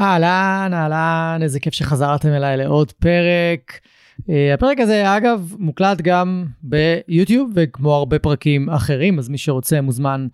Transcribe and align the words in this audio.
אהלן, 0.00 0.70
אהלן, 0.74 1.38
איזה 1.42 1.60
כיף 1.60 1.74
שחזרתם 1.74 2.28
אליי 2.28 2.56
לעוד 2.56 2.92
פרק. 2.92 3.80
Uh, 4.20 4.24
הפרק 4.54 4.80
הזה, 4.80 5.16
אגב, 5.16 5.54
מוקלט 5.58 6.00
גם 6.00 6.44
ביוטיוב, 6.62 7.50
וכמו 7.54 7.94
הרבה 7.94 8.18
פרקים 8.18 8.70
אחרים, 8.70 9.18
אז 9.18 9.28
מי 9.28 9.38
שרוצה 9.38 9.80
מוזמן 9.80 10.26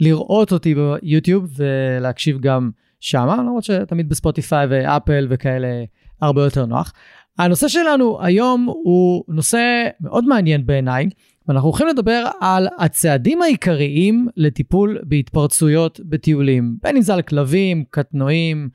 לראות 0.00 0.52
אותי 0.52 0.74
ביוטיוב 0.74 1.56
ולהקשיב 1.56 2.40
גם 2.40 2.70
שמה, 3.00 3.36
למרות 3.36 3.64
שתמיד 3.64 4.08
בספוטיפיי 4.08 4.66
ואפל 4.70 5.26
וכאלה 5.30 5.84
הרבה 6.22 6.44
יותר 6.44 6.66
נוח. 6.66 6.92
הנושא 7.38 7.68
שלנו 7.68 8.18
היום 8.22 8.64
הוא 8.64 9.24
נושא 9.28 9.86
מאוד 10.00 10.24
מעניין 10.24 10.66
בעיניי, 10.66 11.08
ואנחנו 11.48 11.68
הולכים 11.68 11.86
לדבר 11.86 12.24
על 12.40 12.68
הצעדים 12.78 13.42
העיקריים 13.42 14.28
לטיפול 14.36 14.98
בהתפרצויות 15.02 16.00
בטיולים, 16.04 16.76
בין 16.82 16.96
אם 16.96 17.02
זה 17.02 17.14
על 17.14 17.22
כלבים, 17.22 17.84
קטנועים, 17.90 18.68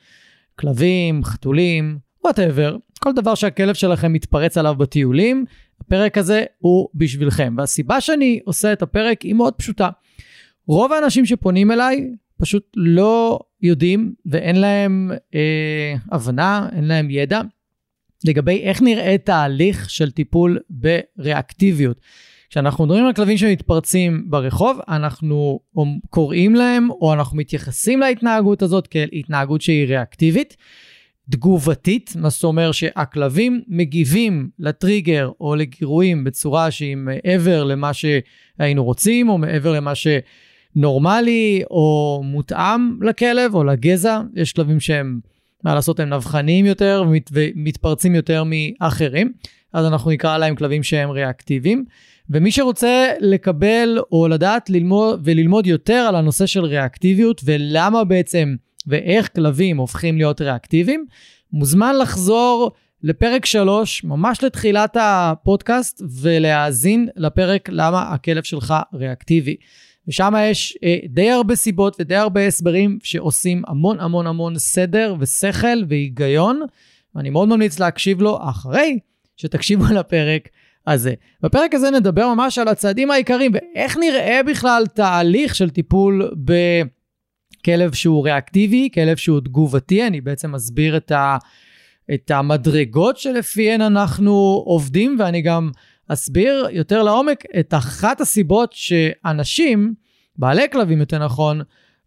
כלבים, 0.61 1.23
חתולים, 1.23 1.97
וואטאבר, 2.23 2.77
כל 2.99 3.13
דבר 3.13 3.35
שהכלב 3.35 3.75
שלכם 3.75 4.13
מתפרץ 4.13 4.57
עליו 4.57 4.75
בטיולים, 4.75 5.45
הפרק 5.81 6.17
הזה 6.17 6.43
הוא 6.59 6.89
בשבילכם. 6.95 7.55
והסיבה 7.57 8.01
שאני 8.01 8.39
עושה 8.45 8.73
את 8.73 8.81
הפרק 8.81 9.21
היא 9.21 9.33
מאוד 9.33 9.53
פשוטה. 9.53 9.89
רוב 10.67 10.93
האנשים 10.93 11.25
שפונים 11.25 11.71
אליי 11.71 12.09
פשוט 12.37 12.67
לא 12.75 13.39
יודעים 13.61 14.13
ואין 14.25 14.55
להם 14.55 15.11
אה, 15.35 15.95
הבנה, 16.11 16.69
אין 16.75 16.83
להם 16.83 17.09
ידע 17.09 17.41
לגבי 18.25 18.61
איך 18.61 18.81
נראה 18.81 19.15
תהליך 19.17 19.89
של 19.89 20.11
טיפול 20.11 20.59
בריאקטיביות. 20.69 22.01
כשאנחנו 22.51 22.85
מדברים 22.85 23.05
על 23.05 23.13
כלבים 23.13 23.37
שמתפרצים 23.37 24.25
ברחוב, 24.29 24.79
אנחנו 24.87 25.59
קוראים 26.09 26.55
להם 26.55 26.89
או 26.89 27.13
אנחנו 27.13 27.37
מתייחסים 27.37 27.99
להתנהגות 27.99 28.61
הזאת 28.61 28.87
כאל 28.87 29.09
התנהגות 29.13 29.61
שהיא 29.61 29.87
ריאקטיבית. 29.87 30.57
תגובתית, 31.29 32.13
מה 32.15 32.29
זאת 32.29 32.43
אומרת 32.43 32.73
שהכלבים 32.73 33.61
מגיבים 33.67 34.49
לטריגר 34.59 35.31
או 35.39 35.55
לגירויים 35.55 36.23
בצורה 36.23 36.71
שהיא 36.71 36.95
מעבר 36.95 37.63
למה 37.63 37.91
שהיינו 37.93 38.83
רוצים 38.83 39.29
או 39.29 39.37
מעבר 39.37 39.73
למה 39.73 39.93
שנורמלי 40.75 41.63
או 41.69 42.21
מותאם 42.25 43.03
לכלב 43.03 43.55
או 43.55 43.63
לגזע. 43.63 44.21
יש 44.35 44.53
כלבים 44.53 44.79
שהם, 44.79 45.19
מה 45.63 45.75
לעשות, 45.75 45.99
הם 45.99 46.09
נבחניים 46.09 46.65
יותר 46.65 47.03
ומת, 47.07 47.29
ומתפרצים 47.33 48.15
יותר 48.15 48.43
מאחרים, 48.45 49.31
אז 49.73 49.85
אנחנו 49.85 50.11
נקרא 50.11 50.37
להם 50.37 50.55
כלבים 50.55 50.83
שהם 50.83 51.09
ריאקטיביים. 51.09 51.85
ומי 52.31 52.51
שרוצה 52.51 53.07
לקבל 53.19 53.99
או 54.11 54.27
לדעת 54.27 54.69
ללמוד 54.69 55.21
וללמוד 55.23 55.67
יותר 55.67 56.05
על 56.09 56.15
הנושא 56.15 56.45
של 56.45 56.65
ריאקטיביות 56.65 57.41
ולמה 57.45 58.03
בעצם 58.03 58.55
ואיך 58.87 59.29
כלבים 59.35 59.77
הופכים 59.77 60.17
להיות 60.17 60.41
ריאקטיביים, 60.41 61.05
מוזמן 61.53 61.95
לחזור 61.97 62.71
לפרק 63.03 63.45
3, 63.45 64.03
ממש 64.03 64.43
לתחילת 64.43 64.97
הפודקאסט, 64.99 66.01
ולהאזין 66.21 67.07
לפרק 67.15 67.69
למה 67.69 68.01
הכלב 68.01 68.43
שלך 68.43 68.73
ריאקטיבי. 68.93 69.55
ושם 70.07 70.33
יש 70.39 70.77
אה, 70.83 70.97
די 71.09 71.29
הרבה 71.31 71.55
סיבות 71.55 71.95
ודי 71.99 72.15
הרבה 72.15 72.47
הסברים 72.47 72.97
שעושים 73.03 73.61
המון 73.67 73.99
המון 73.99 74.27
המון 74.27 74.57
סדר 74.57 75.15
ושכל 75.19 75.83
והיגיון, 75.89 76.61
ואני 77.15 77.29
מאוד 77.29 77.49
ממליץ 77.49 77.79
להקשיב 77.79 78.21
לו 78.21 78.39
אחרי 78.41 78.99
שתקשיבו 79.37 79.85
לפרק 79.93 80.49
הזה. 80.87 81.13
בפרק 81.41 81.73
הזה 81.73 81.91
נדבר 81.91 82.33
ממש 82.33 82.57
על 82.57 82.67
הצעדים 82.67 83.11
העיקריים 83.11 83.51
ואיך 83.53 83.97
נראה 83.97 84.41
בכלל 84.47 84.83
תהליך 84.93 85.55
של 85.55 85.69
טיפול 85.69 86.31
בכלב 87.63 87.93
שהוא 87.93 88.23
ריאקטיבי, 88.23 88.89
כלב 88.93 89.17
שהוא 89.17 89.39
תגובתי, 89.39 90.07
אני 90.07 90.21
בעצם 90.21 90.51
מסביר 90.51 90.97
את, 90.97 91.11
ה, 91.11 91.37
את 92.13 92.31
המדרגות 92.31 93.17
שלפיהן 93.17 93.81
אנחנו 93.81 94.63
עובדים 94.65 95.15
ואני 95.19 95.41
גם 95.41 95.71
אסביר 96.07 96.67
יותר 96.71 97.03
לעומק 97.03 97.43
את 97.59 97.73
אחת 97.73 98.21
הסיבות 98.21 98.73
שאנשים, 98.73 99.93
בעלי 100.37 100.69
כלבים 100.71 100.99
יותר 100.99 101.25
נכון, 101.25 101.61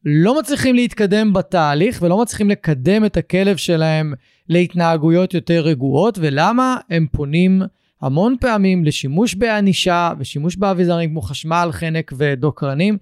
לא 0.05 0.39
מצליחים 0.39 0.75
להתקדם 0.75 1.33
בתהליך 1.33 2.03
ולא 2.03 2.23
מצליחים 2.23 2.51
לקדם 2.51 3.05
את 3.05 3.17
הכלב 3.17 3.57
שלהם 3.57 4.15
להתנהגויות 4.49 5.35
יותר 5.35 5.61
רגועות 5.61 6.19
ולמה 6.21 6.77
הם 6.91 7.07
פונים 7.13 7.63
המון 8.05 8.37
פעמים 8.41 8.85
לשימוש 8.85 9.35
בענישה 9.35 10.13
ושימוש 10.19 10.57
באביזרים 10.57 11.11
כמו 11.11 11.23
חשמל, 11.23 11.69
חנק 11.73 12.13
ודוקרנים. 12.17 12.99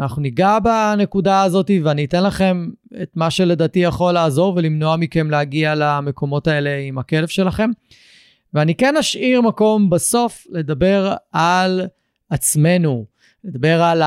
אנחנו 0.00 0.22
ניגע 0.22 0.58
בנקודה 0.58 1.42
הזאת 1.42 1.70
ואני 1.84 2.04
אתן 2.04 2.22
לכם 2.22 2.70
את 3.02 3.10
מה 3.14 3.30
שלדעתי 3.30 3.78
יכול 3.78 4.12
לעזור 4.12 4.54
ולמנוע 4.56 4.96
מכם 4.96 5.30
להגיע 5.30 5.74
למקומות 5.74 6.46
האלה 6.46 6.78
עם 6.88 6.98
הכלב 6.98 7.28
שלכם. 7.28 7.70
ואני 8.54 8.74
כן 8.74 8.96
אשאיר 8.96 9.40
מקום 9.40 9.90
בסוף 9.90 10.46
לדבר 10.50 11.14
על 11.32 11.86
עצמנו, 12.30 13.06
לדבר 13.44 13.82
על 13.82 14.02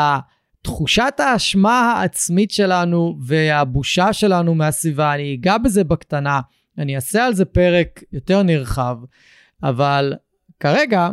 תחושת 0.61 1.13
האשמה 1.19 1.93
העצמית 1.93 2.51
שלנו 2.51 3.17
והבושה 3.21 4.13
שלנו 4.13 4.55
מהסביבה. 4.55 5.13
אני 5.13 5.35
אגע 5.35 5.57
בזה 5.57 5.83
בקטנה, 5.83 6.39
אני 6.77 6.95
אעשה 6.95 7.25
על 7.25 7.33
זה 7.33 7.45
פרק 7.45 8.03
יותר 8.13 8.43
נרחב, 8.43 8.97
אבל 9.63 10.13
כרגע, 10.63 11.09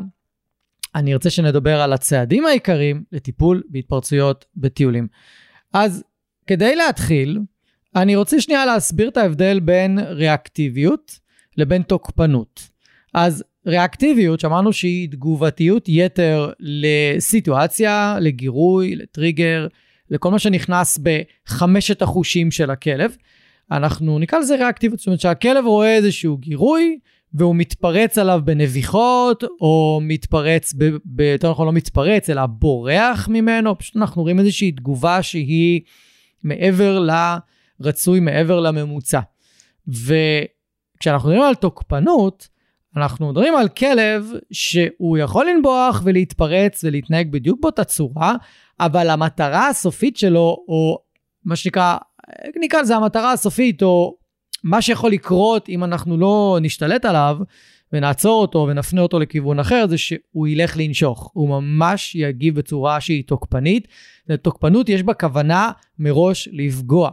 אני 0.94 1.12
ארצה 1.12 1.30
שנדבר 1.30 1.80
על 1.80 1.92
הצעדים 1.92 2.46
העיקריים 2.46 3.04
לטיפול 3.12 3.62
בהתפרצויות 3.68 4.44
בטיולים. 4.56 5.08
אז 5.72 6.04
כדי 6.46 6.76
להתחיל, 6.76 7.38
אני 7.96 8.16
רוצה 8.16 8.40
שנייה 8.40 8.66
להסביר 8.66 9.08
את 9.08 9.16
ההבדל 9.16 9.60
בין 9.60 9.98
ריאקטיביות 9.98 11.18
לבין 11.56 11.82
תוקפנות. 11.82 12.68
אז 13.14 13.44
ריאקטיביות, 13.66 14.40
שאמרנו 14.40 14.72
שהיא 14.72 15.08
תגובתיות 15.10 15.84
יתר 15.88 16.52
לסיטואציה, 16.60 18.16
לגירוי, 18.20 18.96
לטריגר, 18.96 19.66
לכל 20.10 20.30
מה 20.30 20.38
שנכנס 20.38 20.98
בחמשת 21.02 22.02
החושים 22.02 22.50
של 22.50 22.70
הכלב. 22.70 23.16
אנחנו 23.70 24.18
נקרא 24.18 24.38
לזה 24.38 24.56
ריאקטיביות, 24.56 24.98
זאת 24.98 25.06
אומרת 25.06 25.20
שהכלב 25.20 25.64
רואה 25.64 25.96
איזשהו 25.96 26.36
גירוי, 26.36 26.98
והוא 27.34 27.56
מתפרץ 27.56 28.18
עליו 28.18 28.40
בנביחות, 28.44 29.44
או 29.60 30.00
מתפרץ, 30.02 30.74
יותר 31.32 31.50
נכון 31.50 31.66
לא 31.66 31.72
מתפרץ, 31.72 32.30
אלא 32.30 32.46
בורח 32.46 33.28
ממנו, 33.28 33.78
פשוט 33.78 33.96
אנחנו 33.96 34.22
רואים 34.22 34.38
איזושהי 34.38 34.72
תגובה 34.72 35.22
שהיא 35.22 35.80
מעבר 36.44 37.06
לרצוי, 37.80 38.20
מעבר 38.20 38.60
לממוצע. 38.60 39.20
וכשאנחנו 39.88 41.28
מדברים 41.28 41.48
על 41.48 41.54
תוקפנות, 41.54 42.48
אנחנו 42.96 43.28
מדברים 43.28 43.56
על 43.56 43.68
כלב 43.68 44.32
שהוא 44.52 45.18
יכול 45.18 45.50
לנבוח 45.50 46.02
ולהתפרץ 46.04 46.84
ולהתנהג 46.84 47.32
בדיוק 47.32 47.60
באותה 47.60 47.84
צורה, 47.84 48.34
אבל 48.80 49.10
המטרה 49.10 49.68
הסופית 49.68 50.16
שלו, 50.16 50.64
או 50.68 50.98
מה 51.44 51.56
שנקרא, 51.56 51.96
נקרא 52.60 52.80
לזה 52.80 52.96
המטרה 52.96 53.32
הסופית, 53.32 53.82
או 53.82 54.16
מה 54.64 54.82
שיכול 54.82 55.10
לקרות 55.12 55.68
אם 55.68 55.84
אנחנו 55.84 56.16
לא 56.16 56.58
נשתלט 56.62 57.04
עליו 57.04 57.38
ונעצור 57.92 58.40
אותו 58.40 58.66
ונפנה 58.70 59.00
אותו 59.00 59.18
לכיוון 59.18 59.58
אחר, 59.58 59.86
זה 59.88 59.98
שהוא 59.98 60.48
ילך 60.48 60.76
לנשוך. 60.76 61.30
הוא 61.32 61.48
ממש 61.48 62.14
יגיב 62.14 62.54
בצורה 62.54 63.00
שהיא 63.00 63.24
תוקפנית. 63.26 63.88
לתוקפנות 64.28 64.88
יש 64.88 65.02
בה 65.02 65.14
כוונה 65.14 65.70
מראש 65.98 66.48
לפגוע. 66.52 67.10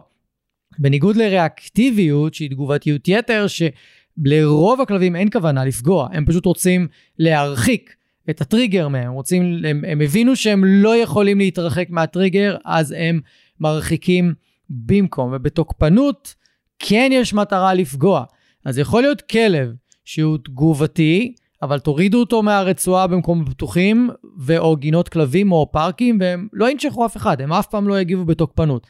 בניגוד 0.79 1.15
לריאקטיביות, 1.15 2.33
שהיא 2.33 2.49
תגובתיות 2.49 3.07
יתר, 3.07 3.45
שלרוב 3.47 4.81
הכלבים 4.81 5.15
אין 5.15 5.29
כוונה 5.31 5.65
לפגוע, 5.65 6.09
הם 6.11 6.25
פשוט 6.25 6.45
רוצים 6.45 6.87
להרחיק 7.19 7.95
את 8.29 8.41
הטריגר 8.41 8.87
מהם, 8.87 9.11
רוצים, 9.11 9.65
הם, 9.67 9.83
הם 9.87 10.01
הבינו 10.01 10.35
שהם 10.35 10.65
לא 10.65 10.97
יכולים 10.97 11.37
להתרחק 11.37 11.89
מהטריגר, 11.89 12.57
אז 12.65 12.95
הם 12.97 13.19
מרחיקים 13.59 14.33
במקום. 14.69 15.31
ובתוקפנות, 15.33 16.35
כן 16.79 17.09
יש 17.13 17.33
מטרה 17.33 17.73
לפגוע. 17.73 18.23
אז 18.65 18.77
יכול 18.77 19.01
להיות 19.01 19.21
כלב 19.21 19.73
שהוא 20.05 20.37
תגובתי, 20.37 21.35
אבל 21.61 21.79
תורידו 21.79 22.19
אותו 22.19 22.43
מהרצועה 22.43 23.07
במקומות 23.07 23.49
פתוחים, 23.49 24.09
ואו 24.37 24.75
גינות 24.75 25.09
כלבים 25.09 25.51
או 25.51 25.71
פארקים, 25.71 26.17
והם 26.21 26.47
לא 26.53 26.69
ינשכו 26.69 27.05
אף 27.05 27.17
אחד, 27.17 27.41
הם 27.41 27.53
אף 27.53 27.67
פעם 27.67 27.87
לא 27.87 27.99
יגיבו 27.99 28.25
בתוקפנות. 28.25 28.87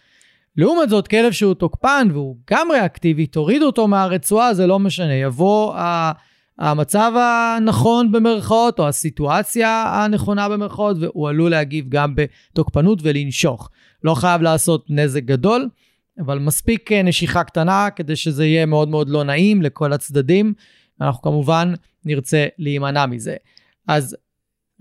לעומת 0.58 0.90
זאת, 0.90 1.08
כלב 1.08 1.32
שהוא 1.32 1.54
תוקפן 1.54 2.08
והוא 2.12 2.38
גם 2.52 2.68
ריאקטיבי, 2.72 3.26
תורידו 3.26 3.66
אותו 3.66 3.88
מהרצועה, 3.88 4.54
זה 4.54 4.68
לא 4.68 4.80
משנה. 4.80 5.14
יבוא 5.14 5.76
המצב 6.60 7.12
הנכון 7.16 8.12
במרכאות, 8.12 8.80
או 8.80 8.88
הסיטואציה 8.88 9.86
הנכונה 9.88 10.50
במרכאות, 10.50 10.98
והוא 11.00 11.30
עלול 11.30 11.52
להגיב 11.52 11.86
גם 11.90 12.16
בתוקפנות 12.16 13.00
ולנשוך. 13.04 13.70
לא 14.04 14.16
חייב 14.16 14.42
לעשות 14.42 14.86
נזק 14.90 15.24
גדול, 15.24 15.70
אבל 16.20 16.40
מספיק 16.40 16.92
אה, 16.92 17.04
נשיכה 17.04 17.44
קטנה 17.44 17.90
כדי 17.96 18.16
שזה 18.16 18.46
יהיה 18.46 18.66
מאוד 18.66 18.90
מאוד 18.90 19.10
לא 19.10 19.24
נעים 19.24 19.62
לכל 19.62 19.94
הצדדים. 19.94 20.54
אנחנו 21.02 21.22
כמובן 21.22 21.74
נרצה 22.06 22.46
להימנע 22.58 23.06
מזה. 23.06 23.36
אז 23.88 24.18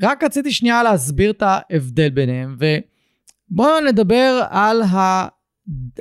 רק 0.02 0.24
רציתי 0.24 0.52
שנייה 0.52 0.82
להסביר 0.82 1.30
את 1.30 1.42
ההבדל 1.42 2.08
ביניהם, 2.08 2.56
ובואו 2.58 3.80
נדבר 3.80 4.42
על, 4.50 4.82
ה... 4.82 5.28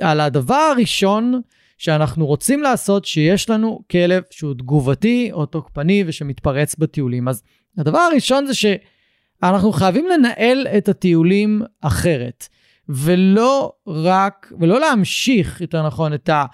על 0.00 0.20
הדבר 0.20 0.54
הראשון 0.54 1.40
שאנחנו 1.78 2.26
רוצים 2.26 2.62
לעשות 2.62 3.04
שיש 3.04 3.50
לנו 3.50 3.80
כלב 3.90 4.22
שהוא 4.30 4.54
תגובתי 4.54 5.30
או 5.32 5.46
תוקפני 5.46 6.04
ושמתפרץ 6.06 6.76
בטיולים. 6.76 7.28
אז 7.28 7.42
הדבר 7.78 7.98
הראשון 7.98 8.46
זה 8.46 8.52
שאנחנו 8.54 9.72
חייבים 9.72 10.06
לנהל 10.06 10.66
את 10.78 10.88
הטיולים 10.88 11.62
אחרת, 11.80 12.48
ולא 12.88 13.72
רק, 13.86 14.52
ולא 14.60 14.80
להמשיך, 14.80 15.60
יותר 15.60 15.86
נכון, 15.86 16.14
את, 16.14 16.28
ה, 16.28 16.44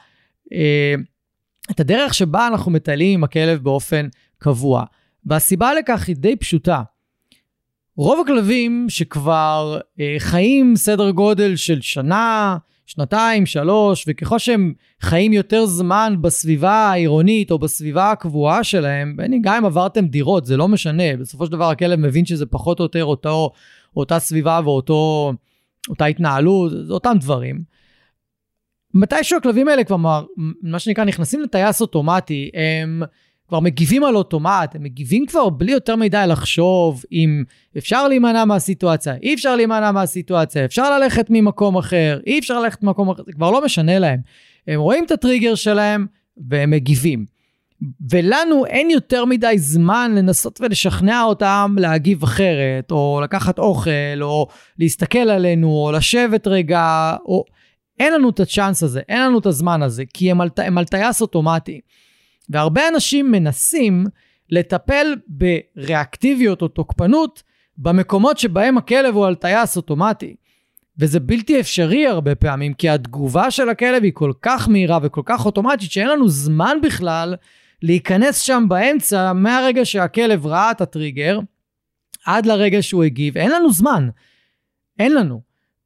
אה, 0.53 0.95
את 1.71 1.81
הדרך 1.81 2.15
שבה 2.15 2.47
אנחנו 2.47 2.71
מטיילים 2.71 3.15
עם 3.19 3.25
הכלב 3.25 3.63
באופן 3.63 4.09
קבוע. 4.39 4.85
והסיבה 5.27 5.75
לכך 5.75 6.09
היא 6.09 6.17
די 6.17 6.37
פשוטה. 6.37 6.83
רוב 7.97 8.21
הכלבים 8.21 8.87
שכבר 8.89 9.79
אה, 10.01 10.15
חיים 10.19 10.77
סדר 10.77 11.11
גודל 11.11 11.57
של 11.57 11.81
שנה, 11.81 12.57
שנתיים, 12.87 13.47
שלוש, 13.47 14.05
וככל 14.09 14.39
שהם 14.39 14.73
חיים 15.01 15.33
יותר 15.33 15.67
זמן 15.67 16.15
בסביבה 16.21 16.73
העירונית 16.73 17.51
או 17.51 17.59
בסביבה 17.59 18.11
הקבועה 18.11 18.65
שלהם, 18.65 19.17
גם 19.43 19.55
אם 19.55 19.65
עברתם 19.65 20.07
דירות, 20.07 20.47
זה 20.47 20.57
לא 20.57 20.69
משנה, 20.69 21.17
בסופו 21.21 21.47
של 21.47 21.53
דבר 21.53 21.71
הכלב 21.71 21.99
מבין 21.99 22.27
שזה 22.27 22.47
פחות 22.47 22.79
או 22.79 22.85
יותר 22.85 23.05
אותו, 23.05 23.51
אותה 23.97 24.19
סביבה 24.19 24.57
ואותה 25.89 26.05
התנהלות, 26.05 26.73
אותם 26.91 27.17
דברים. 27.21 27.63
מתישהו 28.95 29.39
הכלבים 29.39 29.69
האלה 29.69 29.85
כבר, 29.85 30.25
מה 30.63 30.79
שנקרא, 30.79 31.05
נכנסים 31.05 31.41
לטייס 31.41 31.81
אוטומטי, 31.81 32.51
הם... 32.55 33.03
כבר 33.53 33.61
מגיבים 33.61 34.05
על 34.05 34.17
אוטומט, 34.17 34.75
הם 34.75 34.83
מגיבים 34.83 35.27
כבר 35.27 35.49
בלי 35.49 35.73
יותר 35.73 35.97
מדי 35.97 36.25
לחשוב 36.29 37.05
אם 37.13 37.45
אפשר 37.79 38.09
להימנע 38.09 38.45
מהסיטואציה, 38.45 39.15
אי 39.23 39.35
אפשר 39.35 39.57
להימנע 39.57 39.93
מהסיטואציה, 39.93 40.65
אפשר 40.65 40.99
ללכת 40.99 41.27
ממקום 41.31 41.77
אחר, 41.77 42.21
אי 42.27 42.39
אפשר 42.39 42.61
ללכת 42.61 42.83
ממקום 42.83 43.11
אחר, 43.11 43.23
זה 43.27 43.33
כבר 43.33 43.51
לא 43.51 43.65
משנה 43.65 43.99
להם. 43.99 44.21
הם 44.67 44.81
רואים 44.81 45.05
את 45.05 45.11
הטריגר 45.11 45.55
שלהם 45.55 46.07
והם 46.49 46.71
מגיבים. 46.71 47.25
ולנו 48.11 48.67
אין 48.67 48.91
יותר 48.91 49.25
מדי 49.25 49.59
זמן 49.59 50.13
לנסות 50.17 50.61
ולשכנע 50.61 51.23
אותם 51.23 51.77
להגיב 51.79 52.23
אחרת, 52.23 52.91
או 52.91 53.21
לקחת 53.25 53.59
אוכל, 53.59 54.23
או 54.23 54.49
להסתכל 54.79 55.19
עלינו, 55.19 55.69
או 55.69 55.93
לשבת 55.93 56.47
רגע, 56.47 57.15
או... 57.25 57.45
אין 58.01 58.13
לנו 58.13 58.31
את 58.31 58.41
הצ'אנס 58.41 58.83
הזה, 58.83 59.01
אין 59.09 59.23
לנו 59.23 59.39
את 59.39 59.47
הזמן 59.47 59.83
הזה, 59.83 60.05
כי 60.15 60.31
הם 60.31 60.41
על, 60.41 60.49
הם 60.57 60.79
על 60.79 60.85
טייס 60.85 61.21
אוטומטי. 61.21 61.81
והרבה 62.51 62.89
אנשים 62.89 63.31
מנסים 63.31 64.07
לטפל 64.51 65.17
בריאקטיביות 65.29 66.63
או 66.63 66.69
תוקפנות 66.69 67.43
במקומות 67.79 68.39
שבהם 68.39 68.79
הכלב 68.79 69.15
הוא 69.15 69.27
על 69.27 69.35
טייס 69.35 69.77
אוטומטי. 69.77 70.37
וזה 70.99 71.21
בלתי 71.21 71.61
אפשרי 71.61 72.07
הרבה 72.07 72.35
פעמים, 72.35 72.75
כי 72.75 72.89
התגובה 72.89 73.51
של 73.51 73.69
הכלב 73.69 74.03
היא 74.03 74.13
כל 74.15 74.33
כך 74.43 74.69
מהירה 74.69 74.99
וכל 75.03 75.23
כך 75.25 75.47
אוטומטית, 75.47 75.91
שאין 75.91 76.09
לנו 76.09 76.29
זמן 76.29 76.77
בכלל 76.83 77.35
להיכנס 77.83 78.41
שם 78.41 78.65
באמצע, 78.69 79.33
מהרגע 79.33 79.85
שהכלב 79.85 80.47
ראה 80.47 80.71
את 80.71 80.81
הטריגר, 80.81 81.39
עד 82.27 82.47
לרגע 82.47 82.83
שהוא 82.83 83.05
הגיב, 83.05 83.39
אין 83.39 83.51
לנו 83.51 83.73
זמן. 83.73 84.09
אין 84.99 85.15
לנו. 85.15 85.41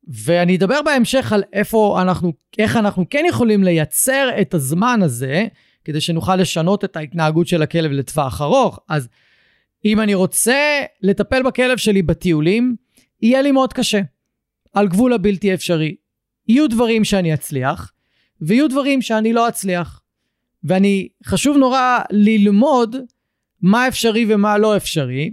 ואני 0.08 0.56
אדבר 0.56 0.82
בהמשך 0.82 1.32
על 1.32 1.42
איפה 1.52 1.98
אנחנו, 2.02 2.32
איך 2.58 2.76
אנחנו 2.76 3.04
כן 3.10 3.24
יכולים 3.28 3.64
לייצר 3.64 4.28
את 4.40 4.54
הזמן 4.54 5.00
הזה, 5.02 5.46
כדי 5.84 6.00
שנוכל 6.00 6.36
לשנות 6.36 6.84
את 6.84 6.96
ההתנהגות 6.96 7.46
של 7.46 7.62
הכלב 7.62 7.90
לטווח 7.90 8.40
ארוך. 8.40 8.80
אז 8.88 9.08
אם 9.84 10.00
אני 10.00 10.14
רוצה 10.14 10.80
לטפל 11.02 11.42
בכלב 11.42 11.76
שלי 11.76 12.02
בטיולים, 12.02 12.76
יהיה 13.22 13.42
לי 13.42 13.52
מאוד 13.52 13.72
קשה. 13.72 14.00
על 14.72 14.88
גבול 14.88 15.12
הבלתי 15.12 15.54
אפשרי. 15.54 15.96
יהיו 16.48 16.68
דברים 16.68 17.04
שאני 17.04 17.34
אצליח, 17.34 17.92
ויהיו 18.40 18.68
דברים 18.68 19.02
שאני 19.02 19.32
לא 19.32 19.48
אצליח. 19.48 20.02
ואני, 20.66 21.08
חשוב 21.26 21.56
נורא 21.56 21.98
ללמוד 22.10 22.96
מה 23.62 23.88
אפשרי 23.88 24.34
ומה 24.34 24.58
לא 24.58 24.76
אפשרי, 24.76 25.32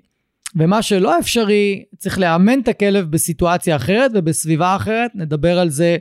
ומה 0.55 0.81
שלא 0.81 1.19
אפשרי, 1.19 1.83
צריך 1.97 2.19
לאמן 2.19 2.59
את 2.59 2.67
הכלב 2.67 3.11
בסיטואציה 3.11 3.75
אחרת 3.75 4.11
ובסביבה 4.13 4.75
אחרת, 4.75 5.11
נדבר 5.15 5.59
על 5.59 5.69
זה 5.69 5.97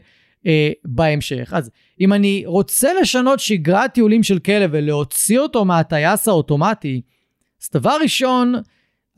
אה, 0.47 0.71
בהמשך. 0.85 1.53
אז 1.57 1.71
אם 2.01 2.13
אני 2.13 2.43
רוצה 2.47 2.93
לשנות 3.01 3.41
שגרת 3.41 3.95
טיולים 3.95 4.23
של 4.23 4.39
כלב 4.39 4.71
ולהוציא 4.73 5.39
אותו 5.39 5.65
מהטייס 5.65 6.29
האוטומטי, 6.29 7.01
אז 7.63 7.69
דבר 7.75 7.97
ראשון, 8.03 8.55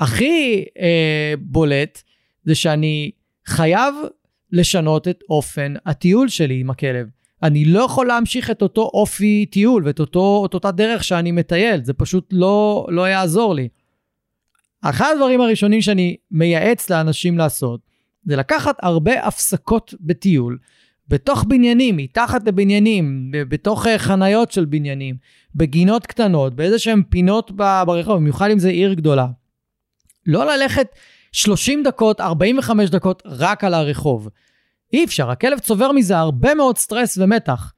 הכי 0.00 0.64
אה, 0.78 1.34
בולט, 1.38 2.02
זה 2.44 2.54
שאני 2.54 3.10
חייב 3.46 3.94
לשנות 4.52 5.08
את 5.08 5.20
אופן 5.30 5.74
הטיול 5.86 6.28
שלי 6.28 6.60
עם 6.60 6.70
הכלב. 6.70 7.06
אני 7.44 7.64
לא 7.64 7.80
יכול 7.80 8.06
להמשיך 8.06 8.50
את 8.50 8.62
אותו 8.62 8.90
אופי 8.94 9.46
טיול 9.46 9.86
ואת 9.86 10.00
אותו, 10.00 10.46
את 10.46 10.54
אותה 10.54 10.70
דרך 10.70 11.04
שאני 11.04 11.32
מטייל, 11.32 11.84
זה 11.84 11.92
פשוט 11.92 12.28
לא, 12.32 12.86
לא 12.88 13.08
יעזור 13.08 13.54
לי. 13.54 13.68
אחד 14.82 15.12
הדברים 15.14 15.40
הראשונים 15.40 15.82
שאני 15.82 16.16
מייעץ 16.30 16.90
לאנשים 16.90 17.38
לעשות, 17.38 17.80
זה 18.24 18.36
לקחת 18.36 18.76
הרבה 18.82 19.26
הפסקות 19.26 19.94
בטיול 20.00 20.58
בתוך 21.08 21.44
בניינים, 21.48 21.96
מתחת 21.96 22.46
לבניינים, 22.48 23.30
בתוך 23.32 23.86
אה, 23.86 23.98
חניות 23.98 24.52
של 24.52 24.64
בניינים, 24.64 25.16
בגינות 25.54 26.06
קטנות, 26.06 26.54
באיזה 26.54 26.78
שהן 26.78 27.02
פינות 27.08 27.50
ברחוב, 27.86 28.16
במיוחד 28.16 28.50
אם 28.50 28.58
זה 28.58 28.68
עיר 28.68 28.94
גדולה. 28.94 29.26
לא 30.26 30.46
ללכת 30.46 30.86
30 31.32 31.82
דקות, 31.82 32.20
45 32.20 32.90
דקות 32.90 33.22
רק 33.26 33.64
על 33.64 33.74
הרחוב. 33.74 34.28
אי 34.92 35.04
אפשר, 35.04 35.30
הכלב 35.30 35.58
צובר 35.58 35.92
מזה 35.92 36.18
הרבה 36.18 36.54
מאוד 36.54 36.78
סטרס 36.78 37.18
ומתח. 37.18 37.72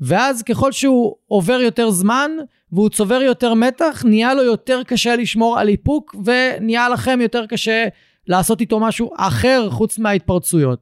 ואז 0.00 0.42
ככל 0.42 0.72
שהוא 0.72 1.14
עובר 1.26 1.60
יותר 1.60 1.90
זמן 1.90 2.30
והוא 2.72 2.88
צובר 2.88 3.22
יותר 3.22 3.54
מתח, 3.54 4.02
נהיה 4.06 4.34
לו 4.34 4.42
יותר 4.42 4.82
קשה 4.86 5.16
לשמור 5.16 5.58
על 5.58 5.68
איפוק 5.68 6.16
ונהיה 6.24 6.88
לכם 6.88 7.18
יותר 7.20 7.46
קשה 7.46 7.86
לעשות 8.26 8.60
איתו 8.60 8.80
משהו 8.80 9.10
אחר 9.16 9.70
חוץ 9.70 9.98
מההתפרצויות. 9.98 10.78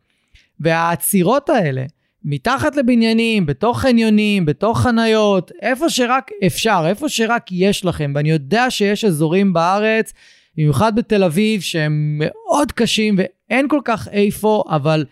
והעצירות 0.60 1.48
האלה, 1.48 1.84
מתחת 2.24 2.76
לבניינים, 2.76 3.46
בתוך 3.46 3.80
חניונים, 3.80 4.46
בתוך 4.46 4.80
חניות, 4.80 5.50
איפה 5.62 5.90
שרק 5.90 6.30
אפשר, 6.46 6.84
איפה 6.86 7.08
שרק 7.08 7.46
יש 7.52 7.84
לכם, 7.84 8.12
ואני 8.14 8.30
יודע 8.30 8.70
שיש 8.70 9.04
אזורים 9.04 9.52
בארץ, 9.52 10.12
במיוחד 10.56 10.96
בתל 10.96 11.24
אביב, 11.24 11.60
שהם 11.60 12.16
מאוד 12.18 12.72
קשים 12.72 13.16
ואין 13.18 13.68
כל 13.68 13.80
כך 13.84 14.08
איפה, 14.08 14.64
אבל 14.68 15.04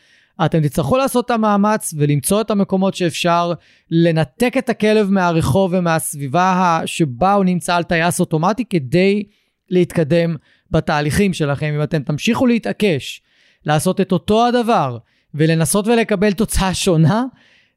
אתם 0.44 0.60
תצטרכו 0.60 0.96
לעשות 0.96 1.24
את 1.24 1.30
המאמץ 1.30 1.94
ולמצוא 1.98 2.40
את 2.40 2.50
המקומות 2.50 2.94
שאפשר, 2.94 3.52
לנתק 3.90 4.54
את 4.58 4.68
הכלב 4.68 5.10
מהרחוב 5.10 5.74
ומהסביבה 5.74 6.80
שבה 6.86 7.32
הוא 7.32 7.44
נמצא 7.44 7.76
על 7.76 7.82
טייס 7.82 8.20
אוטומטי 8.20 8.64
כדי 8.64 9.22
להתקדם 9.70 10.36
בתהליכים 10.70 11.32
שלכם. 11.32 11.72
אם 11.74 11.82
אתם 11.82 12.02
תמשיכו 12.02 12.46
להתעקש 12.46 13.22
לעשות 13.66 14.00
את 14.00 14.12
אותו 14.12 14.46
הדבר, 14.46 14.98
ולנסות 15.34 15.86
ולקבל 15.86 16.32
תוצאה 16.32 16.74
שונה, 16.74 17.24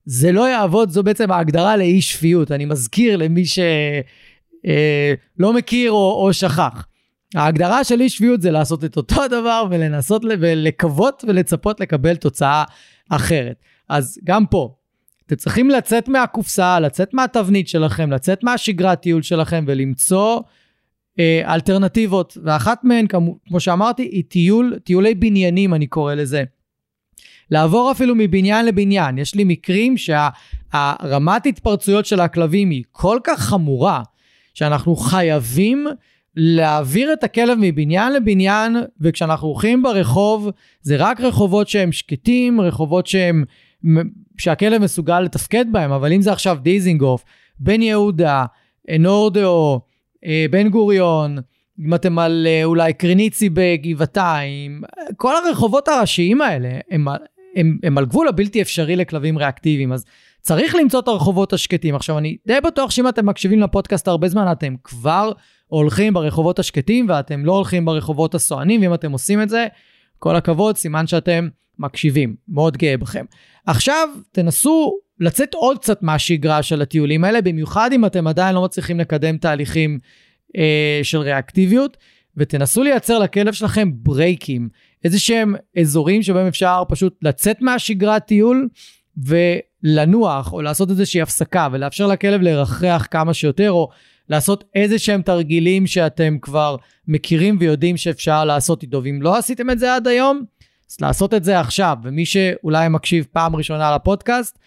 זה 0.05 0.31
לא 0.31 0.49
יעבוד, 0.49 0.89
זו 0.89 1.03
בעצם 1.03 1.31
ההגדרה 1.31 1.77
לאי 1.77 2.01
שפיות. 2.01 2.51
אני 2.51 2.65
מזכיר 2.65 3.17
למי 3.17 3.45
שלא 3.45 3.63
אה, 5.47 5.51
מכיר 5.53 5.91
או, 5.91 6.25
או 6.25 6.33
שכח. 6.33 6.85
ההגדרה 7.35 7.83
של 7.83 8.01
אי 8.01 8.09
שפיות 8.09 8.41
זה 8.41 8.51
לעשות 8.51 8.83
את 8.83 8.97
אותו 8.97 9.23
הדבר 9.23 9.65
ולנסות 9.69 10.21
ולקוות 10.25 11.23
ולצפות 11.27 11.79
לקבל 11.79 12.15
תוצאה 12.15 12.63
אחרת. 13.09 13.55
אז 13.89 14.19
גם 14.23 14.45
פה, 14.45 14.75
אתם 15.25 15.35
צריכים 15.35 15.69
לצאת 15.69 16.07
מהקופסה, 16.07 16.79
לצאת 16.79 17.13
מהתבנית 17.13 17.67
שלכם, 17.67 18.11
לצאת 18.11 18.43
מהשגרת 18.43 19.01
טיול 19.01 19.21
שלכם 19.21 19.65
ולמצוא 19.67 20.41
אה, 21.19 21.53
אלטרנטיבות. 21.53 22.37
ואחת 22.43 22.83
מהן, 22.83 23.07
כמו, 23.07 23.37
כמו 23.47 23.59
שאמרתי, 23.59 24.03
היא 24.03 24.23
טיול, 24.27 24.79
טיולי 24.83 25.15
בניינים, 25.15 25.73
אני 25.73 25.87
קורא 25.87 26.13
לזה. 26.13 26.43
לעבור 27.51 27.91
אפילו 27.91 28.15
מבניין 28.15 28.65
לבניין. 28.65 29.17
יש 29.17 29.35
לי 29.35 29.43
מקרים 29.43 29.95
שהרמת 29.97 31.45
התפרצויות 31.45 32.05
של 32.05 32.19
הכלבים 32.19 32.69
היא 32.69 32.83
כל 32.91 33.19
כך 33.23 33.39
חמורה, 33.39 34.03
שאנחנו 34.53 34.95
חייבים 34.95 35.87
להעביר 36.35 37.13
את 37.13 37.23
הכלב 37.23 37.57
מבניין 37.61 38.13
לבניין, 38.13 38.75
וכשאנחנו 39.01 39.47
הולכים 39.47 39.83
ברחוב, 39.83 40.49
זה 40.81 40.95
רק 40.99 41.21
רחובות 41.21 41.67
שהם 41.67 41.91
שקטים, 41.91 42.61
רחובות 42.61 43.07
שהם, 43.07 43.43
שהכלב 44.37 44.81
מסוגל 44.81 45.19
לתפקד 45.19 45.65
בהם, 45.71 45.91
אבל 45.91 46.13
אם 46.13 46.21
זה 46.21 46.31
עכשיו 46.31 46.57
דיזינגוף, 46.61 47.23
בן 47.59 47.81
יהודה, 47.81 48.45
נורדאו, 48.99 49.81
אה, 50.25 50.45
בן 50.51 50.69
גוריון, 50.69 51.37
אם 51.79 51.93
אתם 51.93 52.19
על 52.19 52.47
אה, 52.49 52.63
אולי 52.63 52.93
קריניצי 52.93 53.49
בגבעתיים, 53.53 54.81
כל 55.17 55.33
הרחובות 55.35 55.87
הראשיים 55.87 56.41
האלה 56.41 56.69
הם, 56.91 57.07
הם, 57.55 57.77
הם 57.83 57.97
על 57.97 58.05
גבול 58.05 58.27
הבלתי 58.27 58.61
אפשרי 58.61 58.95
לכלבים 58.95 59.37
ריאקטיביים, 59.37 59.91
אז 59.91 60.05
צריך 60.43 60.75
למצוא 60.75 60.99
את 60.99 61.07
הרחובות 61.07 61.53
השקטים. 61.53 61.95
עכשיו, 61.95 62.17
אני 62.17 62.37
די 62.47 62.61
בטוח 62.63 62.91
שאם 62.91 63.07
אתם 63.07 63.25
מקשיבים 63.25 63.59
לפודקאסט 63.59 64.07
הרבה 64.07 64.27
זמן, 64.27 64.51
אתם 64.51 64.75
כבר 64.83 65.31
הולכים 65.67 66.13
ברחובות 66.13 66.59
השקטים 66.59 67.05
ואתם 67.09 67.45
לא 67.45 67.51
הולכים 67.55 67.85
ברחובות 67.85 68.35
הסוענים, 68.35 68.81
ואם 68.81 68.93
אתם 68.93 69.11
עושים 69.11 69.41
את 69.41 69.49
זה, 69.49 69.67
כל 70.19 70.35
הכבוד, 70.35 70.77
סימן 70.77 71.07
שאתם 71.07 71.47
מקשיבים. 71.79 72.35
מאוד 72.47 72.77
גאה 72.77 72.97
בכם. 72.97 73.25
עכשיו, 73.65 74.09
תנסו 74.31 74.97
לצאת 75.19 75.53
עוד 75.53 75.77
קצת 75.77 76.03
מהשגרה 76.03 76.63
של 76.63 76.81
הטיולים 76.81 77.23
האלה, 77.23 77.41
במיוחד 77.41 77.89
אם 77.93 78.05
אתם 78.05 78.27
עדיין 78.27 78.55
לא 78.55 78.63
מצליחים 78.63 78.99
לקדם 78.99 79.37
תהליכים 79.37 79.99
אה, 80.57 80.99
של 81.03 81.17
ריאקטיביות, 81.17 81.97
ותנסו 82.37 82.83
לייצר 82.83 83.19
לכלב 83.19 83.53
שלכם 83.53 83.89
ברייקים, 83.93 84.69
איזה 85.03 85.19
שהם 85.19 85.55
אזורים 85.79 86.23
שבהם 86.23 86.47
אפשר 86.47 86.83
פשוט 86.89 87.17
לצאת 87.21 87.61
מהשגרת 87.61 88.25
טיול 88.25 88.67
ולנוח, 89.83 90.53
או 90.53 90.61
לעשות 90.61 90.89
איזושהי 90.89 91.21
הפסקה, 91.21 91.67
ולאפשר 91.71 92.07
לכלב 92.07 92.41
לרחח 92.41 93.07
כמה 93.11 93.33
שיותר, 93.33 93.71
או 93.71 93.89
לעשות 94.29 94.63
איזה 94.75 94.99
שהם 94.99 95.21
תרגילים 95.21 95.87
שאתם 95.87 96.37
כבר 96.41 96.75
מכירים 97.07 97.57
ויודעים 97.59 97.97
שאפשר 97.97 98.45
לעשות 98.45 98.83
איתו. 98.83 99.03
ואם 99.03 99.21
לא 99.21 99.37
עשיתם 99.37 99.69
את 99.69 99.79
זה 99.79 99.95
עד 99.95 100.07
היום, 100.07 100.43
אז 100.91 100.97
לעשות 101.01 101.33
את 101.33 101.43
זה 101.43 101.59
עכשיו. 101.59 101.97
ומי 102.03 102.25
שאולי 102.25 102.89
מקשיב 102.89 103.25
פעם 103.31 103.55
ראשונה 103.55 103.95
לפודקאסט, 103.95 104.59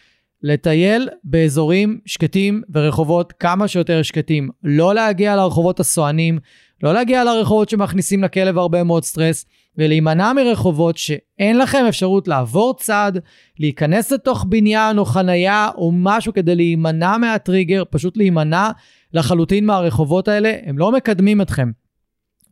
לטייל 0.42 1.08
באזורים 1.24 2.00
שקטים 2.06 2.62
ורחובות 2.74 3.32
כמה 3.32 3.68
שיותר 3.68 4.02
שקטים. 4.02 4.48
לא 4.64 4.94
להגיע 4.94 5.36
לרחובות 5.36 5.80
הסוענים, 5.80 6.38
לא 6.82 6.94
להגיע 6.94 7.24
לרחובות 7.24 7.68
שמכניסים 7.68 8.24
לכלב 8.24 8.58
הרבה 8.58 8.84
מאוד 8.84 9.04
סטרס, 9.04 9.46
ולהימנע 9.78 10.32
מרחובות 10.32 10.96
שאין 10.96 11.58
לכם 11.58 11.84
אפשרות 11.88 12.28
לעבור 12.28 12.74
צד, 12.74 13.12
להיכנס 13.58 14.12
לתוך 14.12 14.44
בניין 14.48 14.98
או 14.98 15.04
חנייה 15.04 15.68
או 15.74 15.92
משהו 15.94 16.32
כדי 16.32 16.54
להימנע 16.54 17.16
מהטריגר, 17.16 17.82
פשוט 17.90 18.16
להימנע 18.16 18.70
לחלוטין 19.12 19.66
מהרחובות 19.66 20.28
האלה, 20.28 20.52
הם 20.64 20.78
לא 20.78 20.92
מקדמים 20.92 21.40
אתכם 21.40 21.70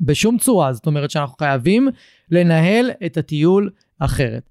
בשום 0.00 0.38
צורה. 0.38 0.72
זאת 0.72 0.86
אומרת 0.86 1.10
שאנחנו 1.10 1.36
חייבים 1.38 1.88
לנהל 2.30 2.90
את 3.06 3.16
הטיול 3.16 3.70
אחרת. 3.98 4.50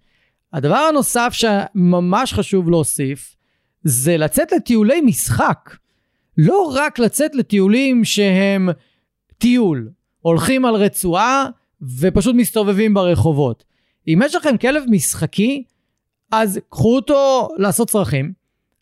הדבר 0.53 0.87
הנוסף 0.89 1.33
שממש 1.33 2.33
חשוב 2.33 2.69
להוסיף, 2.69 3.35
זה 3.83 4.17
לצאת 4.17 4.51
לטיולי 4.51 5.01
משחק. 5.01 5.75
לא 6.37 6.73
רק 6.75 6.99
לצאת 6.99 7.35
לטיולים 7.35 8.05
שהם 8.05 8.69
טיול, 9.43 9.89
הולכים 10.19 10.65
על 10.65 10.75
רצועה 10.75 11.45
ופשוט 12.00 12.35
מסתובבים 12.35 12.93
ברחובות. 12.93 13.63
אם 14.07 14.19
יש 14.25 14.35
לכם 14.35 14.57
כלב 14.57 14.83
משחקי, 14.89 15.63
אז 16.31 16.59
קחו 16.69 16.95
אותו 16.95 17.50
לעשות 17.57 17.89
צרכים, 17.89 18.33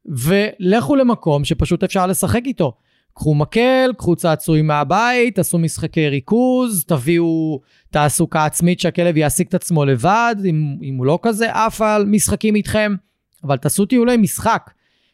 ולכו 0.06 0.96
למקום 0.96 1.44
שפשוט 1.46 1.84
אפשר 1.84 2.08
לשחק 2.08 2.42
איתו. 2.46 2.74
קחו 3.14 3.36
מקל, 3.36 3.92
קחו 3.98 4.16
צעצועים 4.16 4.68
מהבית, 4.68 5.36
תעשו 5.36 5.58
משחקי 5.58 6.10
ריכוז, 6.10 6.86
תביאו 6.88 7.60
תעסוקה 7.90 8.46
עצמית 8.46 8.80
שהכלב 8.80 9.18
יעסיק 9.18 9.48
את 9.48 9.54
עצמו 9.54 9.86
לבד, 9.86 10.36
אם, 10.46 10.78
אם 10.84 10.96
הוא 10.98 11.06
לא 11.06 11.20
כזה 11.22 11.52
עף 11.52 11.82
על 11.82 12.06
משחקים 12.06 12.56
איתכם, 12.56 12.96
אבל 13.44 13.58
תעשו 13.58 13.86
טיולי 13.86 14.18
משחק, 14.18 14.72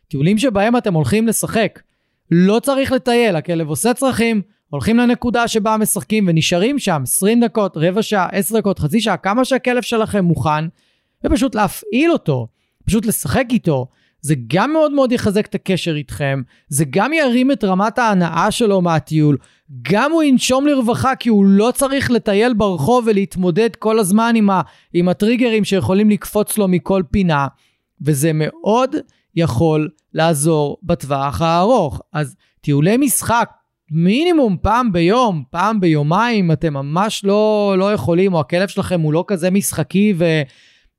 טיולים 0.08 0.38
שבהם 0.38 0.78
אתם 0.78 0.94
הולכים 0.94 1.28
לשחק. 1.28 1.82
לא 2.32 2.60
צריך 2.60 2.92
לטייל, 2.92 3.36
הכלב 3.36 3.70
עושה 3.70 3.94
צרכים, 3.94 4.42
הולכים 4.70 4.98
לנקודה 4.98 5.48
שבה 5.48 5.78
משחקים 5.78 6.26
ונשארים 6.28 6.80
שם 6.80 7.02
20 7.04 7.40
דקות, 7.44 7.78
רבע 7.78 8.02
שעה, 8.02 8.28
10 8.32 8.58
דקות, 8.58 8.80
חצי 8.80 9.02
שעה, 9.02 9.18
כמה 9.18 9.46
שהכלב 9.46 9.82
שלכם 9.82 10.26
מוכן, 10.26 10.66
ופשוט 11.26 11.56
להפעיל 11.56 12.12
אותו, 12.12 12.48
פשוט 12.86 13.06
לשחק 13.06 13.46
איתו, 13.50 13.88
זה 14.22 14.36
גם 14.48 14.74
מאוד 14.74 14.92
מאוד 14.92 15.12
יחזק 15.12 15.46
את 15.46 15.56
הקשר 15.56 15.96
איתכם, 15.96 16.42
זה 16.68 16.86
גם 16.90 17.14
ירים 17.14 17.52
את 17.52 17.64
רמת 17.64 17.98
ההנאה 18.00 18.52
שלו 18.52 18.82
מהטיול, 18.82 19.38
גם 19.82 20.12
הוא 20.12 20.24
ינשום 20.24 20.68
לרווחה 20.68 21.16
כי 21.16 21.30
הוא 21.30 21.46
לא 21.46 21.72
צריך 21.76 22.12
לטייל 22.12 22.54
ברחוב 22.54 23.04
ולהתמודד 23.08 23.76
כל 23.76 24.00
הזמן 24.00 24.34
עם, 24.36 24.50
ה, 24.50 24.62
עם 24.94 25.10
הטריגרים 25.10 25.64
שיכולים 25.64 26.10
לקפוץ 26.10 26.58
לו 26.58 26.68
מכל 26.68 27.04
פינה, 27.12 27.48
וזה 28.02 28.32
מאוד 28.34 28.96
יכול 29.36 29.90
לעזור 30.14 30.78
בטווח 30.84 31.42
הארוך. 31.42 32.02
אז 32.14 32.36
טיולי 32.62 32.98
משחק, 32.98 33.50
מינימום 33.92 34.58
פעם 34.62 34.92
ביום, 34.92 35.44
פעם 35.50 35.80
ביומיים, 35.80 36.52
אתם 36.52 36.74
ממש 36.74 37.26
לא, 37.26 37.76
לא 37.78 37.94
יכולים, 37.94 38.34
או 38.34 38.40
הכלב 38.40 38.68
שלכם 38.68 39.02
הוא 39.02 39.14
לא 39.14 39.24
כזה 39.28 39.52
משחקי 39.52 40.14
ו... 40.18 40.26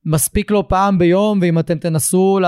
מספיק 0.05 0.51
לו 0.51 0.69
פעם 0.69 0.99
ביום, 0.99 1.39
ואם 1.43 1.59
אתם 1.59 1.79
תנסו 1.79 2.39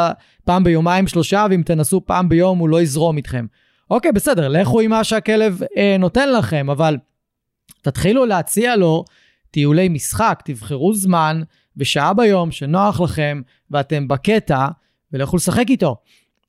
פעם 0.45 0.65
ביומיים 0.65 1.07
שלושה, 1.07 1.47
ואם 1.51 1.63
תנסו 1.63 2.07
פעם 2.07 2.29
ביום 2.29 2.59
הוא 2.59 2.69
לא 2.69 2.83
יזרום 2.83 3.17
איתכם. 3.17 3.47
אוקיי, 3.91 4.13
בסדר, 4.13 4.49
לכו 4.49 4.81
עם 4.81 4.91
מה 4.91 5.05
שהכלב 5.05 5.61
אה, 5.77 5.97
נותן 5.99 6.33
לכם, 6.33 6.71
אבל 6.71 6.97
תתחילו 7.83 8.27
להציע 8.27 8.77
לו 8.77 9.05
טיולי 9.51 9.89
משחק, 9.89 10.43
תבחרו 10.45 10.95
זמן 10.95 11.43
ושעה 11.77 12.15
ביום 12.15 12.51
שנוח 12.51 13.01
לכם 13.01 13.43
ואתם 13.71 14.09
בקטע, 14.09 14.69
ולכו 15.13 15.37
לשחק 15.37 15.65
איתו. 15.69 15.97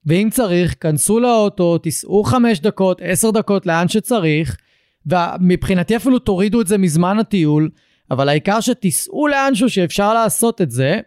ואם 0.05 0.29
צריך, 0.31 0.75
כנסו 0.79 1.20
לאוטו, 1.20 1.77
תיסעו 1.77 2.24
חמש 2.24 2.60
דקות, 2.60 3.01
עשר 3.03 3.31
דקות 3.31 3.65
לאן 3.65 3.88
שצריך, 3.88 4.58
ומבחינתי 5.05 5.96
אפילו 5.96 6.20
תורידו 6.20 6.62
את 6.62 6.67
זה 6.67 6.77
מזמן 6.77 7.20
הטיול, 7.20 7.70
אבל 8.12 8.29
העיקר 8.29 8.60
שתיסעו 8.60 9.27
לאנשהו 9.27 9.70
שאפשר 9.70 10.13
לעשות 10.13 10.62
את 10.62 10.72
זה, 10.72 11.00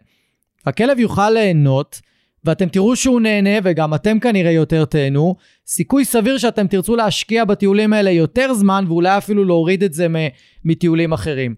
הכלב 0.66 0.98
יוכל 0.98 1.30
ליהנות, 1.30 2.00
ואתם 2.44 2.68
תראו 2.68 2.96
שהוא 2.96 3.20
נהנה 3.20 3.58
וגם 3.64 3.94
אתם 3.94 4.20
כנראה 4.20 4.50
יותר 4.50 4.84
תהנו, 4.84 5.36
סיכוי 5.66 6.04
סביר 6.04 6.38
שאתם 6.38 6.66
תרצו 6.66 6.96
להשקיע 6.96 7.44
בטיולים 7.44 7.92
האלה 7.92 8.10
יותר 8.10 8.54
זמן 8.54 8.84
ואולי 8.88 9.18
אפילו 9.18 9.44
להוריד 9.44 9.82
את 9.82 9.92
זה 9.92 10.06
מטיולים 10.64 11.12
אחרים. 11.12 11.54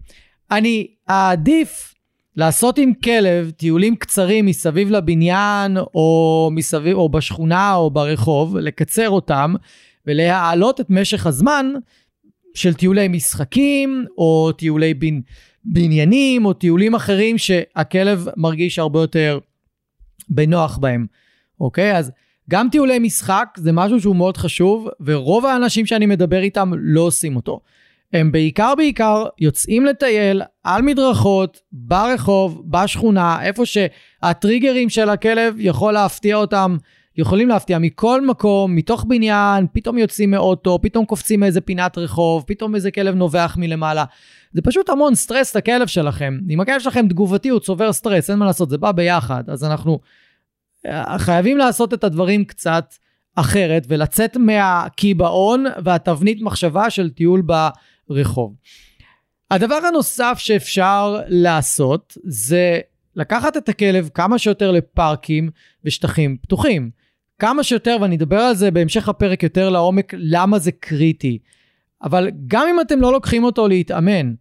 אני 0.51 0.87
אעדיף 1.09 1.93
לעשות 2.37 2.77
עם 2.77 2.93
כלב 2.93 3.49
טיולים 3.49 3.95
קצרים 3.95 4.45
מסביב 4.45 4.91
לבניין 4.91 5.77
או 5.77 6.49
מסביב 6.53 6.97
או 6.97 7.09
בשכונה 7.09 7.75
או 7.75 7.89
ברחוב, 7.89 8.57
לקצר 8.57 9.09
אותם 9.09 9.53
ולהעלות 10.07 10.81
את 10.81 10.89
משך 10.89 11.25
הזמן 11.27 11.65
של 12.53 12.73
טיולי 12.73 13.07
משחקים, 13.07 14.05
או 14.17 14.51
טיולי 14.57 14.93
בנ... 14.93 15.19
בניינים, 15.65 16.45
או 16.45 16.53
טיולים 16.53 16.95
אחרים 16.95 17.37
שהכלב 17.37 18.27
מרגיש 18.37 18.79
הרבה 18.79 18.99
יותר 18.99 19.39
בנוח 20.29 20.77
בהם, 20.77 21.05
אוקיי? 21.59 21.97
אז 21.97 22.11
גם 22.49 22.67
טיולי 22.71 22.99
משחק 22.99 23.47
זה 23.57 23.71
משהו 23.71 24.01
שהוא 24.01 24.15
מאוד 24.15 24.37
חשוב, 24.37 24.87
ורוב 25.01 25.45
האנשים 25.45 25.85
שאני 25.85 26.05
מדבר 26.05 26.39
איתם 26.39 26.71
לא 26.75 27.01
עושים 27.01 27.35
אותו. 27.35 27.59
הם 28.13 28.31
בעיקר 28.31 28.73
בעיקר 28.77 29.25
יוצאים 29.39 29.85
לטייל 29.85 30.41
על 30.63 30.81
מדרכות, 30.81 31.59
ברחוב, 31.71 32.63
בשכונה, 32.69 33.43
איפה 33.43 33.63
שהטריגרים 33.65 34.89
של 34.89 35.09
הכלב 35.09 35.55
יכול 35.57 35.93
להפתיע 35.93 36.35
אותם 36.35 36.77
יכולים 37.17 37.47
להפתיע 37.47 37.77
מכל 37.79 38.25
מקום, 38.25 38.75
מתוך 38.75 39.05
בניין, 39.07 39.67
פתאום 39.73 39.97
יוצאים 39.97 40.31
מאוטו, 40.31 40.79
פתאום 40.81 41.05
קופצים 41.05 41.39
מאיזה 41.39 41.61
פינת 41.61 41.97
רחוב, 41.97 42.43
פתאום 42.47 42.75
איזה 42.75 42.91
כלב 42.91 43.15
נובח 43.15 43.55
מלמעלה. 43.59 44.05
זה 44.53 44.61
פשוט 44.61 44.89
המון 44.89 45.15
סטרס 45.15 45.55
לכלב 45.55 45.87
שלכם. 45.87 46.39
אם 46.49 46.61
הכלב 46.61 46.79
שלכם 46.79 47.07
תגובתי, 47.07 47.49
הוא 47.49 47.59
צובר 47.59 47.93
סטרס, 47.93 48.29
אין 48.29 48.39
מה 48.39 48.45
לעשות, 48.45 48.69
זה 48.69 48.77
בא 48.77 48.91
ביחד. 48.91 49.49
אז 49.49 49.63
אנחנו 49.63 49.99
אה, 50.85 51.19
חייבים 51.19 51.57
לעשות 51.57 51.93
את 51.93 52.03
הדברים 52.03 52.45
קצת 52.45 52.93
אחרת 53.35 53.85
ולצאת 53.87 54.37
מהקיבעון 54.37 55.65
והתבנית 55.83 56.41
מחשבה 56.41 56.89
של 56.89 57.09
טיול 57.09 57.41
ברחוב. 58.09 58.55
הדבר 59.51 59.79
הנוסף 59.87 60.35
שאפשר 60.37 61.19
לעשות 61.27 62.17
זה 62.23 62.79
לקחת 63.15 63.57
את 63.57 63.69
הכלב 63.69 64.09
כמה 64.13 64.39
שיותר 64.39 64.71
לפארקים 64.71 65.49
ושטחים 65.85 66.37
פתוחים. 66.41 66.89
כמה 67.39 67.63
שיותר, 67.63 67.97
ואני 68.01 68.15
אדבר 68.15 68.39
על 68.39 68.55
זה 68.55 68.71
בהמשך 68.71 69.09
הפרק 69.09 69.43
יותר 69.43 69.69
לעומק, 69.69 70.13
למה 70.17 70.59
זה 70.59 70.71
קריטי. 70.71 71.39
אבל 72.03 72.29
גם 72.47 72.67
אם 72.69 72.81
אתם 72.81 73.01
לא 73.01 73.11
לוקחים 73.11 73.43
אותו 73.43 73.67
להתאמן, 73.67 74.33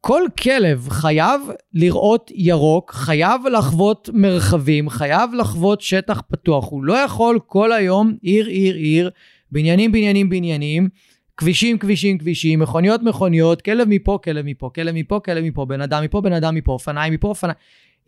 כל 0.00 0.22
כלב 0.42 0.88
חייב 0.88 1.40
לראות 1.74 2.30
ירוק, 2.34 2.92
חייב 2.92 3.46
לחוות 3.46 4.10
מרחבים, 4.12 4.88
חייב 4.88 5.34
לחוות 5.34 5.80
שטח 5.80 6.22
פתוח. 6.30 6.70
הוא 6.70 6.84
לא 6.84 6.94
יכול 6.94 7.38
כל 7.46 7.72
היום 7.72 8.16
עיר, 8.22 8.46
עיר, 8.46 8.74
עיר, 8.74 9.10
בניינים, 9.52 9.92
בניינים, 9.92 10.28
בניינים, 10.28 10.88
כבישים, 11.36 11.78
כבישים, 11.78 12.18
כבישים, 12.18 12.58
מכוניות, 12.58 13.02
מכוניות, 13.02 13.62
כלב 13.62 13.88
מפה, 13.88 14.18
כלב 14.24 14.44
מפה, 14.46 14.70
כלב 14.74 14.94
מפה, 14.94 15.20
כלב 15.24 15.44
מפה, 15.44 15.64
בן 15.64 15.80
אדם 15.80 16.04
מפה, 16.04 16.20
בן 16.20 16.32
אדם 16.32 16.54
מפה, 16.54 16.72
אופניים 16.72 17.12
מפה, 17.12 17.28
אופניים. 17.28 17.56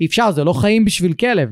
אי 0.00 0.06
אפשר, 0.06 0.30
זה 0.30 0.44
לא 0.44 0.52
חיים 0.52 0.84
בשביל 0.84 1.12
כלב. 1.12 1.48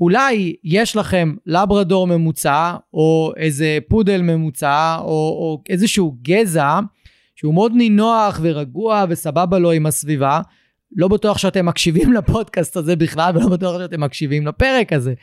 אולי 0.00 0.56
יש 0.64 0.96
לכם 0.96 1.34
לברדור 1.46 2.06
ממוצע, 2.06 2.76
או 2.94 3.32
איזה 3.36 3.78
פודל 3.88 4.22
ממוצע, 4.22 4.96
או, 5.00 5.06
או 5.06 5.62
איזשהו 5.68 6.16
גזע, 6.22 6.80
שהוא 7.36 7.54
מאוד 7.54 7.72
נינוח 7.74 8.40
ורגוע 8.42 9.04
וסבבה 9.08 9.58
לו 9.58 9.70
עם 9.70 9.86
הסביבה. 9.86 10.40
לא 10.96 11.08
בטוח 11.08 11.38
שאתם 11.38 11.66
מקשיבים 11.66 12.12
לפודקאסט 12.12 12.76
הזה 12.76 12.96
בכלל, 12.96 13.36
ולא 13.36 13.48
בטוח 13.48 13.78
שאתם 13.78 14.00
מקשיבים 14.00 14.46
לפרק 14.46 14.92
הזה. 14.92 15.14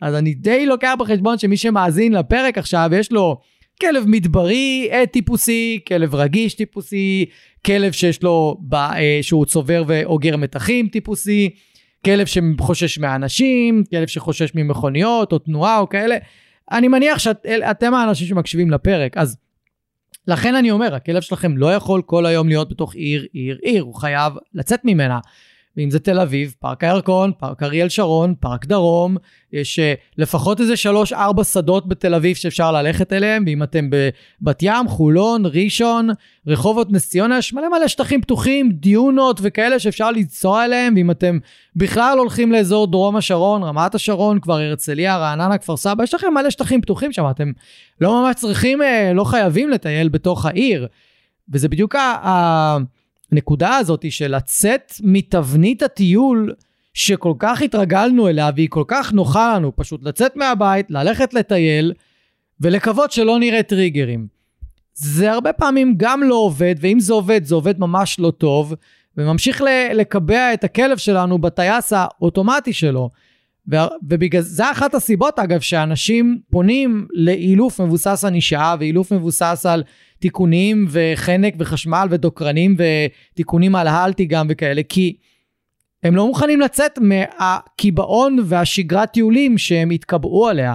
אז 0.00 0.14
אני 0.14 0.34
די 0.34 0.66
לוקח 0.66 0.94
בחשבון 0.98 1.38
שמי 1.38 1.56
שמאזין 1.56 2.12
לפרק 2.12 2.58
עכשיו, 2.58 2.90
יש 2.92 3.12
לו 3.12 3.40
כלב 3.80 4.04
מדברי 4.06 4.88
אה, 4.92 5.06
טיפוסי, 5.06 5.80
כלב 5.88 6.14
רגיש 6.14 6.54
טיפוסי, 6.54 7.26
כלב 7.66 7.92
שיש 7.92 8.22
לו, 8.22 8.60
אה, 8.74 9.18
שהוא 9.22 9.46
צובר 9.46 9.84
ואוגר 9.86 10.36
מתחים 10.36 10.88
טיפוסי, 10.88 11.50
כלב 12.04 12.26
שחושש 12.26 12.98
מאנשים, 12.98 13.84
כלב 13.90 14.06
שחושש 14.06 14.50
ממכוניות 14.54 15.32
או 15.32 15.38
תנועה 15.38 15.78
או 15.78 15.88
כאלה. 15.88 16.16
אני 16.72 16.88
מניח 16.88 17.18
שאתם 17.18 17.94
האנשים 17.94 18.26
שמקשיבים 18.26 18.70
לפרק, 18.70 19.16
אז 19.16 19.36
לכן 20.28 20.54
אני 20.54 20.70
אומר, 20.70 20.94
הכלב 20.94 21.22
שלכם 21.22 21.56
לא 21.56 21.74
יכול 21.74 22.02
כל 22.02 22.26
היום 22.26 22.48
להיות 22.48 22.68
בתוך 22.68 22.94
עיר, 22.94 23.26
עיר, 23.32 23.58
עיר, 23.62 23.82
הוא 23.82 23.94
חייב 23.94 24.32
לצאת 24.54 24.80
ממנה. 24.84 25.18
ואם 25.76 25.90
זה 25.90 25.98
תל 25.98 26.20
אביב, 26.20 26.54
פארק 26.60 26.84
הירקון, 26.84 27.32
פארק 27.38 27.62
אריאל 27.62 27.88
שרון, 27.88 28.34
פארק 28.40 28.66
דרום, 28.66 29.16
יש 29.52 29.78
uh, 29.78 29.82
לפחות 30.18 30.60
איזה 30.60 30.76
שלוש-ארבע 30.76 31.44
שדות 31.44 31.88
בתל 31.88 32.14
אביב 32.14 32.36
שאפשר 32.36 32.72
ללכת 32.72 33.12
אליהם, 33.12 33.44
ואם 33.46 33.62
אתם 33.62 33.88
בבת 33.90 34.58
ים, 34.62 34.88
חולון, 34.88 35.42
ראשון, 35.46 36.08
רחובות, 36.46 36.92
נס 36.92 37.08
ציונה, 37.08 37.38
יש 37.38 37.52
מלא 37.52 37.68
מלא 37.68 37.88
שטחים 37.88 38.20
פתוחים, 38.20 38.72
דיונות 38.72 39.40
וכאלה 39.42 39.78
שאפשר 39.78 40.10
לנסוע 40.10 40.64
אליהם, 40.64 40.94
ואם 40.96 41.10
אתם 41.10 41.38
בכלל 41.76 42.18
הולכים 42.18 42.52
לאזור 42.52 42.86
דרום 42.86 43.16
השרון, 43.16 43.62
רמת 43.62 43.94
השרון, 43.94 44.40
כבר 44.40 44.58
הרצליה, 44.58 45.16
רעננה, 45.16 45.58
כפר 45.58 45.76
סבא, 45.76 46.04
יש 46.04 46.14
לכם 46.14 46.34
מלא 46.34 46.50
שטחים 46.50 46.80
פתוחים 46.80 47.12
שם, 47.12 47.24
אתם 47.30 47.52
לא 48.00 48.22
ממש 48.22 48.36
צריכים, 48.36 48.80
uh, 48.80 49.14
לא 49.14 49.24
חייבים 49.24 49.70
לטייל 49.70 50.08
בתוך 50.08 50.46
העיר. 50.46 50.86
וזה 51.52 51.68
בדיוק 51.68 51.94
ה... 51.94 52.78
הנקודה 53.32 53.76
הזאת 53.76 54.04
של 54.10 54.36
לצאת 54.36 54.92
מתבנית 55.02 55.82
הטיול 55.82 56.54
שכל 56.94 57.32
כך 57.38 57.62
התרגלנו 57.62 58.28
אליה 58.28 58.50
והיא 58.56 58.68
כל 58.70 58.84
כך 58.86 59.12
נוחה 59.12 59.54
לנו, 59.54 59.76
פשוט 59.76 60.02
לצאת 60.02 60.36
מהבית, 60.36 60.90
ללכת 60.90 61.34
לטייל 61.34 61.92
ולקוות 62.60 63.12
שלא 63.12 63.38
נראה 63.38 63.62
טריגרים. 63.62 64.26
זה 64.94 65.32
הרבה 65.32 65.52
פעמים 65.52 65.94
גם 65.96 66.22
לא 66.22 66.34
עובד, 66.34 66.74
ואם 66.80 67.00
זה 67.00 67.12
עובד, 67.12 67.44
זה 67.44 67.54
עובד 67.54 67.80
ממש 67.80 68.20
לא 68.20 68.30
טוב, 68.30 68.74
וממשיך 69.16 69.62
לקבע 69.94 70.54
את 70.54 70.64
הכלב 70.64 70.96
שלנו 70.96 71.38
בטייס 71.38 71.92
האוטומטי 71.92 72.72
שלו. 72.72 73.10
ובגלל 74.02 74.42
זה 74.42 74.70
אחת 74.70 74.94
הסיבות 74.94 75.38
אגב 75.38 75.60
שאנשים 75.60 76.38
פונים 76.50 77.06
לאילוף 77.12 77.80
מבוסס 77.80 78.24
ענישה 78.24 78.74
ואילוף 78.78 79.12
מבוסס 79.12 79.66
על 79.68 79.82
תיקונים 80.24 80.86
וחנק 80.90 81.54
וחשמל 81.58 82.08
ודוקרנים 82.10 82.76
ותיקונים 82.78 83.76
על 83.76 83.86
האלטי 83.86 84.24
גם 84.24 84.46
וכאלה, 84.50 84.82
כי 84.88 85.16
הם 86.02 86.16
לא 86.16 86.26
מוכנים 86.26 86.60
לצאת 86.60 86.98
מהקיבעון 86.98 88.38
והשגרת 88.44 89.10
טיולים 89.10 89.58
שהם 89.58 89.90
התקבעו 89.90 90.48
עליה. 90.48 90.74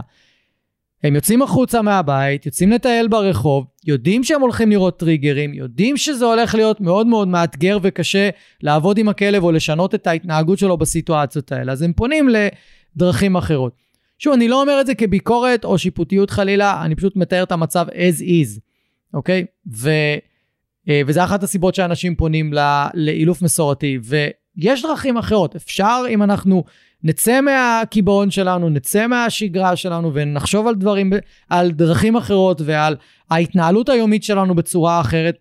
הם 1.03 1.15
יוצאים 1.15 1.41
החוצה 1.41 1.81
מהבית, 1.81 2.45
יוצאים 2.45 2.71
לטייל 2.71 3.07
ברחוב, 3.07 3.65
יודעים 3.85 4.23
שהם 4.23 4.41
הולכים 4.41 4.69
לראות 4.69 4.99
טריגרים, 4.99 5.53
יודעים 5.53 5.97
שזה 5.97 6.25
הולך 6.25 6.55
להיות 6.55 6.81
מאוד 6.81 7.07
מאוד 7.07 7.27
מאתגר 7.27 7.77
וקשה 7.81 8.29
לעבוד 8.61 8.97
עם 8.97 9.09
הכלב 9.09 9.43
או 9.43 9.51
לשנות 9.51 9.95
את 9.95 10.07
ההתנהגות 10.07 10.59
שלו 10.59 10.77
בסיטואציות 10.77 11.51
האלה, 11.51 11.71
אז 11.71 11.81
הם 11.81 11.93
פונים 11.93 12.29
לדרכים 12.29 13.35
אחרות. 13.35 13.73
שוב, 14.19 14.33
אני 14.33 14.47
לא 14.47 14.61
אומר 14.61 14.81
את 14.81 14.85
זה 14.85 14.95
כביקורת 14.95 15.65
או 15.65 15.77
שיפוטיות 15.77 16.29
חלילה, 16.29 16.85
אני 16.85 16.95
פשוט 16.95 17.15
מתאר 17.15 17.43
את 17.43 17.51
המצב 17.51 17.87
as 17.89 18.21
is. 18.21 18.68
אוקיי? 19.13 19.45
ו, 19.75 19.89
אה, 20.89 21.01
וזה 21.07 21.23
אחת 21.23 21.43
הסיבות 21.43 21.75
שאנשים 21.75 22.15
פונים 22.15 22.53
לאילוף 22.93 23.41
מסורתי. 23.41 23.99
ויש 24.03 24.81
דרכים 24.81 25.17
אחרות. 25.17 25.55
אפשר, 25.55 26.03
אם 26.09 26.23
אנחנו 26.23 26.63
נצא 27.03 27.41
מהקיבעון 27.41 28.31
שלנו, 28.31 28.69
נצא 28.69 29.07
מהשגרה 29.07 29.75
שלנו 29.75 30.13
ונחשוב 30.13 30.67
על 30.67 30.75
דברים, 30.75 31.13
על 31.49 31.71
דרכים 31.71 32.15
אחרות 32.15 32.61
ועל 32.65 32.95
ההתנהלות 33.31 33.89
היומית 33.89 34.23
שלנו 34.23 34.55
בצורה 34.55 35.01
אחרת, 35.01 35.37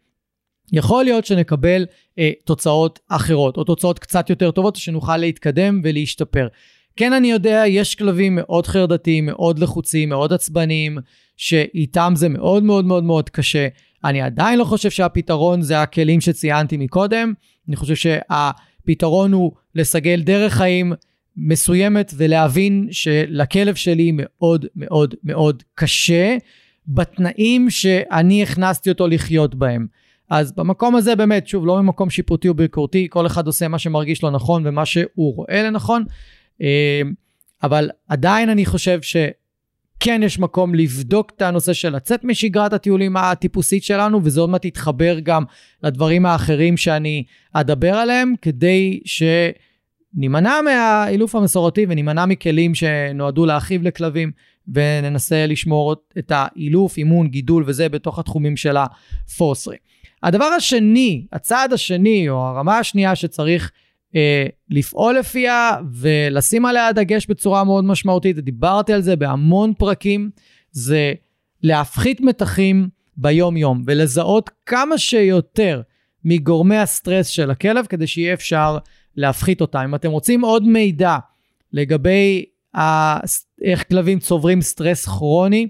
יכול 0.73 1.05
להיות 1.05 1.27
שנקבל 1.27 1.87
אה, 2.19 2.31
תוצאות 2.45 2.99
אחרות, 3.09 3.57
או 3.57 3.65
תוצאות 3.65 3.99
קצת 3.99 4.31
יותר 4.31 4.51
טובות, 4.51 4.77
שנוכל 4.77 5.17
להתקדם 5.17 5.81
ולהשתפר. 5.85 6.49
כן, 6.97 7.13
אני 7.13 7.31
יודע, 7.31 7.63
יש 7.67 7.95
כלבים 7.95 8.35
מאוד 8.35 8.67
חרדתיים, 8.67 9.27
מאוד 9.27 9.59
לחוצים, 9.59 10.09
מאוד 10.09 10.33
עצבניים, 10.33 10.99
שאיתם 11.39 12.13
זה 12.17 12.29
מאוד 12.29 12.63
מאוד 12.63 12.85
מאוד 12.85 13.05
מאוד 13.05 13.31
קשה. 13.31 13.69
אני 14.05 14.23
עדיין 14.23 14.59
לא 14.59 14.65
חושב 14.65 14.91
שהפתרון 14.91 15.63
זה 15.63 15.83
הכלים 15.83 16.21
שציינתי 16.21 16.77
מקודם, 16.77 17.33
אני 17.69 17.77
חושב 17.77 17.95
שהפתרון 17.95 19.33
הוא 19.33 19.53
לסגל 19.75 20.23
דרך 20.23 20.53
חיים 20.53 20.93
מסוימת 21.37 22.13
ולהבין 22.17 22.89
שלכלב 22.91 23.75
שלי 23.75 24.11
מאוד 24.15 24.67
מאוד 24.77 25.15
מאוד 25.25 25.63
קשה 25.75 26.37
בתנאים 26.89 27.71
שאני 27.71 28.43
הכנסתי 28.43 28.91
אותו 28.91 29.09
לחיות 29.09 29.55
בהם. 29.55 29.87
אז 30.31 30.53
במקום 30.53 30.97
הזה 30.97 31.17
באמת, 31.17 31.49
שוב, 31.49 31.67
לא 31.67 31.83
ממקום 31.83 32.11
שיפוטי 32.11 32.49
או 32.49 32.55
ביקורתי, 32.55 33.07
כל 33.11 33.27
אחד 33.27 33.47
עושה 33.47 33.69
מה 33.69 33.79
שמרגיש 33.79 34.23
לו 34.23 34.31
נכון 34.31 34.67
ומה 34.67 34.87
שהוא 34.87 35.35
רואה 35.37 35.63
לנכון, 35.63 36.05
אה, 36.63 37.01
אבל 37.63 37.91
עדיין 38.09 38.49
אני 38.49 38.67
חושב 38.67 39.03
ש... 39.03 39.17
כן 40.01 40.21
יש 40.25 40.39
מקום 40.39 40.75
לבדוק 40.75 41.33
את 41.37 41.43
הנושא 41.43 41.73
של 41.73 41.97
לצאת 41.97 42.25
משגרת 42.25 42.73
הטיולים 42.73 43.17
הטיפוסית 43.17 43.85
שלנו, 43.85 44.21
וזה 44.25 44.41
עוד 44.41 44.51
מעט 44.51 44.65
יתחבר 44.65 45.19
גם 45.23 45.45
לדברים 45.83 46.27
האחרים 46.27 46.77
שאני 46.77 47.25
אדבר 47.53 47.95
עליהם, 47.95 48.35
כדי 48.43 49.01
שנימנע 49.05 50.61
מהאילוף 50.65 51.35
המסורתי 51.35 51.87
ונימנע 51.89 52.27
מכלים 52.27 52.75
שנועדו 52.75 53.47
להרחיב 53.47 53.83
לכלבים, 53.83 54.31
וננסה 54.75 55.47
לשמור 55.47 55.97
את 56.19 56.33
האילוף, 56.35 56.97
אימון, 56.97 57.29
גידול 57.29 57.65
וזה 57.67 57.89
בתוך 57.89 58.19
התחומים 58.19 58.57
של 58.57 58.77
הפורסרי. 58.77 59.77
הדבר 60.23 60.45
השני, 60.45 61.27
הצעד 61.33 61.73
השני, 61.73 62.29
או 62.29 62.47
הרמה 62.47 62.79
השנייה 62.79 63.17
שצריך 63.17 63.71
אה, 64.17 64.47
לפעול 64.71 65.19
לפיה 65.19 65.77
ולשים 65.93 66.65
עליה 66.65 66.93
דגש 66.93 67.27
בצורה 67.27 67.65
מאוד 67.65 67.85
משמעותית, 67.85 68.39
ודיברתי 68.39 68.93
על 68.93 69.01
זה 69.03 69.17
בהמון 69.17 69.75
פרקים, 69.75 70.31
זה 70.71 71.13
להפחית 71.63 72.21
מתחים 72.21 72.89
ביום-יום 73.17 73.83
ולזהות 73.87 74.51
כמה 74.67 74.99
שיותר 74.99 75.81
מגורמי 76.25 76.77
הסטרס 76.77 77.27
של 77.27 77.51
הכלב 77.51 77.87
כדי 77.87 78.07
שיהיה 78.07 78.35
אפשר 78.35 78.79
להפחית 79.17 79.61
אותם. 79.61 79.79
אם 79.79 79.95
אתם 79.95 80.11
רוצים 80.11 80.41
עוד 80.41 80.67
מידע 80.67 81.17
לגבי 81.73 82.45
ה... 82.77 83.17
איך 83.63 83.89
כלבים 83.89 84.19
צוברים 84.19 84.61
סטרס 84.61 85.07
כרוני, 85.07 85.69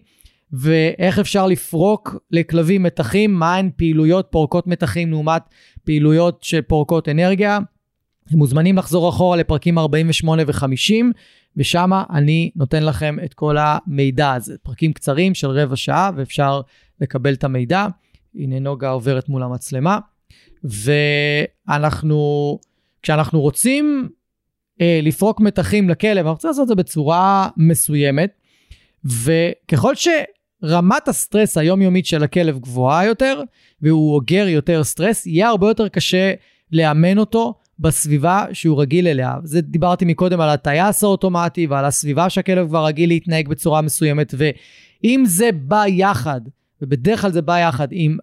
ואיך 0.53 1.19
אפשר 1.19 1.47
לפרוק 1.47 2.17
לכלבים 2.31 2.83
מתחים, 2.83 3.35
מהן 3.35 3.71
פעילויות 3.77 4.29
פורקות 4.31 4.67
מתחים 4.67 5.11
לעומת 5.11 5.43
פעילויות 5.85 6.43
שפורקות 6.43 7.09
אנרגיה, 7.09 7.59
אתם 8.29 8.39
מוזמנים 8.39 8.77
לחזור 8.79 9.09
אחורה 9.09 9.37
לפרקים 9.37 9.79
48 9.79 10.43
ו-50, 10.47 11.05
ושם 11.57 11.91
אני 12.11 12.51
נותן 12.57 12.83
לכם 12.83 13.17
את 13.25 13.35
כל 13.35 13.57
המידע 13.59 14.33
הזה. 14.33 14.55
פרקים 14.63 14.93
קצרים 14.93 15.35
של 15.35 15.51
רבע 15.51 15.77
שעה, 15.77 16.11
ואפשר 16.17 16.61
לקבל 17.01 17.35
את 17.35 17.45
המידע. 17.45 17.87
הנה 18.35 18.59
נוגה 18.59 18.91
עוברת 18.91 19.29
מול 19.29 19.43
המצלמה. 19.43 19.99
ואנחנו, 21.69 22.59
כשאנחנו 23.03 23.41
רוצים 23.41 24.09
אה, 24.81 25.01
לפרוק 25.03 25.41
מתחים 25.41 25.89
לכלב, 25.89 26.17
אנחנו 26.17 26.33
רוצים 26.33 26.49
לעשות 26.49 26.63
את 26.63 26.69
זה 26.69 26.75
בצורה 26.75 27.49
מסוימת, 27.57 28.31
וככל 29.05 29.95
שרמת 29.95 31.09
הסטרס 31.09 31.59
היומיומית 31.59 32.07
של 32.07 32.23
הכלב 32.23 32.59
גבוהה 32.59 33.07
יותר, 33.07 33.43
והוא 33.83 34.15
אוגר 34.15 34.49
יותר 34.49 34.85
סטרס, 34.85 35.27
יהיה 35.27 35.49
הרבה 35.49 35.69
יותר 35.69 35.89
קשה 35.89 36.33
לאמן 36.73 37.19
אותו 37.19 37.55
בסביבה 37.79 38.45
שהוא 38.53 38.81
רגיל 38.81 39.09
אליה. 39.09 39.35
זה 39.45 39.61
דיברתי 39.61 40.05
מקודם 40.05 40.41
על 40.41 40.49
הטייס 40.49 41.05
האוטומטי 41.05 41.67
ועל 41.67 41.85
הסביבה 41.85 42.31
שהכלב 42.31 42.69
כבר 42.69 42.87
רגיל 42.87 43.09
להתנהג 43.09 43.49
בצורה 43.49 43.81
מסוימת, 43.81 44.35
ואם 44.39 45.23
זה 45.27 45.51
בא 45.53 45.85
יחד, 45.87 46.41
ובדרך 46.83 47.21
כלל 47.21 47.33
זה 47.33 47.43
בא 47.43 47.59
יחד 47.59 47.89
עם 47.91 48.19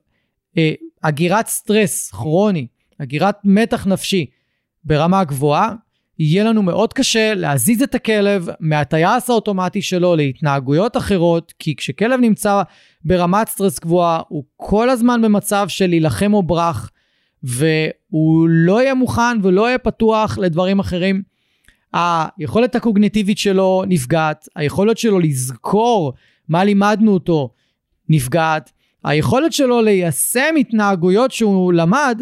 אה, 0.57 0.73
אגירת 1.01 1.47
סטרס 1.47 2.11
כרוני, 2.11 2.67
אגירת 3.01 3.35
מתח 3.43 3.87
נפשי 3.87 4.25
ברמה 4.83 5.23
גבוהה, 5.23 5.73
יהיה 6.19 6.43
לנו 6.43 6.63
מאוד 6.63 6.93
קשה 6.93 7.33
להזיז 7.33 7.81
את 7.81 7.95
הכלב 7.95 8.47
מהטייס 8.59 9.29
האוטומטי 9.29 9.81
שלו 9.81 10.15
להתנהגויות 10.15 10.97
אחרות, 10.97 11.53
כי 11.59 11.75
כשכלב 11.75 12.19
נמצא 12.19 12.61
ברמת 13.05 13.47
סטרס 13.47 13.79
גבוהה, 13.79 14.21
הוא 14.27 14.43
כל 14.57 14.89
הזמן 14.89 15.21
במצב 15.21 15.65
של 15.67 15.87
להילחם 15.87 16.33
או 16.33 16.43
ברח, 16.43 16.91
והוא 17.45 18.47
לא 18.49 18.81
יהיה 18.81 18.93
מוכן 18.93 19.37
ולא 19.43 19.67
יהיה 19.67 19.77
פתוח 19.77 20.37
לדברים 20.37 20.79
אחרים. 20.79 21.21
היכולת 21.93 22.75
הקוגניטיבית 22.75 23.37
שלו 23.37 23.83
נפגעת, 23.87 24.47
היכולת 24.55 24.97
שלו 24.97 25.19
לזכור 25.19 26.13
מה 26.49 26.63
לימדנו 26.63 27.13
אותו 27.13 27.49
נפגעת, 28.09 28.71
היכולת 29.03 29.53
שלו 29.53 29.81
ליישם 29.81 30.55
התנהגויות 30.59 31.31
שהוא 31.31 31.73
למד 31.73 32.21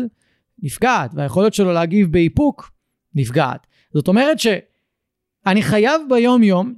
נפגעת, 0.63 1.11
והיכולת 1.13 1.53
שלו 1.53 1.73
להגיב 1.73 2.11
באיפוק 2.11 2.71
נפגעת. 3.15 3.67
זאת 3.93 4.07
אומרת 4.07 4.39
שאני 4.39 5.61
חייב 5.61 6.01
ביום 6.09 6.43
יום 6.43 6.73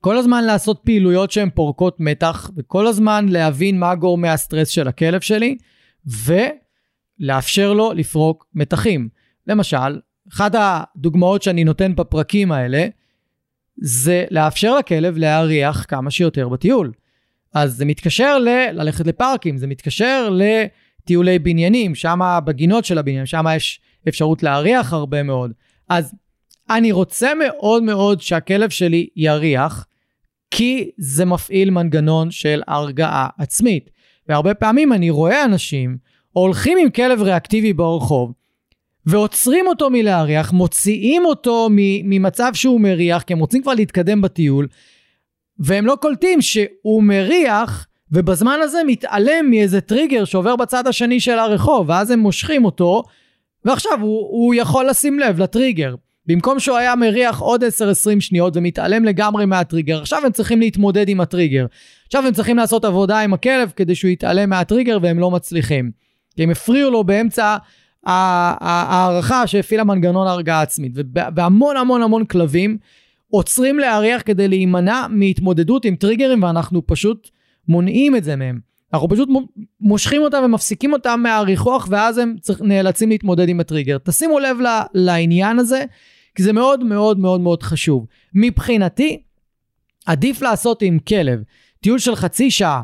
כל 0.00 0.16
הזמן 0.16 0.44
לעשות 0.44 0.80
פעילויות 0.84 1.30
שהן 1.30 1.50
פורקות 1.54 2.00
מתח, 2.00 2.50
וכל 2.56 2.86
הזמן 2.86 3.26
להבין 3.28 3.78
מה 3.78 3.94
גורמי 3.94 4.28
הסטרס 4.28 4.68
של 4.68 4.88
הכלב 4.88 5.20
שלי, 5.20 5.56
ולאפשר 7.20 7.72
לו 7.72 7.92
לפרוק 7.92 8.46
מתחים. 8.54 9.08
למשל, 9.46 10.00
אחת 10.32 10.54
הדוגמאות 10.58 11.42
שאני 11.42 11.64
נותן 11.64 11.94
בפרקים 11.96 12.52
האלה, 12.52 12.86
זה 13.76 14.24
לאפשר 14.30 14.78
לכלב 14.78 15.18
להריח 15.18 15.84
כמה 15.88 16.10
שיותר 16.10 16.48
בטיול. 16.48 16.92
אז 17.54 17.76
זה 17.76 17.84
מתקשר 17.84 18.38
ל- 18.38 18.70
ללכת 18.72 19.06
לפארקים, 19.06 19.56
זה 19.56 19.66
מתקשר 19.66 20.30
לטיולי 20.32 21.38
בניינים, 21.38 21.94
שם 21.94 22.20
בגינות 22.44 22.84
של 22.84 22.98
הבניין, 22.98 23.26
שם 23.26 23.44
יש 23.56 23.80
אפשרות 24.08 24.42
להריח 24.42 24.92
הרבה 24.92 25.22
מאוד. 25.22 25.52
אז 25.88 26.14
אני 26.70 26.92
רוצה 26.92 27.30
מאוד 27.34 27.82
מאוד 27.82 28.20
שהכלב 28.20 28.70
שלי 28.70 29.08
יריח, 29.16 29.86
כי 30.50 30.90
זה 30.98 31.24
מפעיל 31.24 31.70
מנגנון 31.70 32.30
של 32.30 32.62
הרגעה 32.66 33.28
עצמית. 33.38 33.90
והרבה 34.28 34.54
פעמים 34.54 34.92
אני 34.92 35.10
רואה 35.10 35.44
אנשים 35.44 35.98
הולכים 36.38 36.78
עם 36.78 36.90
כלב 36.90 37.22
ריאקטיבי 37.22 37.72
ברחוב, 37.72 38.32
ועוצרים 39.06 39.66
אותו 39.66 39.90
מלהריח, 39.90 40.52
מוציאים 40.52 41.24
אותו 41.24 41.68
ממצב 42.04 42.50
שהוא 42.54 42.80
מריח, 42.80 43.22
כי 43.22 43.32
הם 43.32 43.38
רוצים 43.38 43.62
כבר 43.62 43.74
להתקדם 43.74 44.20
בטיול, 44.20 44.66
והם 45.58 45.86
לא 45.86 45.96
קולטים 46.00 46.40
שהוא 46.40 47.02
מריח, 47.02 47.86
ובזמן 48.12 48.58
הזה 48.62 48.78
מתעלם 48.86 49.50
מאיזה 49.50 49.80
טריגר 49.80 50.24
שעובר 50.24 50.56
בצד 50.56 50.86
השני 50.86 51.20
של 51.20 51.38
הרחוב, 51.38 51.88
ואז 51.88 52.10
הם 52.10 52.18
מושכים 52.18 52.64
אותו, 52.64 53.02
ועכשיו 53.64 54.00
הוא, 54.00 54.20
הוא 54.30 54.54
יכול 54.54 54.88
לשים 54.88 55.18
לב 55.18 55.42
לטריגר. 55.42 55.94
במקום 56.26 56.60
שהוא 56.60 56.76
היה 56.76 56.96
מריח 56.96 57.40
עוד 57.40 57.64
10-20 57.64 57.66
שניות 58.20 58.56
ומתעלם 58.56 59.04
לגמרי 59.04 59.46
מהטריגר, 59.46 60.00
עכשיו 60.00 60.22
הם 60.26 60.32
צריכים 60.32 60.60
להתמודד 60.60 61.08
עם 61.08 61.20
הטריגר. 61.20 61.66
עכשיו 62.06 62.26
הם 62.26 62.32
צריכים 62.32 62.56
לעשות 62.56 62.84
עבודה 62.84 63.20
עם 63.20 63.34
הכלב 63.34 63.72
כדי 63.76 63.94
שהוא 63.94 64.10
יתעלם 64.10 64.50
מהטריגר 64.50 64.98
והם 65.02 65.18
לא 65.18 65.30
מצליחים. 65.30 66.07
כי 66.38 66.42
הם 66.42 66.50
הפריעו 66.50 66.90
לו 66.90 67.04
באמצע 67.04 67.56
ההערכה 68.06 69.46
שהפעילה 69.46 69.84
מנגנון 69.84 70.26
הרגעה 70.26 70.62
עצמית. 70.62 70.92
והמון 71.36 71.76
המון 71.76 72.02
המון 72.02 72.24
כלבים 72.24 72.78
עוצרים 73.30 73.78
להריח 73.78 74.22
כדי 74.24 74.48
להימנע 74.48 75.06
מהתמודדות 75.10 75.84
עם 75.84 75.96
טריגרים 75.96 76.42
ואנחנו 76.42 76.86
פשוט 76.86 77.30
מונעים 77.68 78.16
את 78.16 78.24
זה 78.24 78.36
מהם. 78.36 78.60
אנחנו 78.94 79.08
פשוט 79.08 79.28
מושכים 79.80 80.22
אותם 80.22 80.42
ומפסיקים 80.44 80.92
אותם 80.92 81.20
מהריחוח 81.22 81.88
ואז 81.90 82.18
הם 82.18 82.36
צריך, 82.40 82.60
נאלצים 82.60 83.08
להתמודד 83.08 83.48
עם 83.48 83.60
הטריגר. 83.60 83.98
תשימו 83.98 84.38
לב 84.38 84.56
לעניין 84.94 85.58
הזה, 85.58 85.84
כי 86.34 86.42
זה 86.42 86.52
מאוד 86.52 86.84
מאוד 86.84 87.18
מאוד 87.18 87.40
מאוד 87.40 87.62
חשוב. 87.62 88.06
מבחינתי, 88.34 89.22
עדיף 90.06 90.42
לעשות 90.42 90.82
עם 90.82 90.98
כלב 90.98 91.42
טיול 91.80 91.98
של 91.98 92.14
חצי 92.14 92.50
שעה, 92.50 92.82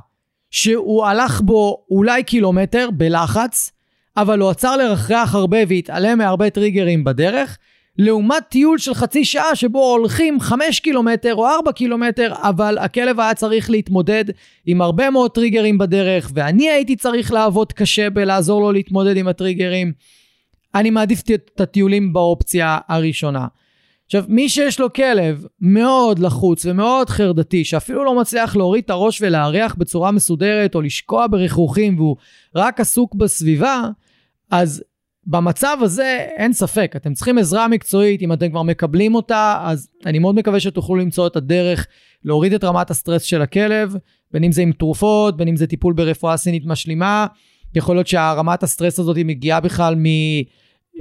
שהוא 0.54 1.04
הלך 1.04 1.40
בו 1.40 1.84
אולי 1.90 2.22
קילומטר 2.22 2.88
בלחץ, 2.92 3.70
אבל 4.16 4.40
הוא 4.40 4.50
עצר 4.50 4.76
לרחרח 4.76 5.34
הרבה 5.34 5.58
והתעלם 5.68 6.18
מהרבה 6.18 6.50
טריגרים 6.50 7.04
בדרך, 7.04 7.58
לעומת 7.98 8.42
טיול 8.48 8.78
של 8.78 8.94
חצי 8.94 9.24
שעה 9.24 9.56
שבו 9.56 9.92
הולכים 9.92 10.40
5 10.40 10.80
קילומטר 10.80 11.34
או 11.34 11.46
4 11.46 11.72
קילומטר, 11.72 12.32
אבל 12.36 12.78
הכלב 12.78 13.20
היה 13.20 13.34
צריך 13.34 13.70
להתמודד 13.70 14.24
עם 14.66 14.80
הרבה 14.80 15.10
מאוד 15.10 15.30
טריגרים 15.30 15.78
בדרך, 15.78 16.30
ואני 16.34 16.70
הייתי 16.70 16.96
צריך 16.96 17.32
לעבוד 17.32 17.72
קשה 17.72 18.10
בלעזור 18.10 18.60
לו 18.60 18.72
להתמודד 18.72 19.16
עם 19.16 19.28
הטריגרים. 19.28 19.92
אני 20.74 20.90
מעדיף 20.90 21.22
את 21.30 21.60
הטיולים 21.60 22.12
באופציה 22.12 22.78
הראשונה. 22.88 23.46
עכשיו, 24.06 24.24
מי 24.28 24.48
שיש 24.48 24.80
לו 24.80 24.92
כלב 24.92 25.44
מאוד 25.60 26.18
לחוץ 26.18 26.66
ומאוד 26.66 27.10
חרדתי, 27.10 27.64
שאפילו 27.64 28.04
לא 28.04 28.20
מצליח 28.20 28.56
להוריד 28.56 28.84
את 28.84 28.90
הראש 28.90 29.22
ולהריח 29.22 29.74
בצורה 29.74 30.10
מסודרת, 30.10 30.74
או 30.74 30.80
לשקוע 30.80 31.26
ברכרוכים 31.26 31.98
והוא 31.98 32.16
רק 32.54 32.80
עסוק 32.80 33.14
בסביבה, 33.14 33.88
אז 34.50 34.84
במצב 35.26 35.78
הזה 35.80 36.26
אין 36.36 36.52
ספק, 36.52 36.92
אתם 36.96 37.14
צריכים 37.14 37.38
עזרה 37.38 37.68
מקצועית, 37.68 38.22
אם 38.22 38.32
אתם 38.32 38.50
כבר 38.50 38.62
מקבלים 38.62 39.14
אותה, 39.14 39.62
אז 39.64 39.88
אני 40.06 40.18
מאוד 40.18 40.34
מקווה 40.34 40.60
שתוכלו 40.60 40.96
למצוא 40.96 41.26
את 41.26 41.36
הדרך 41.36 41.86
להוריד 42.24 42.52
את 42.52 42.64
רמת 42.64 42.90
הסטרס 42.90 43.22
של 43.22 43.42
הכלב, 43.42 43.96
בין 44.30 44.44
אם 44.44 44.52
זה 44.52 44.62
עם 44.62 44.72
תרופות, 44.72 45.36
בין 45.36 45.48
אם 45.48 45.56
זה 45.56 45.66
טיפול 45.66 45.92
ברפואה 45.92 46.36
סינית 46.36 46.66
משלימה, 46.66 47.26
יכול 47.74 47.96
להיות 47.96 48.06
שהרמת 48.06 48.62
הסטרס 48.62 48.98
הזאת 48.98 49.16
מגיעה 49.24 49.60
בכלל 49.60 49.94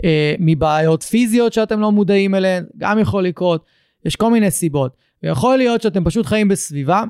אה, 0.03 0.35
מבעיות 0.39 1.03
פיזיות 1.03 1.53
שאתם 1.53 1.79
לא 1.79 1.91
מודעים 1.91 2.35
אליהן, 2.35 2.63
גם 2.77 2.99
יכול 2.99 3.23
לקרות, 3.23 3.65
יש 4.05 4.15
כל 4.15 4.31
מיני 4.31 4.51
סיבות. 4.51 4.95
ויכול 5.23 5.57
להיות 5.57 5.81
שאתם 5.81 6.03
פשוט 6.03 6.25
חיים 6.25 6.47
בסביבה 6.47 7.03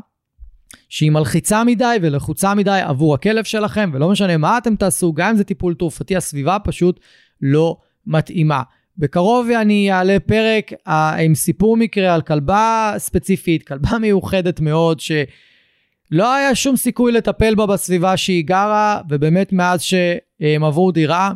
שהיא 0.89 1.11
מלחיצה 1.11 1.63
מדי 1.63 1.97
ולחוצה 2.01 2.55
מדי 2.55 2.79
עבור 2.83 3.13
הכלב 3.13 3.43
שלכם, 3.43 3.91
ולא 3.93 4.09
משנה 4.09 4.37
מה 4.37 4.57
אתם 4.57 4.75
תעשו, 4.75 5.13
גם 5.13 5.29
אם 5.29 5.35
זה 5.35 5.43
טיפול 5.43 5.73
תרופתי, 5.73 6.15
הסביבה 6.15 6.57
פשוט 6.63 6.99
לא 7.41 7.77
מתאימה. 8.07 8.61
בקרוב 8.97 9.49
אני 9.49 9.91
אעלה 9.91 10.17
פרק 10.19 10.73
uh, 10.73 10.91
עם 11.19 11.35
סיפור 11.35 11.77
מקרה 11.77 12.13
על 12.13 12.21
כלבה 12.21 12.93
ספציפית, 12.97 13.67
כלבה 13.67 13.97
מיוחדת 14.01 14.59
מאוד, 14.59 14.99
שלא 14.99 16.33
היה 16.33 16.55
שום 16.55 16.75
סיכוי 16.75 17.11
לטפל 17.11 17.55
בה 17.55 17.65
בסביבה 17.65 18.17
שהיא 18.17 18.45
גרה, 18.45 19.01
ובאמת 19.09 19.53
מאז 19.53 19.81
שהם 19.81 20.63
עברו 20.63 20.91
דירה, 20.91 21.31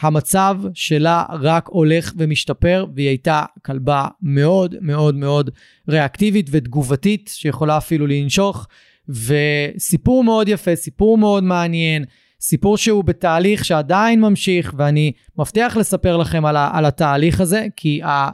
המצב 0.00 0.56
שלה 0.74 1.24
רק 1.30 1.68
הולך 1.68 2.12
ומשתפר, 2.16 2.86
והיא 2.94 3.08
הייתה 3.08 3.44
כלבה 3.64 4.06
מאוד 4.22 4.74
מאוד 4.80 5.14
מאוד 5.14 5.50
ריאקטיבית 5.88 6.46
ותגובתית, 6.50 7.30
שיכולה 7.34 7.76
אפילו 7.76 8.06
לנשוך, 8.06 8.66
וסיפור 9.08 10.24
מאוד 10.24 10.48
יפה, 10.48 10.76
סיפור 10.76 11.18
מאוד 11.18 11.44
מעניין, 11.44 12.04
סיפור 12.40 12.76
שהוא 12.76 13.04
בתהליך 13.04 13.64
שעדיין 13.64 14.20
ממשיך, 14.20 14.74
ואני 14.76 15.12
מבטיח 15.38 15.76
לספר 15.76 16.16
לכם 16.16 16.44
על, 16.44 16.56
ה- 16.56 16.70
על 16.72 16.84
התהליך 16.84 17.40
הזה, 17.40 17.66
כי 17.76 18.02
ה- 18.02 18.30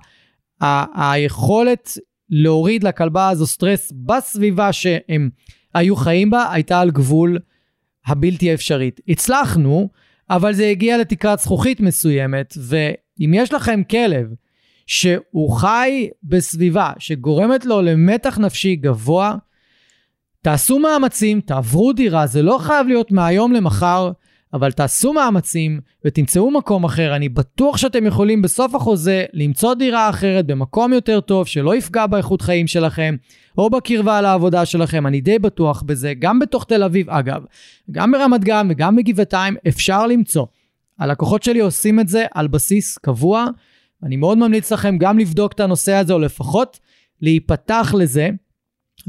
ה- 0.64 1.12
היכולת 1.12 1.98
להוריד 2.30 2.84
לכלבה 2.84 3.28
הזו 3.28 3.46
סטרס 3.46 3.92
בסביבה 4.06 4.72
שהם 4.72 5.30
היו 5.74 5.96
חיים 5.96 6.30
בה, 6.30 6.52
הייתה 6.52 6.80
על 6.80 6.90
גבול 6.90 7.38
הבלתי 8.06 8.54
אפשרית. 8.54 9.00
הצלחנו, 9.08 9.88
אבל 10.30 10.52
זה 10.52 10.66
הגיע 10.66 10.98
לתקרת 10.98 11.38
זכוכית 11.38 11.80
מסוימת, 11.80 12.54
ואם 12.58 13.34
יש 13.34 13.52
לכם 13.52 13.82
כלב 13.90 14.26
שהוא 14.86 15.52
חי 15.52 16.08
בסביבה 16.22 16.92
שגורמת 16.98 17.64
לו 17.64 17.82
למתח 17.82 18.38
נפשי 18.38 18.76
גבוה, 18.76 19.34
תעשו 20.42 20.78
מאמצים, 20.78 21.40
תעברו 21.40 21.92
דירה, 21.92 22.26
זה 22.26 22.42
לא 22.42 22.58
חייב 22.60 22.86
להיות 22.86 23.12
מהיום 23.12 23.52
למחר, 23.52 24.12
אבל 24.54 24.72
תעשו 24.72 25.12
מאמצים 25.12 25.80
ותמצאו 26.04 26.50
מקום 26.50 26.84
אחר. 26.84 27.16
אני 27.16 27.28
בטוח 27.28 27.76
שאתם 27.76 28.06
יכולים 28.06 28.42
בסוף 28.42 28.74
החוזה 28.74 29.24
למצוא 29.32 29.74
דירה 29.74 30.10
אחרת 30.10 30.46
במקום 30.46 30.92
יותר 30.92 31.20
טוב, 31.20 31.46
שלא 31.46 31.76
יפגע 31.76 32.06
באיכות 32.06 32.42
חיים 32.42 32.66
שלכם, 32.66 33.16
או 33.58 33.70
בקרבה 33.70 34.20
לעבודה 34.20 34.66
שלכם, 34.66 35.06
אני 35.06 35.20
די 35.20 35.38
בטוח 35.38 35.82
בזה. 35.82 36.12
גם 36.18 36.38
בתוך 36.38 36.64
תל 36.64 36.82
אביב, 36.82 37.10
אגב, 37.10 37.42
גם 37.90 38.12
ברמת 38.12 38.44
גן 38.44 38.66
וגם 38.70 38.96
בגבעתיים 38.96 39.56
אפשר 39.68 40.06
למצוא. 40.06 40.46
הלקוחות 40.98 41.42
שלי 41.42 41.60
עושים 41.60 42.00
את 42.00 42.08
זה 42.08 42.24
על 42.34 42.48
בסיס 42.48 42.98
קבוע. 42.98 43.46
אני 44.02 44.16
מאוד 44.16 44.38
ממליץ 44.38 44.72
לכם 44.72 44.98
גם 44.98 45.18
לבדוק 45.18 45.52
את 45.52 45.60
הנושא 45.60 45.92
הזה, 45.92 46.12
או 46.12 46.18
לפחות 46.18 46.80
להיפתח 47.22 47.94
לזה, 47.98 48.30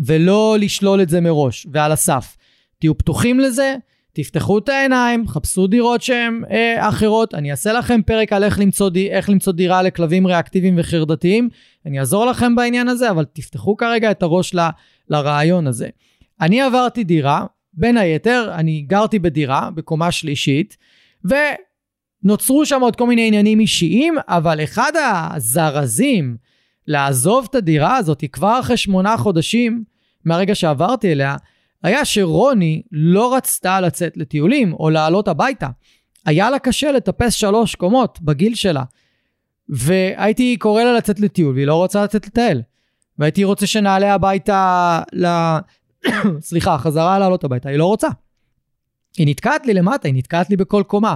ולא 0.06 0.58
לשלול 0.60 1.02
את 1.02 1.10
זה 1.10 1.22
מראש 1.22 1.68
ועל 1.74 1.92
הסף. 1.92 2.38
תהיו 2.80 2.98
פתוחים 2.98 3.40
לזה, 3.40 3.76
תפתחו 4.14 4.58
את 4.58 4.70
העיניים, 4.70 5.28
חפשו 5.28 5.68
דירות 5.68 6.02
שהן 6.02 6.44
אה, 6.52 6.90
אחרות, 6.90 7.34
אני 7.36 7.52
אעשה 7.52 7.74
לכם 7.74 8.02
פרק 8.06 8.34
על 8.34 8.44
איך 8.44 8.60
למצוא, 8.60 8.90
איך 9.10 9.30
למצוא 9.30 9.54
דירה 9.54 9.82
לכלבים 9.82 10.28
ריאקטיביים 10.28 10.76
וחרדתיים, 10.78 11.50
אני 11.86 12.00
אעזור 12.00 12.26
לכם 12.26 12.56
בעניין 12.56 12.88
הזה, 12.88 13.12
אבל 13.12 13.26
תפתחו 13.34 13.78
כרגע 13.78 14.12
את 14.12 14.24
הראש 14.24 14.56
ל, 14.56 14.60
לרעיון 15.10 15.68
הזה. 15.68 15.90
אני 16.42 16.62
עברתי 16.62 17.04
דירה, 17.04 17.46
בין 17.74 17.98
היתר, 17.98 18.52
אני 18.56 18.82
גרתי 18.82 19.20
בדירה 19.20 19.70
בקומה 19.76 20.12
שלישית, 20.12 20.78
ונוצרו 21.26 22.66
שם 22.66 22.82
עוד 22.82 22.96
כל 22.96 23.08
מיני 23.08 23.28
עניינים 23.28 23.60
אישיים, 23.60 24.16
אבל 24.28 24.64
אחד 24.64 24.92
הזרזים 24.96 26.38
לעזוב 26.88 27.48
את 27.50 27.56
הדירה 27.56 27.98
הזאת 27.98 28.24
כבר 28.32 28.60
אחרי 28.60 28.78
שמונה 28.78 29.18
חודשים 29.18 29.84
מהרגע 30.26 30.56
שעברתי 30.56 31.12
אליה, 31.12 31.36
היה 31.84 32.06
שרוני 32.06 32.82
לא 32.92 33.36
רצתה 33.36 33.82
לצאת 33.82 34.18
לטיולים 34.18 34.74
או 34.74 34.90
לעלות 34.90 35.28
הביתה. 35.28 35.68
היה 36.26 36.50
לה 36.50 36.60
קשה 36.60 36.92
לטפס 36.92 37.34
שלוש 37.34 37.76
קומות 37.76 38.22
בגיל 38.22 38.56
שלה. 38.56 38.84
והייתי 39.70 40.58
קורא 40.58 40.84
לה 40.84 40.94
לצאת 40.94 41.20
לטיול, 41.20 41.56
והיא 41.56 41.68
לא 41.68 41.76
רוצה 41.76 42.04
לצאת 42.04 42.28
לטייל. 42.28 42.62
והייתי 43.18 43.44
רוצה 43.44 43.68
שנעלה 43.68 44.14
הביתה 44.14 45.02
ל... 45.14 45.28
סליחה, 46.50 46.78
חזרה 46.78 47.20
לעלות 47.20 47.44
הביתה, 47.44 47.70
היא 47.70 47.78
לא 47.78 47.86
רוצה. 47.86 48.08
היא 49.18 49.28
נתקעת 49.28 49.66
לי 49.66 49.74
למטה, 49.74 50.08
היא 50.08 50.16
נתקעת 50.16 50.50
לי 50.50 50.58
בכל 50.58 50.84
קומה. 50.88 51.16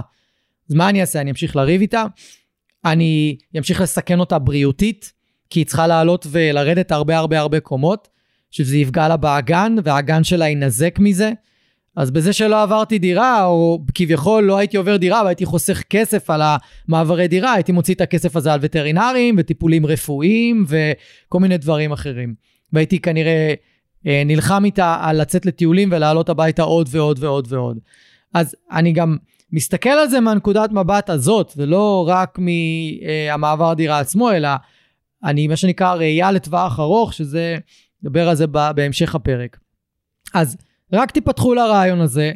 אז 0.70 0.74
מה 0.74 0.88
אני 0.88 1.00
אעשה? 1.00 1.20
אני 1.20 1.30
אמשיך 1.30 1.56
לריב 1.56 1.80
איתה? 1.80 2.04
אני 2.84 3.36
אמשיך 3.58 3.80
לסכן 3.80 4.20
אותה 4.20 4.38
בריאותית, 4.38 5.12
כי 5.50 5.60
היא 5.60 5.66
צריכה 5.66 5.86
לעלות 5.86 6.26
ולרדת 6.30 6.92
הרבה 6.92 7.18
הרבה 7.18 7.38
הרבה 7.40 7.60
קומות, 7.60 8.08
שזה 8.50 8.76
יפגע 8.76 9.08
לה 9.08 9.16
באגן, 9.16 9.74
והאגן 9.84 10.24
שלה 10.24 10.48
יינזק 10.48 10.98
מזה. 10.98 11.32
אז 11.96 12.10
בזה 12.10 12.32
שלא 12.32 12.62
עברתי 12.62 12.98
דירה, 12.98 13.44
או 13.44 13.84
כביכול 13.94 14.44
לא 14.44 14.58
הייתי 14.58 14.76
עובר 14.76 14.96
דירה 14.96 15.22
והייתי 15.24 15.44
חוסך 15.44 15.82
כסף 15.90 16.30
על 16.30 16.42
המעברי 16.44 17.28
דירה, 17.28 17.52
הייתי 17.52 17.72
מוציא 17.72 17.94
את 17.94 18.00
הכסף 18.00 18.36
הזה 18.36 18.52
על 18.52 18.60
וטרינרים 18.62 19.34
וטיפולים 19.38 19.86
רפואיים 19.86 20.64
וכל 20.68 21.40
מיני 21.40 21.58
דברים 21.58 21.92
אחרים. 21.92 22.34
והייתי 22.72 22.98
כנראה 22.98 23.54
אה, 24.06 24.22
נלחם 24.26 24.64
איתה 24.64 24.98
על 25.00 25.20
לצאת 25.20 25.46
לטיולים 25.46 25.88
ולעלות 25.92 26.28
הביתה 26.28 26.62
עוד 26.62 26.88
ועוד 26.90 27.18
ועוד 27.24 27.46
ועוד. 27.52 27.78
אז 28.34 28.56
אני 28.72 28.92
גם 28.92 29.16
מסתכל 29.52 29.90
על 29.90 30.08
זה 30.08 30.20
מהנקודת 30.20 30.72
מבט 30.72 31.10
הזאת, 31.10 31.52
ולא 31.56 32.04
רק 32.08 32.38
מהמעבר 32.38 33.74
דירה 33.74 33.98
עצמו, 33.98 34.32
אלא 34.32 34.48
אני, 35.24 35.46
מה 35.46 35.56
שנקרא, 35.56 35.94
ראייה 35.94 36.32
לטווח 36.32 36.80
ארוך, 36.80 37.12
שזה, 37.12 37.58
נדבר 38.02 38.28
על 38.28 38.36
זה 38.36 38.46
בהמשך 38.46 39.14
הפרק. 39.14 39.58
אז 40.34 40.56
רק 40.92 41.10
תיפתחו 41.10 41.54
לרעיון 41.54 42.00
הזה, 42.00 42.32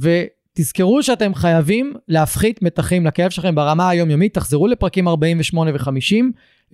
ותזכרו 0.00 1.02
שאתם 1.02 1.34
חייבים 1.34 1.94
להפחית 2.08 2.62
מתחים 2.62 3.06
לכאב 3.06 3.30
שלכם 3.30 3.54
ברמה 3.54 3.88
היומיומית, 3.88 4.34
תחזרו 4.34 4.66
לפרקים 4.66 5.08
48 5.08 5.70
ו-50, 5.74 6.24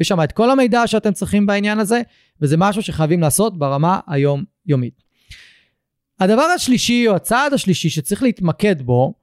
יש 0.01 0.09
שם 0.09 0.23
את 0.25 0.33
כל 0.33 0.51
המידע 0.51 0.87
שאתם 0.87 1.13
צריכים 1.13 1.47
בעניין 1.47 1.79
הזה, 1.79 2.03
וזה 2.41 2.57
משהו 2.57 2.83
שחייבים 2.83 3.21
לעשות 3.21 3.59
ברמה 3.59 4.01
היומיומית. 4.07 5.03
הדבר 6.21 6.43
השלישי, 6.43 7.09
או 7.09 7.17
הצעד 7.17 7.53
השלישי 7.53 7.91
שצריך 7.91 8.23
להתמקד 8.23 8.83
בו, 8.83 9.15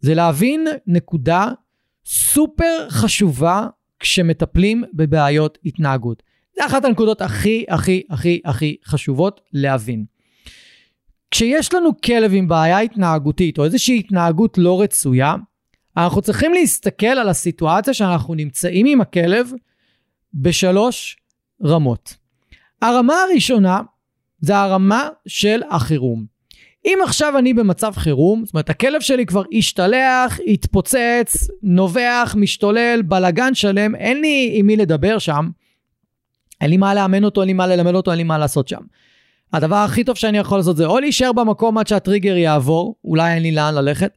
זה 0.00 0.14
להבין 0.14 0.66
נקודה 0.86 1.48
סופר 2.06 2.86
חשובה 2.90 3.66
כשמטפלים 4.00 4.84
בבעיות 4.94 5.58
התנהגות. 5.64 6.22
זה 6.54 6.66
אחת 6.66 6.84
הנקודות 6.84 7.22
הכי 7.22 7.64
הכי 7.68 8.02
הכי 8.10 8.40
הכי 8.44 8.76
חשובות 8.84 9.40
להבין. 9.52 10.04
כשיש 11.30 11.74
לנו 11.74 12.00
כלב 12.00 12.30
עם 12.34 12.48
בעיה 12.48 12.78
התנהגותית 12.78 13.58
או 13.58 13.64
איזושהי 13.64 13.98
התנהגות 13.98 14.58
לא 14.58 14.82
רצויה, 14.82 15.34
אנחנו 15.96 16.22
צריכים 16.22 16.52
להסתכל 16.52 17.06
על 17.06 17.28
הסיטואציה 17.28 17.94
שאנחנו 17.94 18.34
נמצאים 18.34 18.86
עם 18.86 19.00
הכלב 19.00 19.52
בשלוש 20.34 21.16
רמות. 21.64 22.14
הרמה 22.82 23.14
הראשונה 23.14 23.80
זה 24.40 24.56
הרמה 24.56 25.08
של 25.26 25.62
החירום. 25.70 26.24
אם 26.84 26.98
עכשיו 27.04 27.38
אני 27.38 27.54
במצב 27.54 27.92
חירום, 27.96 28.44
זאת 28.44 28.54
אומרת 28.54 28.70
הכלב 28.70 29.00
שלי 29.00 29.26
כבר 29.26 29.42
השתלח, 29.52 30.38
התפוצץ, 30.46 31.48
נובח, 31.62 32.34
משתולל, 32.38 33.02
בלגן 33.02 33.54
שלם, 33.54 33.94
אין 33.94 34.20
לי 34.20 34.52
עם 34.54 34.66
מי 34.66 34.76
לדבר 34.76 35.18
שם, 35.18 35.48
אין 36.64 36.70
לי 36.70 36.76
מה 36.76 36.94
לאמן 36.94 37.24
אותו, 37.24 37.40
אין 37.40 37.46
לי 37.46 37.52
מה 37.52 37.66
ללמד 37.66 37.94
אותו, 37.94 38.10
אין 38.10 38.18
לי 38.18 38.24
מה 38.24 38.38
לעשות 38.38 38.68
שם. 38.68 38.80
הדבר 39.52 39.76
הכי 39.76 40.04
טוב 40.04 40.16
שאני 40.16 40.38
יכול 40.38 40.58
לעשות 40.58 40.76
זה 40.76 40.86
או 40.86 40.98
להישאר 40.98 41.32
במקום 41.32 41.78
עד 41.78 41.86
שהטריגר 41.86 42.36
יעבור, 42.36 42.96
אולי 43.04 43.34
אין 43.34 43.42
לי 43.42 43.52
לאן 43.52 43.74
ללכת, 43.74 44.10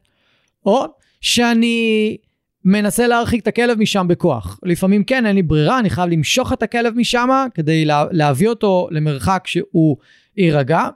או 0.66 0.84
שאני 1.20 2.16
מנסה 2.64 3.06
להרחיק 3.06 3.42
את 3.42 3.46
הכלב 3.46 3.78
משם 3.78 4.08
בכוח. 4.08 4.60
לפעמים 4.62 5.04
כן, 5.04 5.26
אין 5.26 5.36
לי 5.36 5.42
ברירה, 5.42 5.78
אני 5.78 5.90
חייב 5.90 6.10
למשוך 6.10 6.52
את 6.52 6.62
הכלב 6.62 6.94
משם 6.96 7.28
כדי 7.54 7.84
לה, 7.84 8.04
להביא 8.10 8.48
אותו 8.48 8.88
למרחק 8.90 9.42
שהוא 9.46 9.96
יירגע. 10.36 10.88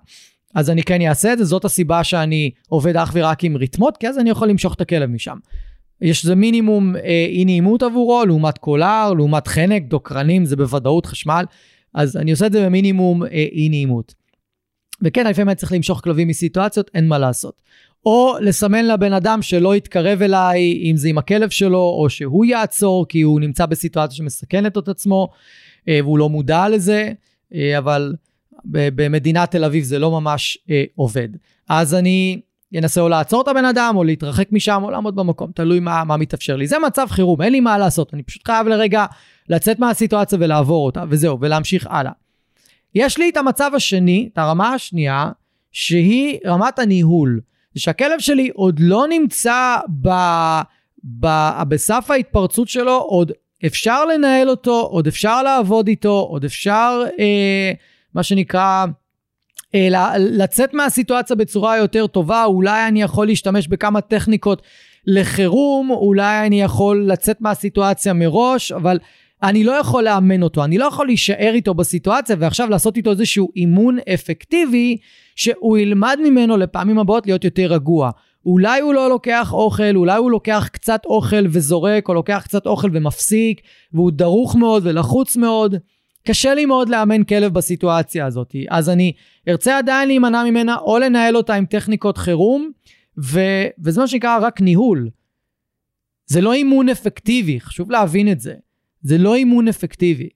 אז 0.54 0.70
אני 0.70 0.82
כן 0.82 1.00
אעשה 1.02 1.32
את 1.32 1.38
זה, 1.38 1.44
זאת 1.44 1.64
הסיבה 1.64 2.04
שאני 2.04 2.50
עובד 2.68 2.96
אך 2.96 3.10
ורק 3.14 3.44
עם 3.44 3.56
ריתמות, 3.56 3.96
כי 3.96 4.08
אז 4.08 4.18
אני 4.18 4.30
יכול 4.30 4.48
למשוך 4.48 4.74
את 4.74 4.80
הכלב 4.80 5.10
משם. 5.10 5.36
יש 6.02 6.24
איזה 6.24 6.34
מינימום 6.34 6.96
אה, 6.96 7.26
אי 7.28 7.44
נעימות 7.44 7.82
עבורו, 7.82 8.24
לעומת 8.26 8.58
קולר, 8.58 9.12
לעומת 9.16 9.48
חנק, 9.48 9.82
דוקרנים, 9.82 10.44
זה 10.44 10.56
בוודאות 10.56 11.06
חשמל, 11.06 11.44
אז 11.94 12.16
אני 12.16 12.30
עושה 12.30 12.46
את 12.46 12.52
זה 12.52 12.66
במינימום 12.66 13.22
אה, 13.22 13.28
אי 13.28 13.68
נעימות. 13.68 14.14
וכן, 15.02 15.26
לפעמים 15.26 15.48
אני 15.48 15.56
צריך 15.56 15.72
למשוך 15.72 16.00
כלבים 16.04 16.28
מסיטואציות, 16.28 16.90
אין 16.94 17.08
מה 17.08 17.18
לעשות. 17.18 17.62
או 18.06 18.34
לסמן 18.40 18.84
לבן 18.84 19.12
אדם 19.12 19.42
שלא 19.42 19.76
יתקרב 19.76 20.22
אליי, 20.22 20.90
אם 20.90 20.96
זה 20.96 21.08
עם 21.08 21.18
הכלב 21.18 21.50
שלו, 21.50 21.96
או 21.98 22.10
שהוא 22.10 22.44
יעצור, 22.44 23.06
כי 23.08 23.20
הוא 23.20 23.40
נמצא 23.40 23.66
בסיטואציה 23.66 24.16
שמסכנת 24.16 24.78
את 24.78 24.88
עצמו, 24.88 25.28
אה, 25.88 25.98
והוא 26.02 26.18
לא 26.18 26.28
מודע 26.28 26.68
לזה, 26.68 27.12
אה, 27.54 27.78
אבל 27.78 28.14
במדינת 28.64 29.50
תל 29.50 29.64
אביב 29.64 29.84
זה 29.84 29.98
לא 29.98 30.10
ממש 30.10 30.58
אה, 30.70 30.84
עובד. 30.94 31.28
אז 31.68 31.94
אני 31.94 32.40
אנסה 32.78 33.00
או 33.00 33.08
לעצור 33.08 33.42
את 33.42 33.48
הבן 33.48 33.64
אדם, 33.64 33.94
או 33.96 34.04
להתרחק 34.04 34.52
משם, 34.52 34.80
או 34.82 34.90
לעמוד 34.90 35.16
במקום, 35.16 35.50
תלוי 35.54 35.80
מה, 35.80 36.04
מה 36.04 36.16
מתאפשר 36.16 36.56
לי. 36.56 36.66
זה 36.66 36.78
מצב 36.78 37.06
חירום, 37.10 37.42
אין 37.42 37.52
לי 37.52 37.60
מה 37.60 37.78
לעשות, 37.78 38.14
אני 38.14 38.22
פשוט 38.22 38.46
חייב 38.46 38.66
לרגע 38.66 39.06
לצאת 39.48 39.78
מהסיטואציה 39.78 40.38
ולעבור 40.40 40.86
אותה, 40.86 41.04
וזהו, 41.08 41.38
ולהמשיך 41.40 41.86
הלאה. 41.90 42.12
יש 42.94 43.18
לי 43.18 43.30
את 43.30 43.36
המצב 43.36 43.70
השני, 43.74 44.28
את 44.32 44.38
הרמה 44.38 44.68
השנייה, 44.74 45.30
שהיא 45.72 46.38
רמת 46.46 46.78
הניהול. 46.78 47.40
זה 47.74 47.80
שהכלב 47.80 48.18
שלי 48.18 48.50
עוד 48.54 48.80
לא 48.80 49.06
נמצא 49.08 49.76
ב, 50.00 50.08
ב, 51.20 51.26
בסף 51.68 52.06
ההתפרצות 52.10 52.68
שלו, 52.68 52.98
עוד 52.98 53.32
אפשר 53.66 54.04
לנהל 54.04 54.50
אותו, 54.50 54.80
עוד 54.80 55.06
אפשר 55.06 55.42
לעבוד 55.42 55.88
איתו, 55.88 56.26
עוד 56.30 56.44
אפשר, 56.44 57.02
אה, 57.18 57.72
מה 58.14 58.22
שנקרא, 58.22 58.86
לצאת 60.18 60.74
מהסיטואציה 60.74 61.36
בצורה 61.36 61.76
יותר 61.76 62.06
טובה, 62.06 62.44
אולי 62.44 62.88
אני 62.88 63.02
יכול 63.02 63.26
להשתמש 63.26 63.68
בכמה 63.68 64.00
טכניקות 64.00 64.62
לחירום, 65.06 65.90
אולי 65.90 66.46
אני 66.46 66.62
יכול 66.62 67.04
לצאת 67.06 67.40
מהסיטואציה 67.40 68.12
מראש, 68.12 68.72
אבל 68.72 68.98
אני 69.42 69.64
לא 69.64 69.72
יכול 69.72 70.04
לאמן 70.04 70.42
אותו, 70.42 70.64
אני 70.64 70.78
לא 70.78 70.84
יכול 70.84 71.06
להישאר 71.06 71.50
איתו 71.54 71.74
בסיטואציה 71.74 72.36
ועכשיו 72.38 72.68
לעשות 72.70 72.96
איתו 72.96 73.10
איזשהו 73.10 73.48
אימון 73.56 73.98
אפקטיבי 74.14 74.96
שהוא 75.36 75.78
ילמד 75.78 76.18
ממנו 76.24 76.56
לפעמים 76.56 76.98
הבאות 76.98 77.26
להיות 77.26 77.44
יותר 77.44 77.66
רגוע. 77.66 78.10
אולי 78.46 78.80
הוא 78.80 78.94
לא 78.94 79.08
לוקח 79.08 79.52
אוכל, 79.52 79.96
אולי 79.96 80.16
הוא 80.16 80.30
לוקח 80.30 80.68
קצת 80.72 81.04
אוכל 81.06 81.44
וזורק, 81.48 82.08
או 82.08 82.14
לוקח 82.14 82.42
קצת 82.44 82.66
אוכל 82.66 82.88
ומפסיק, 82.92 83.60
והוא 83.92 84.10
דרוך 84.10 84.56
מאוד 84.56 84.86
ולחוץ 84.86 85.36
מאוד. 85.36 85.76
קשה 86.26 86.54
לי 86.54 86.66
מאוד 86.66 86.88
לאמן 86.88 87.24
כלב 87.24 87.54
בסיטואציה 87.54 88.26
הזאת, 88.26 88.56
אז 88.70 88.88
אני 88.88 89.12
ארצה 89.48 89.78
עדיין 89.78 90.08
להימנע 90.08 90.44
ממנה 90.44 90.76
או 90.76 90.98
לנהל 90.98 91.36
אותה 91.36 91.54
עם 91.54 91.66
טכניקות 91.66 92.18
חירום, 92.18 92.70
ו... 93.22 93.40
וזה 93.84 94.00
מה 94.00 94.08
שנקרא 94.08 94.38
רק 94.40 94.60
ניהול. 94.60 95.10
זה 96.26 96.40
לא 96.40 96.52
אימון 96.52 96.88
אפקטיבי, 96.88 97.60
חשוב 97.60 97.90
להבין 97.90 98.32
את 98.32 98.40
זה. 98.40 98.54
זה 99.02 99.18
לא 99.18 99.34
אימון 99.34 99.68
אפקטיבי. 99.68 100.28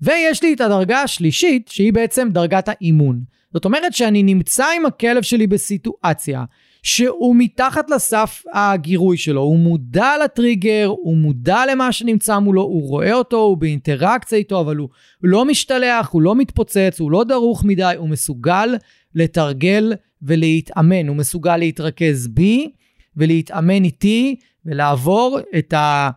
ויש 0.00 0.42
לי 0.42 0.54
את 0.54 0.60
הדרגה 0.60 1.02
השלישית, 1.02 1.68
שהיא 1.68 1.92
בעצם 1.92 2.28
דרגת 2.32 2.68
האימון. 2.68 3.20
זאת 3.52 3.64
אומרת 3.64 3.92
שאני 3.92 4.22
נמצא 4.22 4.66
עם 4.76 4.86
הכלב 4.86 5.22
שלי 5.22 5.46
בסיטואציה 5.46 6.44
שהוא 6.84 7.36
מתחת 7.38 7.90
לסף 7.90 8.42
הגירוי 8.52 9.16
שלו, 9.16 9.40
הוא 9.40 9.58
מודע 9.58 10.12
לטריגר, 10.24 10.86
הוא 10.86 11.16
מודע 11.16 11.62
למה 11.70 11.92
שנמצא 11.92 12.38
מולו, 12.38 12.62
הוא 12.62 12.88
רואה 12.88 13.12
אותו, 13.12 13.36
הוא 13.36 13.56
באינטראקציה 13.56 14.38
איתו, 14.38 14.60
אבל 14.60 14.76
הוא 14.76 14.88
לא 15.22 15.44
משתלח, 15.44 16.08
הוא 16.10 16.22
לא 16.22 16.34
מתפוצץ, 16.34 16.96
הוא 17.00 17.10
לא 17.10 17.24
דרוך 17.24 17.64
מדי, 17.64 17.94
הוא 17.98 18.08
מסוגל 18.08 18.74
לתרגל 19.14 19.92
ולהתאמן, 20.22 21.08
הוא 21.08 21.16
מסוגל 21.16 21.56
להתרכז 21.56 22.28
בי 22.28 22.70
ולהתאמן 23.16 23.84
איתי 23.84 24.36
ולעבור 24.66 25.38
את 25.58 25.72
ה... 25.72 26.10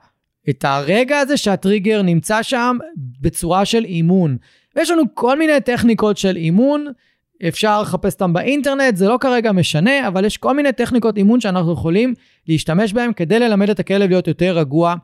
את 0.50 0.66
הרגע 0.66 1.20
הזה 1.20 1.38
שהטריגר 1.38 2.02
נמצא 2.02 2.44
שם 2.44 2.78
בצורה 3.22 3.66
של 3.66 3.86
אימון. 3.86 4.38
ויש 4.76 4.90
לנו 4.92 5.04
כל 5.14 5.40
מיני 5.40 5.62
טכניקות 5.66 6.18
של 6.18 6.36
אימון, 6.36 6.88
אפשר 7.48 7.82
לחפש 7.82 8.14
אותם 8.14 8.34
באינטרנט, 8.34 8.96
זה 8.96 9.08
לא 9.08 9.18
כרגע 9.22 9.52
משנה, 9.52 10.08
אבל 10.08 10.26
יש 10.26 10.38
כל 10.38 10.56
מיני 10.56 10.72
טכניקות 10.72 11.18
אימון 11.18 11.42
שאנחנו 11.42 11.74
יכולים 11.74 12.14
להשתמש 12.48 12.94
בהם 12.94 13.14
כדי 13.14 13.40
ללמד 13.40 13.70
את 13.70 13.80
הכלב 13.80 14.10
להיות 14.10 14.28
יותר 14.28 14.58
רגוע 14.58 14.96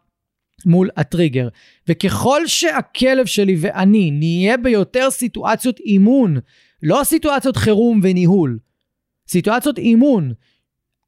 מול 0.66 0.90
הטריגר. 0.98 1.48
וככל 1.88 2.48
שהכלב 2.48 3.26
שלי 3.26 3.56
ואני 3.60 4.12
נהיה 4.12 4.58
ביותר 4.58 5.12
סיטואציות 5.12 5.80
אימון, 5.80 6.38
לא 6.84 7.02
סיטואציות 7.04 7.58
חירום 7.58 8.00
וניהול, 8.04 8.60
סיטואציות 9.28 9.78
אימון, 9.78 10.34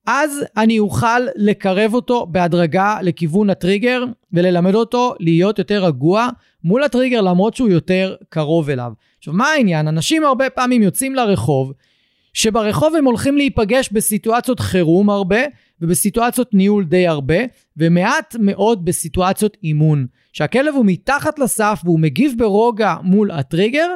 אז 0.05 0.43
אני 0.57 0.79
אוכל 0.79 1.21
לקרב 1.35 1.93
אותו 1.93 2.25
בהדרגה 2.25 2.97
לכיוון 3.01 3.49
הטריגר 3.49 4.03
וללמד 4.33 4.75
אותו 4.75 5.15
להיות 5.19 5.59
יותר 5.59 5.85
רגוע 5.85 6.27
מול 6.63 6.83
הטריגר 6.83 7.21
למרות 7.21 7.55
שהוא 7.55 7.69
יותר 7.69 8.15
קרוב 8.29 8.69
אליו. 8.69 8.91
עכשיו 9.17 9.33
מה 9.33 9.47
העניין? 9.47 9.87
אנשים 9.87 10.23
הרבה 10.23 10.49
פעמים 10.49 10.83
יוצאים 10.83 11.15
לרחוב 11.15 11.73
שברחוב 12.33 12.95
הם 12.95 13.05
הולכים 13.05 13.37
להיפגש 13.37 13.89
בסיטואציות 13.91 14.59
חירום 14.59 15.09
הרבה 15.09 15.39
ובסיטואציות 15.81 16.53
ניהול 16.53 16.85
די 16.85 17.07
הרבה 17.07 17.35
ומעט 17.77 18.35
מאוד 18.39 18.85
בסיטואציות 18.85 19.57
אימון. 19.63 20.05
שהכלב 20.33 20.73
הוא 20.75 20.85
מתחת 20.85 21.39
לסף 21.39 21.81
והוא 21.83 21.99
מגיב 21.99 22.33
ברוגע 22.37 22.95
מול 23.03 23.31
הטריגר 23.31 23.87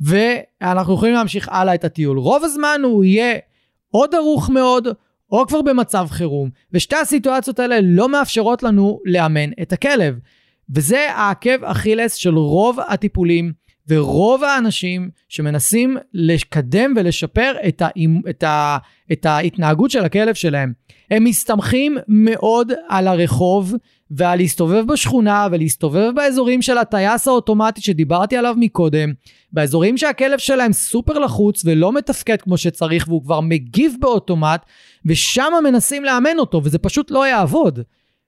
ואנחנו 0.00 0.94
יכולים 0.94 1.14
להמשיך 1.14 1.48
הלאה 1.52 1.74
את 1.74 1.84
הטיול. 1.84 2.18
רוב 2.18 2.44
הזמן 2.44 2.80
הוא 2.84 3.04
יהיה 3.04 3.38
או 3.94 4.06
דרוך 4.06 4.50
מאוד 4.50 4.88
או 5.32 5.46
כבר 5.46 5.62
במצב 5.62 6.06
חירום, 6.10 6.50
ושתי 6.72 6.96
הסיטואציות 6.96 7.58
האלה 7.58 7.78
לא 7.82 8.08
מאפשרות 8.08 8.62
לנו 8.62 9.00
לאמן 9.04 9.50
את 9.62 9.72
הכלב. 9.72 10.18
וזה 10.74 11.10
העקב 11.10 11.64
אכילס 11.64 12.14
של 12.14 12.34
רוב 12.34 12.78
הטיפולים 12.88 13.52
ורוב 13.88 14.44
האנשים 14.44 15.10
שמנסים 15.28 15.96
לקדם 16.14 16.94
ולשפר 16.96 17.52
את, 17.68 17.82
ה, 17.82 17.88
את, 18.30 18.42
ה, 18.42 18.78
את 19.12 19.26
ההתנהגות 19.26 19.90
של 19.90 20.04
הכלב 20.04 20.34
שלהם. 20.34 20.72
הם 21.10 21.24
מסתמכים 21.24 21.98
מאוד 22.08 22.72
על 22.88 23.08
הרחוב 23.08 23.74
ועל 24.10 24.38
להסתובב 24.38 24.92
בשכונה 24.92 25.48
ולהסתובב 25.52 26.10
באזורים 26.14 26.62
של 26.62 26.78
הטייס 26.78 27.28
האוטומטי 27.28 27.80
שדיברתי 27.80 28.36
עליו 28.36 28.54
מקודם, 28.58 29.12
באזורים 29.52 29.98
שהכלב 29.98 30.38
שלהם 30.38 30.72
סופר 30.72 31.18
לחוץ 31.18 31.62
ולא 31.64 31.92
מתפקד 31.92 32.42
כמו 32.42 32.58
שצריך 32.58 33.08
והוא 33.08 33.22
כבר 33.22 33.40
מגיב 33.40 33.94
באוטומט, 34.00 34.60
ושם 35.06 35.52
מנסים 35.64 36.04
לאמן 36.04 36.38
אותו 36.38 36.60
וזה 36.64 36.78
פשוט 36.78 37.10
לא 37.10 37.26
יעבוד. 37.26 37.80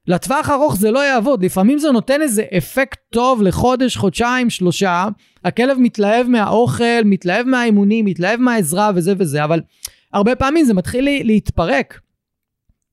לטווח 0.06 0.50
ארוך 0.50 0.76
זה 0.76 0.90
לא 0.90 1.04
יעבוד, 1.04 1.44
לפעמים 1.44 1.78
זה 1.78 1.90
נותן 1.90 2.22
איזה 2.22 2.44
אפקט 2.58 2.98
טוב 3.10 3.42
לחודש, 3.42 3.96
חודשיים, 3.96 4.50
שלושה, 4.50 5.08
הכלב 5.44 5.78
מתלהב 5.80 6.26
מהאוכל, 6.28 7.04
מתלהב 7.04 7.46
מהאימונים, 7.46 8.04
מתלהב 8.04 8.40
מהעזרה 8.40 8.90
וזה 8.94 9.14
וזה, 9.18 9.44
אבל 9.44 9.60
הרבה 10.12 10.34
פעמים 10.34 10.64
זה 10.64 10.74
מתחיל 10.74 11.04
להתפרק. 11.24 12.00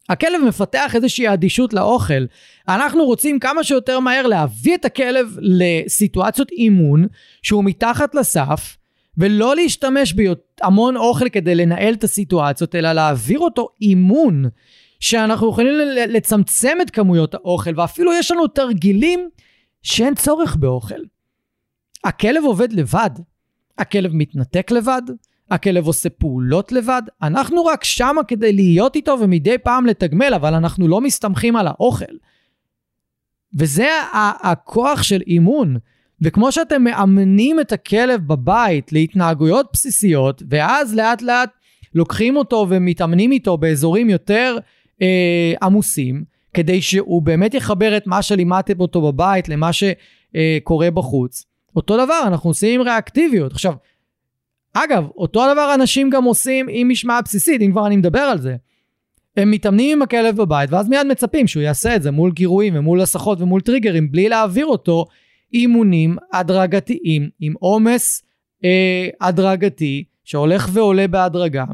הכלב 0.10 0.41
מפתח 0.48 0.96
איזושהי 0.96 1.34
אדישות 1.34 1.74
לאוכל. 1.74 2.26
אנחנו 2.67 3.06
רוצים 3.06 3.39
כמה 3.39 3.63
שיותר 3.63 4.00
מהר 4.00 4.28
להביא 4.28 4.76
את 4.76 4.86
הכלב 4.86 5.38
לסיטואציות 5.39 6.52
אימון 6.52 7.06
שהוא 7.41 7.63
מתחת 7.63 8.15
לסף, 8.15 8.78
ולא 9.17 9.56
להשתמש 9.56 10.13
בהמון 10.13 10.98
אוכל 10.98 11.30
כדי 11.30 11.56
לנהל 11.56 11.93
את 11.93 12.04
הסיטואציות, 12.04 12.76
אלא 12.76 12.93
להעביר 12.93 13.39
אותו 13.39 13.70
אימון, 13.82 14.46
שאנחנו 15.00 15.50
יכולים 15.50 15.74
לצמצם 16.10 16.78
את 16.82 16.89
כמויות 16.89 17.34
האוכל, 17.34 17.80
ואפילו 17.80 18.13
יש 18.13 18.32
לנו 18.32 18.48
תרגילים 18.48 19.30
שאין 19.82 20.15
צורך 20.15 20.56
באוכל. 20.56 21.00
הכלב 22.04 22.43
עובד 22.43 22.74
לבד, 22.74 23.10
הכלב 23.78 24.12
מתנתק 24.13 24.72
לבד, 24.72 25.02
הכלב 25.52 25.88
עושה 25.88 26.10
פעולות 26.10 26.72
לבד, 26.72 27.02
אנחנו 27.22 27.66
רק 27.66 27.84
שמה 27.84 28.24
כדי 28.24 28.54
להיות 28.54 28.96
איתו 28.96 29.18
ומדי 29.22 29.58
פעם 29.58 29.86
לתגמל, 29.86 30.34
אבל 30.36 30.54
אנחנו 30.54 30.88
לא 30.88 31.02
מסתמכים 31.02 31.56
על 31.56 31.68
האוכל. 31.68 32.16
וזה 33.58 33.90
הכוח 34.44 35.04
של 35.04 35.22
אימון. 35.28 35.78
וכמו 36.22 36.52
שאתם 36.52 36.84
מאמנים 36.84 37.60
את 37.60 37.72
הכלב 37.72 38.28
בבית 38.28 38.94
להתנהגויות 38.94 39.68
בסיסיות, 39.74 40.44
ואז 40.50 40.96
לאט 40.96 41.22
לאט 41.22 41.50
לוקחים 41.96 42.38
אותו 42.38 42.66
ומתאמנים 42.70 43.32
איתו 43.32 43.58
באזורים 43.58 44.10
יותר 44.10 44.58
אה, 45.02 45.54
עמוסים, 45.62 46.24
כדי 46.54 46.82
שהוא 46.82 47.22
באמת 47.22 47.54
יחבר 47.54 47.98
את 47.98 48.08
מה 48.08 48.22
שלימדתם 48.22 48.80
אותו 48.80 49.02
בבית 49.02 49.50
למה 49.50 49.70
שקורה 49.74 50.92
בחוץ. 50.92 51.46
אותו 51.76 52.06
דבר 52.06 52.22
אנחנו 52.28 52.50
עושים 52.50 52.80
עם 52.80 52.88
ריאקטיביות. 52.88 53.52
עכשיו, 53.52 53.74
אגב, 54.84 55.08
אותו 55.18 55.46
הדבר 55.46 55.72
אנשים 55.76 56.10
גם 56.10 56.24
עושים 56.24 56.66
עם 56.70 56.90
משמעת 56.90 57.24
בסיסית, 57.24 57.62
אם 57.62 57.72
כבר 57.72 57.88
אני 57.88 57.98
מדבר 57.98 58.20
על 58.20 58.38
זה. 58.42 58.56
הם 59.38 59.52
מתאמנים 59.52 59.98
עם 59.98 60.02
הכלב 60.02 60.36
בבית, 60.36 60.72
ואז 60.72 60.90
מיד 60.90 61.08
מצפים 61.08 61.48
שהוא 61.48 61.63
יעשה 61.63 61.96
את 61.96 62.04
זה 62.04 62.12
מול 62.12 62.32
גירויים 62.32 62.76
ומול 62.76 63.02
הסחות 63.02 63.42
ומול 63.42 63.62
טריגרים, 63.62 64.12
בלי 64.12 64.30
להעביר 64.30 64.66
אותו 64.66 65.06
אימונים 65.54 66.18
הדרגתיים 66.34 67.30
עם 67.40 67.54
עומס 67.60 68.24
אה, 68.63 69.08
הדרגתי 69.22 70.04
שהולך 70.24 70.70
ועולה 70.74 71.08
בהדרגה. 71.08 71.66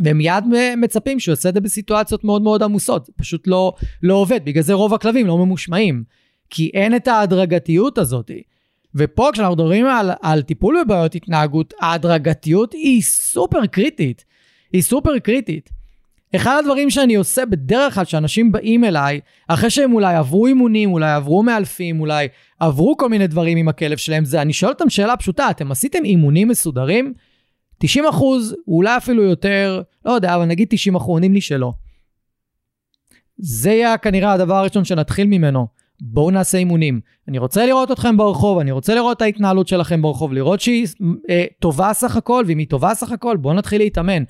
והם 0.00 0.18
מיד 0.18 0.44
מצפים 0.76 1.20
שהוא 1.20 1.32
יעשה 1.32 1.48
את 1.48 1.54
זה 1.54 1.60
בסיטואציות 1.60 2.24
מאוד 2.24 2.42
מאוד 2.42 2.62
עמוסות, 2.62 3.10
פשוט 3.16 3.46
לא, 3.46 3.72
לא 4.02 4.14
עובד, 4.14 4.44
בגלל 4.44 4.62
זה 4.62 4.72
רוב 4.72 4.94
הכלבים 4.94 5.26
לא 5.26 5.38
ממושמעים, 5.38 6.04
כי 6.50 6.70
אין 6.74 6.96
את 6.96 7.08
ההדרגתיות 7.08 7.98
הזאת. 7.98 8.30
ופה 8.98 9.30
כשאנחנו 9.32 9.54
מדברים 9.54 9.86
על, 9.86 10.10
על 10.22 10.42
טיפול 10.42 10.76
בבעיות 10.84 11.14
התנהגות, 11.14 11.74
ההדרגתיות 11.80 12.72
היא 12.72 13.02
סופר 13.02 13.66
קריטית. 13.66 14.24
היא 14.72 14.82
סופר 14.82 15.18
קריטית. 15.18 15.70
אחד 16.36 16.56
הדברים 16.60 16.90
שאני 16.90 17.14
עושה 17.14 17.46
בדרך 17.46 17.94
כלל 17.94 18.04
שאנשים 18.04 18.52
באים 18.52 18.84
אליי, 18.84 19.20
אחרי 19.48 19.70
שהם 19.70 19.92
אולי 19.92 20.14
עברו 20.14 20.46
אימונים, 20.46 20.92
אולי 20.92 21.12
עברו 21.12 21.42
מאלפים, 21.42 22.00
אולי 22.00 22.28
עברו 22.60 22.96
כל 22.96 23.08
מיני 23.08 23.26
דברים 23.26 23.58
עם 23.58 23.68
הכלב 23.68 23.96
שלהם, 23.96 24.24
זה 24.24 24.42
אני 24.42 24.52
שואל 24.52 24.72
אותם 24.72 24.90
שאלה 24.90 25.16
פשוטה, 25.16 25.50
אתם 25.50 25.72
עשיתם 25.72 26.04
אימונים 26.04 26.48
מסודרים? 26.48 27.12
90 27.78 28.04
אחוז, 28.06 28.56
אולי 28.68 28.96
אפילו 28.96 29.22
יותר, 29.22 29.82
לא 30.04 30.12
יודע, 30.12 30.34
אבל 30.34 30.44
נגיד 30.44 30.68
90 30.70 30.94
אחוז 30.96 31.08
עונים 31.08 31.34
לי 31.34 31.40
שלא. 31.40 31.72
זה 33.38 33.70
יהיה 33.70 33.98
כנראה 33.98 34.32
הדבר 34.32 34.54
הראשון 34.54 34.84
שנתחיל 34.84 35.26
ממנו. 35.26 35.66
בואו 36.00 36.30
נעשה 36.30 36.58
אימונים. 36.58 37.00
אני 37.28 37.38
רוצה 37.38 37.66
לראות 37.66 37.90
אתכם 37.90 38.16
ברחוב, 38.16 38.58
אני 38.58 38.70
רוצה 38.70 38.94
לראות 38.94 39.16
את 39.16 39.22
ההתנהלות 39.22 39.68
שלכם 39.68 40.02
ברחוב, 40.02 40.32
לראות 40.32 40.60
שהיא 40.60 40.86
אה, 41.30 41.44
טובה 41.58 41.92
סך 41.92 42.16
הכל, 42.16 42.44
ואם 42.46 42.58
היא 42.58 42.66
טובה 42.68 42.94
סך 42.94 43.12
הכל, 43.12 43.36
בואו 43.36 43.54
נתחיל 43.54 43.78
להתאמן. 43.80 44.22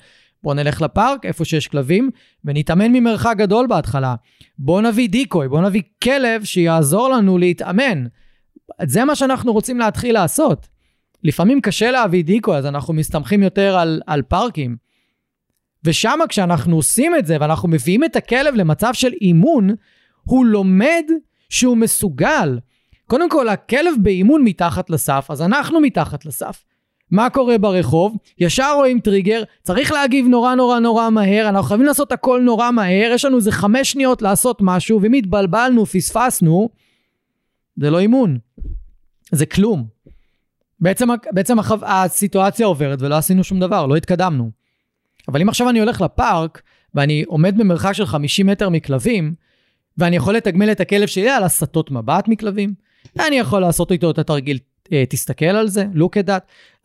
בואו 0.43 0.53
נלך 0.53 0.81
לפארק, 0.81 1.25
איפה 1.25 1.45
שיש 1.45 1.67
כלבים, 1.67 2.09
ונתאמן 2.45 2.91
ממרחק 2.91 3.35
גדול 3.37 3.67
בהתחלה. 3.67 4.15
בואו 4.57 4.81
נביא 4.81 5.09
דיקוי, 5.09 5.47
בואו 5.47 5.61
נביא 5.61 5.81
כלב 6.03 6.43
שיעזור 6.43 7.09
לנו 7.09 7.37
להתאמן. 7.37 8.05
זה 8.83 9.05
מה 9.05 9.15
שאנחנו 9.15 9.53
רוצים 9.53 9.79
להתחיל 9.79 10.13
לעשות. 10.13 10.67
לפעמים 11.23 11.61
קשה 11.61 11.91
להביא 11.91 12.23
דיקוי, 12.23 12.57
אז 12.57 12.65
אנחנו 12.65 12.93
מסתמכים 12.93 13.43
יותר 13.43 13.77
על, 13.77 14.01
על 14.07 14.21
פארקים. 14.21 14.75
ושם 15.83 16.19
כשאנחנו 16.29 16.75
עושים 16.75 17.15
את 17.15 17.25
זה, 17.25 17.37
ואנחנו 17.39 17.69
מביאים 17.69 18.03
את 18.03 18.15
הכלב 18.15 18.55
למצב 18.55 18.93
של 18.93 19.11
אימון, 19.21 19.69
הוא 20.23 20.45
לומד 20.45 21.03
שהוא 21.49 21.77
מסוגל. 21.77 22.59
קודם 23.07 23.29
כל, 23.29 23.49
הכלב 23.49 23.93
באימון 24.01 24.43
מתחת 24.43 24.89
לסף, 24.89 25.27
אז 25.29 25.41
אנחנו 25.41 25.79
מתחת 25.79 26.25
לסף. 26.25 26.63
מה 27.11 27.29
קורה 27.29 27.57
ברחוב? 27.57 28.17
ישר 28.37 28.73
רואים 28.75 28.99
טריגר, 28.99 29.43
צריך 29.63 29.91
להגיב 29.91 30.27
נורא 30.27 30.55
נורא 30.55 30.79
נורא 30.79 31.09
מהר, 31.09 31.49
אנחנו 31.49 31.67
חייבים 31.67 31.85
לעשות 31.85 32.11
הכל 32.11 32.41
נורא 32.45 32.71
מהר, 32.71 33.11
יש 33.13 33.25
לנו 33.25 33.37
איזה 33.37 33.51
חמש 33.51 33.91
שניות 33.91 34.21
לעשות 34.21 34.57
משהו, 34.61 35.01
ואם 35.01 35.13
התבלבלנו, 35.13 35.85
פספסנו, 35.85 36.69
זה 37.77 37.89
לא 37.89 37.99
אימון. 37.99 38.37
זה 39.31 39.45
כלום. 39.45 39.87
בעצם, 40.79 41.07
בעצם 41.31 41.59
החו... 41.59 41.75
הסיטואציה 41.81 42.65
עוברת 42.65 43.01
ולא 43.01 43.15
עשינו 43.15 43.43
שום 43.43 43.59
דבר, 43.59 43.85
לא 43.85 43.95
התקדמנו. 43.95 44.51
אבל 45.27 45.41
אם 45.41 45.49
עכשיו 45.49 45.69
אני 45.69 45.79
הולך 45.79 46.01
לפארק, 46.01 46.61
ואני 46.95 47.23
עומד 47.27 47.57
במרחק 47.57 47.93
של 47.93 48.05
50 48.05 48.47
מטר 48.47 48.69
מכלבים, 48.69 49.33
ואני 49.99 50.15
יכול 50.15 50.35
לתגמל 50.35 50.71
את 50.71 50.79
הכלב 50.79 51.07
שלי 51.07 51.29
על 51.29 51.43
הסטות 51.43 51.91
מבט 51.91 52.27
מכלבים. 52.27 52.73
אני 53.19 53.35
יכול 53.35 53.61
לעשות 53.61 53.91
איתו 53.91 54.11
את 54.11 54.17
התרגיל, 54.19 54.57
אה, 54.93 55.03
תסתכל 55.09 55.45
על 55.45 55.67
זה, 55.67 55.85
look 55.95 56.23
at 56.23 56.27
that. 56.27 56.41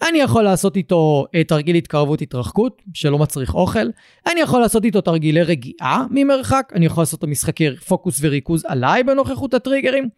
אני 0.09 0.19
יכול 0.19 0.43
לעשות 0.43 0.77
איתו 0.77 1.27
אה, 1.35 1.45
תרגיל 1.45 1.77
התקרבות 1.77 2.23
התרחקות, 2.23 2.83
שלא 2.95 3.19
מצריך 3.19 3.55
אוכל. 3.55 3.87
אני 4.27 4.41
יכול 4.41 4.61
לעשות 4.61 4.85
איתו 4.85 5.01
תרגילי 5.01 5.43
רגיעה 5.43 6.07
ממרחק. 6.11 6.73
אני 6.75 6.87
יכול 6.87 7.03
לעשות 7.03 7.19
את 7.19 7.25
המשחקי 7.25 7.77
פוקוס 7.77 8.19
וריכוז 8.23 8.65
עליי 8.69 9.03
בנוכחות 9.03 9.55
הטריגרים. 9.55 10.09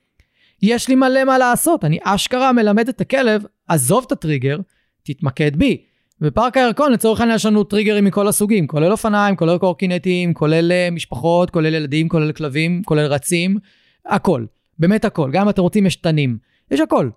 יש 0.63 0.89
לי 0.89 0.95
מלא 0.95 1.25
מה 1.25 1.39
לעשות, 1.39 1.85
אני 1.85 1.99
אשכרה 2.03 2.53
מלמד 2.53 2.89
את 2.89 3.01
הכלב, 3.01 3.45
עזוב 3.69 4.05
את 4.07 4.13
הטריגר, 4.13 4.59
תתמקד 5.03 5.57
בי. 5.57 5.83
בפארק 6.21 6.57
הירקון 6.57 6.93
לצורך 6.93 7.21
העניין 7.21 7.37
יש 7.37 7.47
לנו 7.47 7.65
טריגרים 7.65 8.05
מכל 8.05 8.29
הסוגים, 8.29 8.67
כולל 8.67 8.93
אופניים, 8.93 9.37
כולל 9.37 9.59
קורקינטים, 9.59 10.35
כולל 10.35 10.73
אה, 10.73 10.89
משפחות, 10.93 11.51
כולל 11.51 11.75
ילדים, 11.75 12.09
כולל 12.09 12.33
כלבים, 12.33 12.83
כולל 12.85 13.07
רצים, 13.07 13.59
הכל. 14.07 14.45
באמת 14.79 15.05
הכל. 15.05 15.31
גם 15.33 15.43
אם 15.43 15.49
אתם 15.49 15.63
רוצים 15.63 15.87
יש 15.87 15.97
תנים. 15.97 16.39
יש 16.71 16.81
הכל. 16.81 17.11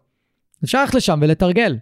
אפשר 0.63 0.81
ללכת 0.81 0.95
לשם 0.95 1.19
ולתרגל. 1.21 1.77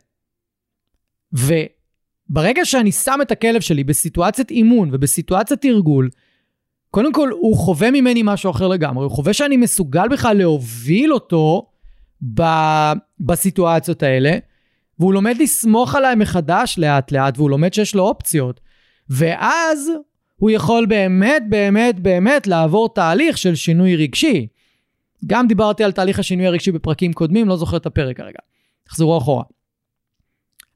ברגע 2.29 2.65
שאני 2.65 2.91
שם 2.91 3.19
את 3.21 3.31
הכלב 3.31 3.61
שלי 3.61 3.83
בסיטואציית 3.83 4.51
אימון 4.51 4.89
ובסיטואציית 4.91 5.61
תרגול, 5.61 6.09
קודם 6.91 7.13
כל 7.13 7.29
הוא 7.29 7.57
חווה 7.57 7.91
ממני 7.91 8.21
משהו 8.25 8.51
אחר 8.51 8.67
לגמרי, 8.67 9.03
הוא 9.03 9.11
חווה 9.11 9.33
שאני 9.33 9.57
מסוגל 9.57 10.07
בכלל 10.11 10.37
להוביל 10.37 11.13
אותו 11.13 11.69
ב, 12.33 12.43
בסיטואציות 13.19 14.03
האלה, 14.03 14.37
והוא 14.99 15.13
לומד 15.13 15.37
לסמוך 15.39 15.95
עליי 15.95 16.15
מחדש 16.15 16.75
לאט 16.77 17.11
לאט, 17.11 17.37
והוא 17.37 17.49
לומד 17.49 17.73
שיש 17.73 17.95
לו 17.95 18.03
אופציות. 18.03 18.59
ואז 19.09 19.91
הוא 20.35 20.49
יכול 20.49 20.85
באמת, 20.85 21.43
באמת, 21.49 21.99
באמת 21.99 22.47
לעבור 22.47 22.93
תהליך 22.93 23.37
של 23.37 23.55
שינוי 23.55 23.95
רגשי. 23.95 24.47
גם 25.25 25.47
דיברתי 25.47 25.83
על 25.83 25.91
תהליך 25.91 26.19
השינוי 26.19 26.47
הרגשי 26.47 26.71
בפרקים 26.71 27.13
קודמים, 27.13 27.47
לא 27.47 27.57
זוכר 27.57 27.77
את 27.77 27.85
הפרק 27.85 28.17
כרגע. 28.17 28.39
תחזרו 28.83 29.17
אחורה. 29.17 29.43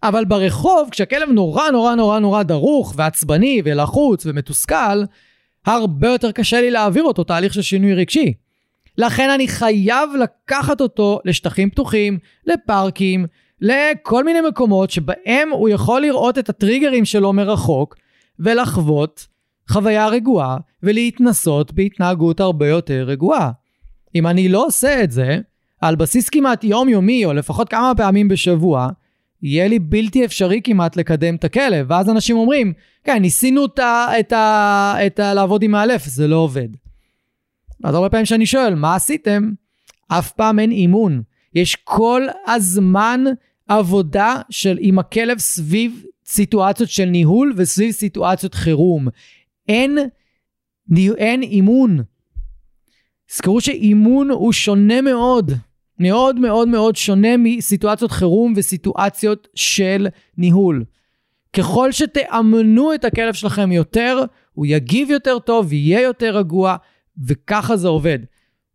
אבל 0.03 0.25
ברחוב, 0.25 0.89
כשהכלב 0.91 1.29
נורא 1.29 1.69
נורא 1.71 1.95
נורא 1.95 2.19
נורא 2.19 2.43
דרוך 2.43 2.93
ועצבני 2.97 3.61
ולחוץ 3.65 4.25
ומתוסכל, 4.25 5.03
הרבה 5.65 6.07
יותר 6.07 6.31
קשה 6.31 6.61
לי 6.61 6.71
להעביר 6.71 7.03
אותו 7.03 7.23
תהליך 7.23 7.53
של 7.53 7.61
שינוי 7.61 7.93
רגשי. 7.93 8.33
לכן 8.97 9.29
אני 9.29 9.47
חייב 9.47 10.09
לקחת 10.19 10.81
אותו 10.81 11.19
לשטחים 11.25 11.69
פתוחים, 11.69 12.19
לפארקים, 12.45 13.25
לכל 13.61 14.23
מיני 14.23 14.41
מקומות 14.41 14.91
שבהם 14.91 15.49
הוא 15.51 15.69
יכול 15.69 16.01
לראות 16.01 16.37
את 16.37 16.49
הטריגרים 16.49 17.05
שלו 17.05 17.33
מרחוק 17.33 17.95
ולחוות 18.39 19.27
חוויה 19.69 20.07
רגועה 20.07 20.57
ולהתנסות 20.83 21.71
בהתנהגות 21.71 22.39
הרבה 22.39 22.67
יותר 22.67 23.03
רגועה. 23.07 23.51
אם 24.15 24.27
אני 24.27 24.49
לא 24.49 24.65
עושה 24.65 25.03
את 25.03 25.11
זה, 25.11 25.39
על 25.81 25.95
בסיס 25.95 26.29
כמעט 26.29 26.63
יומיומי 26.63 27.25
או 27.25 27.33
לפחות 27.33 27.69
כמה 27.69 27.91
פעמים 27.97 28.27
בשבוע, 28.27 28.89
יהיה 29.43 29.67
לי 29.67 29.79
בלתי 29.79 30.25
אפשרי 30.25 30.61
כמעט 30.63 30.95
לקדם 30.95 31.35
את 31.35 31.43
הכלב. 31.43 31.85
ואז 31.89 32.09
אנשים 32.09 32.37
אומרים, 32.37 32.73
כן, 33.03 33.21
ניסינו 33.21 33.65
את 33.65 33.79
ה, 33.79 34.07
את 34.19 34.33
ה, 34.33 34.95
את 35.05 35.19
ה, 35.19 35.33
לעבוד 35.33 35.63
עם 35.63 35.71
מאלף, 35.71 36.05
זה 36.05 36.27
לא 36.27 36.35
עובד. 36.35 36.67
אז 37.83 37.95
הרבה 37.95 38.09
פעמים 38.09 38.25
שאני 38.25 38.45
שואל, 38.45 38.75
מה 38.75 38.95
עשיתם? 38.95 39.51
אף 40.07 40.31
פעם 40.31 40.59
אין 40.59 40.71
אימון. 40.71 41.21
יש 41.55 41.75
כל 41.75 42.21
הזמן 42.47 43.23
עבודה 43.79 44.35
של 44.49 44.77
עם 44.81 44.99
הכלב 44.99 45.39
סביב 45.39 46.05
סיטואציות 46.25 46.89
של 46.89 47.05
ניהול 47.05 47.53
וסביב 47.57 47.91
סיטואציות 47.91 48.53
חירום. 48.53 49.07
אין, 49.69 49.97
אין 51.17 51.41
אימון. 51.43 51.99
זכרו 53.31 53.61
שאימון 53.61 54.29
הוא 54.29 54.53
שונה 54.53 55.01
מאוד, 55.01 55.51
מאוד 55.99 56.39
מאוד 56.39 56.67
מאוד 56.67 56.95
שונה 56.95 57.37
מסיטואציות 57.37 58.11
חירום 58.11 58.53
וסיטואציות 58.55 59.47
של 59.55 60.07
ניהול. 60.37 60.83
ככל 61.53 61.91
שתאמנו 61.91 62.93
את 62.93 63.05
הכלב 63.05 63.33
שלכם 63.33 63.71
יותר, 63.71 64.19
הוא 64.53 64.65
יגיב 64.65 65.09
יותר 65.09 65.39
טוב, 65.39 65.73
יהיה 65.73 66.01
יותר 66.01 66.37
רגוע, 66.37 66.75
וככה 67.27 67.77
זה 67.77 67.87
עובד. 67.87 68.19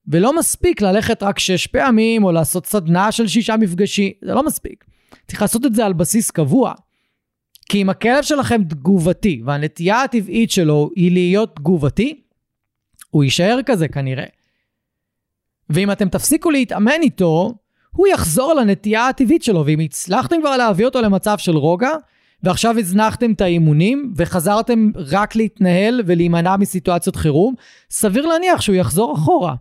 ולא 0.08 0.38
מספיק 0.38 0.80
ללכת 0.80 1.22
רק 1.22 1.38
שש 1.38 1.66
פעמים, 1.66 2.24
או 2.24 2.32
לעשות 2.32 2.66
סדנה 2.66 3.12
של 3.12 3.26
שישה 3.26 3.56
מפגשים, 3.56 4.12
זה 4.24 4.34
לא 4.34 4.42
מספיק. 4.42 4.84
צריך 5.28 5.42
לעשות 5.42 5.66
את 5.66 5.74
זה 5.74 5.86
על 5.86 5.92
בסיס 5.92 6.30
קבוע. 6.30 6.72
כי 7.68 7.82
אם 7.82 7.90
הכלב 7.90 8.22
שלכם 8.22 8.64
תגובתי, 8.64 9.42
והנטייה 9.44 10.02
הטבעית 10.02 10.50
שלו 10.50 10.90
היא 10.96 11.12
להיות 11.12 11.56
תגובתי, 11.56 12.20
הוא 13.10 13.24
יישאר 13.24 13.58
כזה 13.66 13.88
כנראה. 13.88 14.24
ואם 15.70 15.90
אתם 15.90 16.08
תפסיקו 16.08 16.50
להתאמן 16.50 17.02
איתו, 17.02 17.54
הוא 17.90 18.06
יחזור 18.06 18.54
לנטייה 18.54 19.08
הטבעית 19.08 19.42
שלו, 19.42 19.66
ואם 19.66 19.80
הצלחתם 19.80 20.36
כבר 20.40 20.56
להביא 20.56 20.86
אותו 20.86 21.00
למצב 21.00 21.38
של 21.38 21.56
רוגע, 21.56 21.90
ועכשיו 22.42 22.78
הזנחתם 22.78 23.32
את 23.32 23.40
האימונים, 23.40 24.12
וחזרתם 24.16 24.90
רק 24.94 25.36
להתנהל 25.36 26.02
ולהימנע 26.06 26.56
מסיטואציות 26.56 27.16
חירום, 27.16 27.54
סביר 27.90 28.26
להניח 28.26 28.60
שהוא 28.60 28.76
יחזור 28.76 29.14
אחורה. 29.14 29.54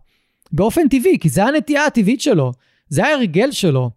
באופן 0.51 0.87
טבעי, 0.87 1.19
כי 1.19 1.29
זה 1.29 1.43
הנטייה 1.45 1.85
הטבעית 1.85 2.21
שלו, 2.21 2.51
זה 2.89 3.05
ההרגל 3.05 3.51
שלו. 3.51 3.89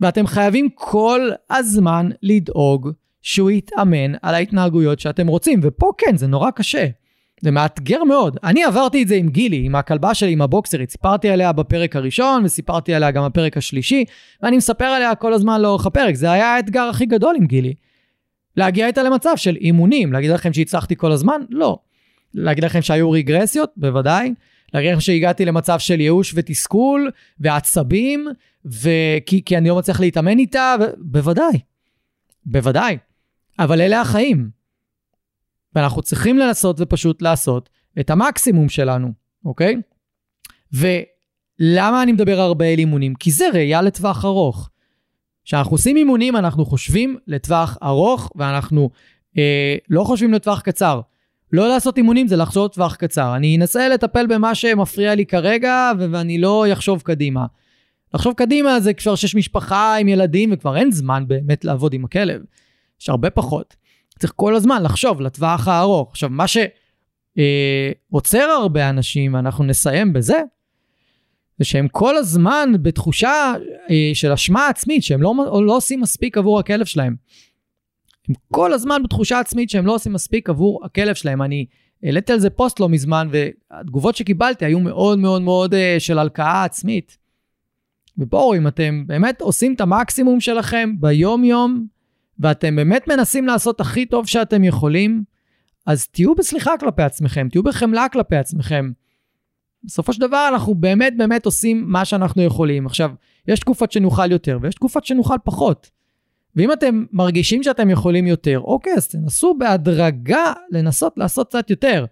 ואתם 0.00 0.26
חייבים 0.26 0.68
כל 0.74 1.30
הזמן 1.50 2.08
לדאוג 2.22 2.90
שהוא 3.22 3.50
יתאמן 3.50 4.14
על 4.22 4.34
ההתנהגויות 4.34 5.00
שאתם 5.00 5.26
רוצים, 5.26 5.60
ופה 5.62 5.92
כן, 5.98 6.16
זה 6.16 6.26
נורא 6.26 6.50
קשה. 6.50 6.86
זה 7.40 7.50
מאתגר 7.50 8.04
מאוד. 8.04 8.38
אני 8.44 8.64
עברתי 8.64 9.02
את 9.02 9.08
זה 9.08 9.14
עם 9.14 9.28
גילי, 9.28 9.62
עם 9.64 9.74
הכלבה 9.74 10.14
שלי, 10.14 10.32
עם 10.32 10.42
הבוקסרית. 10.42 10.90
סיפרתי 10.90 11.30
עליה 11.30 11.52
בפרק 11.52 11.96
הראשון, 11.96 12.44
וסיפרתי 12.44 12.94
עליה 12.94 13.10
גם 13.10 13.24
בפרק 13.26 13.56
השלישי, 13.56 14.04
ואני 14.42 14.56
מספר 14.56 14.84
עליה 14.84 15.14
כל 15.14 15.32
הזמן 15.32 15.60
לאורך 15.60 15.86
הפרק. 15.86 16.14
זה 16.14 16.30
היה 16.30 16.54
האתגר 16.54 16.82
הכי 16.82 17.06
גדול 17.06 17.36
עם 17.36 17.46
גילי. 17.46 17.74
להגיע 18.56 18.86
איתה 18.86 19.02
למצב 19.02 19.32
של 19.36 19.56
אימונים. 19.56 20.12
להגיד 20.12 20.30
לכם 20.30 20.52
שהצלחתי 20.52 20.96
כל 20.96 21.12
הזמן? 21.12 21.40
לא. 21.50 21.78
להגיד 22.36 22.64
לכם 22.64 22.82
שהיו 22.82 23.10
רגרסיות? 23.10 23.70
בוודאי. 23.76 24.34
להגיד 24.74 24.90
לכם 24.90 25.00
שהגעתי 25.00 25.44
למצב 25.44 25.78
של 25.78 26.00
ייאוש 26.00 26.32
ותסכול 26.36 27.10
ועצבים, 27.40 28.28
וכי, 28.64 29.42
כי 29.44 29.56
אני 29.56 29.68
לא 29.68 29.76
מצליח 29.76 30.00
להתאמן 30.00 30.38
איתה? 30.38 30.74
ו... 30.80 30.84
בוודאי. 30.98 31.58
בוודאי. 32.46 32.98
אבל 33.58 33.80
אלה 33.80 34.00
החיים. 34.00 34.50
ואנחנו 35.74 36.02
צריכים 36.02 36.38
לנסות 36.38 36.76
ופשוט 36.80 37.22
לעשות 37.22 37.68
את 38.00 38.10
המקסימום 38.10 38.68
שלנו, 38.68 39.12
אוקיי? 39.44 39.76
ולמה 40.72 42.02
אני 42.02 42.12
מדבר 42.12 42.40
הרבה 42.40 42.66
על 42.66 42.78
אימונים? 42.78 43.14
כי 43.14 43.30
זה 43.30 43.44
ראייה 43.52 43.82
לטווח 43.82 44.24
ארוך. 44.24 44.70
כשאנחנו 45.44 45.74
עושים 45.74 45.96
אימונים 45.96 46.36
אנחנו 46.36 46.64
חושבים 46.64 47.18
לטווח 47.26 47.78
ארוך 47.82 48.32
ואנחנו 48.36 48.90
אה, 49.38 49.76
לא 49.90 50.04
חושבים 50.04 50.32
לטווח 50.32 50.60
קצר. 50.60 51.00
לא 51.52 51.68
לעשות 51.68 51.96
אימונים 51.96 52.28
זה 52.28 52.36
לחשוב 52.36 52.64
לטווח 52.64 52.94
קצר. 52.94 53.36
אני 53.36 53.56
אנסה 53.56 53.88
לטפל 53.88 54.26
במה 54.26 54.54
שמפריע 54.54 55.14
לי 55.14 55.26
כרגע 55.26 55.92
ואני 55.98 56.38
לא 56.38 56.64
אחשוב 56.72 57.02
קדימה. 57.02 57.46
לחשוב 58.14 58.34
קדימה 58.34 58.80
זה 58.80 58.94
כבר 58.94 59.14
שיש 59.14 59.34
משפחה 59.34 59.96
עם 59.96 60.08
ילדים 60.08 60.50
וכבר 60.52 60.76
אין 60.76 60.92
זמן 60.92 61.24
באמת 61.26 61.64
לעבוד 61.64 61.94
עם 61.94 62.04
הכלב. 62.04 62.42
יש 63.00 63.08
הרבה 63.08 63.30
פחות. 63.30 63.76
צריך 64.18 64.32
כל 64.36 64.54
הזמן 64.54 64.82
לחשוב 64.82 65.20
לטווח 65.20 65.68
הארוך. 65.68 66.10
עכשיו, 66.10 66.30
מה 66.30 66.44
שעוצר 66.46 68.38
אה, 68.48 68.54
הרבה 68.54 68.88
אנשים, 68.88 69.34
ואנחנו 69.34 69.64
נסיים 69.64 70.12
בזה, 70.12 70.42
זה 71.58 71.64
שהם 71.64 71.88
כל 71.88 72.16
הזמן 72.16 72.72
בתחושה 72.82 73.54
אה, 73.90 74.10
של 74.14 74.32
אשמה 74.32 74.68
עצמית, 74.68 75.02
שהם 75.02 75.22
לא, 75.22 75.34
לא 75.66 75.76
עושים 75.76 76.00
מספיק 76.00 76.38
עבור 76.38 76.58
הכלב 76.58 76.86
שלהם. 76.86 77.16
הם 78.28 78.34
כל 78.52 78.72
הזמן 78.72 79.02
בתחושה 79.04 79.38
עצמית 79.38 79.70
שהם 79.70 79.86
לא 79.86 79.94
עושים 79.94 80.12
מספיק 80.12 80.50
עבור 80.50 80.80
הכלב 80.84 81.14
שלהם. 81.14 81.42
אני 81.42 81.66
העליתי 82.02 82.32
על 82.32 82.38
זה 82.38 82.50
פוסט 82.50 82.80
לא 82.80 82.88
מזמן, 82.88 83.28
והתגובות 83.30 84.16
שקיבלתי 84.16 84.64
היו 84.64 84.80
מאוד 84.80 85.18
מאוד 85.18 85.42
מאוד 85.42 85.74
אה, 85.74 85.96
של 85.98 86.18
הלקאה 86.18 86.64
עצמית. 86.64 87.18
ובואו, 88.18 88.56
אם 88.56 88.68
אתם 88.68 89.04
באמת 89.06 89.40
עושים 89.40 89.74
את 89.74 89.80
המקסימום 89.80 90.40
שלכם 90.40 90.90
ביום-יום, 91.00 91.86
ואתם 92.38 92.76
באמת 92.76 93.08
מנסים 93.08 93.46
לעשות 93.46 93.80
הכי 93.80 94.06
טוב 94.06 94.26
שאתם 94.26 94.64
יכולים, 94.64 95.24
אז 95.86 96.06
תהיו 96.06 96.34
בסליחה 96.34 96.70
כלפי 96.80 97.02
עצמכם, 97.02 97.48
תהיו 97.50 97.62
בחמלה 97.62 98.08
כלפי 98.08 98.36
עצמכם. 98.36 98.90
בסופו 99.84 100.12
של 100.12 100.20
דבר 100.20 100.48
אנחנו 100.52 100.74
באמת 100.74 101.16
באמת 101.16 101.46
עושים 101.46 101.84
מה 101.86 102.04
שאנחנו 102.04 102.42
יכולים. 102.42 102.86
עכשיו, 102.86 103.10
יש 103.48 103.60
תקופות 103.60 103.92
שנוכל 103.92 104.32
יותר 104.32 104.58
ויש 104.62 104.74
תקופות 104.74 105.04
שנוכל 105.04 105.34
פחות. 105.44 105.90
ואם 106.56 106.72
אתם 106.72 107.04
מרגישים 107.12 107.62
שאתם 107.62 107.90
יכולים 107.90 108.26
יותר, 108.26 108.60
אוקיי, 108.60 108.92
אז 108.96 109.08
תנסו 109.08 109.54
בהדרגה 109.58 110.52
לנסות 110.70 111.12
לעשות 111.16 111.48
קצת 111.48 111.70
יותר. 111.70 112.04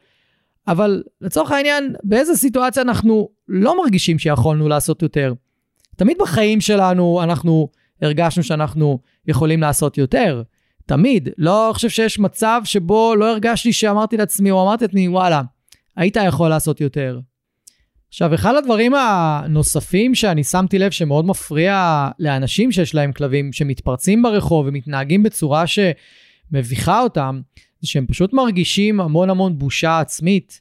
אבל 0.69 1.03
לצורך 1.21 1.51
העניין, 1.51 1.95
באיזה 2.03 2.35
סיטואציה 2.35 2.83
אנחנו 2.83 3.29
לא 3.49 3.83
מרגישים 3.83 4.19
שיכולנו 4.19 4.69
לעשות 4.69 5.03
יותר? 5.03 5.35
תמיד 5.97 6.17
בחיים 6.21 6.61
שלנו 6.61 7.23
אנחנו 7.23 7.69
הרגשנו 8.03 8.43
שאנחנו 8.43 8.99
יכולים 9.27 9.61
לעשות 9.61 9.99
יותר. 9.99 10.43
תמיד. 10.87 11.29
לא 11.39 11.71
חושב 11.75 11.89
שיש 11.89 12.19
מצב 12.19 12.61
שבו 12.65 13.15
לא 13.17 13.31
הרגשתי 13.31 13.73
שאמרתי 13.73 14.17
לעצמי, 14.17 14.51
או 14.51 14.63
אמרתי 14.63 14.85
לעצמי, 14.85 15.09
וואלה, 15.09 15.43
היית 15.97 16.17
יכול 16.27 16.49
לעשות 16.49 16.81
יותר. 16.81 17.21
עכשיו, 18.15 18.35
אחד 18.35 18.55
הדברים 18.55 18.93
הנוספים 18.95 20.15
שאני 20.15 20.45
שמתי 20.45 20.79
לב 20.79 20.91
שמאוד 20.91 21.25
מפריע 21.25 22.09
לאנשים 22.19 22.73
שיש 22.73 22.95
להם 22.95 23.13
כלבים, 23.13 23.53
שמתפרצים 23.53 24.23
ברחוב 24.23 24.67
ומתנהגים 24.67 25.23
בצורה 25.23 25.65
שמביכה 25.67 27.01
אותם, 27.01 27.41
זה 27.81 27.89
שהם 27.89 28.07
פשוט 28.07 28.33
מרגישים 28.33 29.01
המון 29.01 29.31
המון 29.31 29.59
בושה 29.59 30.01
עצמית. 30.01 30.61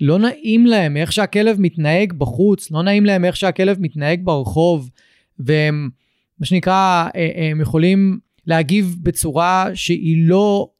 לא 0.00 0.18
נעים 0.18 0.66
להם 0.66 0.96
איך 0.96 1.12
שהכלב 1.12 1.60
מתנהג 1.60 2.12
בחוץ, 2.12 2.70
לא 2.70 2.82
נעים 2.82 3.06
להם 3.06 3.24
איך 3.24 3.36
שהכלב 3.36 3.76
מתנהג 3.80 4.20
ברחוב, 4.24 4.90
והם 5.38 5.90
מה 6.38 6.46
שנקרא, 6.46 7.08
אה, 7.16 7.30
אה, 7.36 7.50
הם 7.50 7.60
יכולים 7.60 8.18
להגיב 8.46 8.96
בצורה 9.02 9.66
שהיא 9.74 10.28
לא 10.28 10.70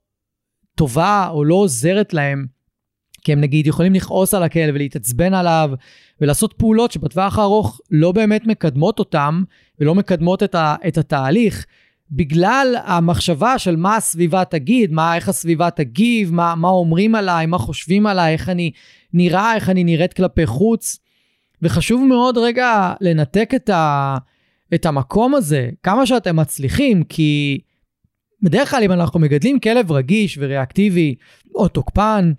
טובה 0.75 1.29
או 1.31 1.45
לא 1.45 1.55
עוזרת 1.55 2.15
להם, 2.15 2.47
כי 3.23 3.33
הם 3.33 3.41
נגיד 3.41 3.67
יכולים 3.67 3.95
לכעוס 3.95 4.35
על 4.35 4.43
הכלב 4.43 4.75
ולהתעצבן 4.75 5.35
עליו 5.35 5.71
ולעשות 6.21 6.53
פעולות 6.53 6.93
שבטווח 6.93 7.39
הארוך 7.39 7.81
לא 7.91 8.13
באמת 8.13 8.47
מקדמות 8.47 8.99
אותם 8.99 9.43
ולא 9.81 9.95
מקדמות 9.95 10.43
את, 10.43 10.55
ה, 10.55 10.75
את 10.89 10.99
התהליך. 10.99 11.67
בגלל 12.11 12.77
המחשבה 12.85 13.59
של 13.59 13.77
מה 13.77 13.97
הסביבה 13.97 14.45
תגיד, 14.45 14.93
מה, 14.93 15.17
איך 15.17 15.29
הסביבה 15.29 15.71
תגיב, 15.71 16.33
מה, 16.33 16.55
מה 16.55 16.69
אומרים 16.69 17.15
עליי, 17.15 17.47
מה 17.47 17.59
חושבים 17.59 18.07
עליי, 18.07 18.33
איך 18.33 18.49
אני 18.49 18.71
נראה, 19.13 19.55
איך 19.55 19.71
אני 19.71 19.85
נראית 19.85 20.13
כלפי 20.13 20.47
חוץ. 20.47 20.99
וחשוב 21.63 22.05
מאוד 22.05 22.39
רגע 22.39 22.93
לנתק 23.01 23.51
את, 23.57 23.69
ה, 23.69 24.17
את 24.75 24.87
המקום 24.87 25.35
הזה, 25.35 25.71
כמה 25.83 26.07
שאתם 26.07 26.37
מצליחים, 26.37 27.05
כי 27.05 27.61
בדרך 28.43 28.71
כלל 28.71 28.83
אם 28.83 28.93
אנחנו 28.93 29.21
מגדלים 29.21 29.61
כלב 29.61 29.93
רגיש 29.93 30.39
וריאקטיבי 30.41 31.15
או 31.55 31.69
תוקפן, 31.69 32.33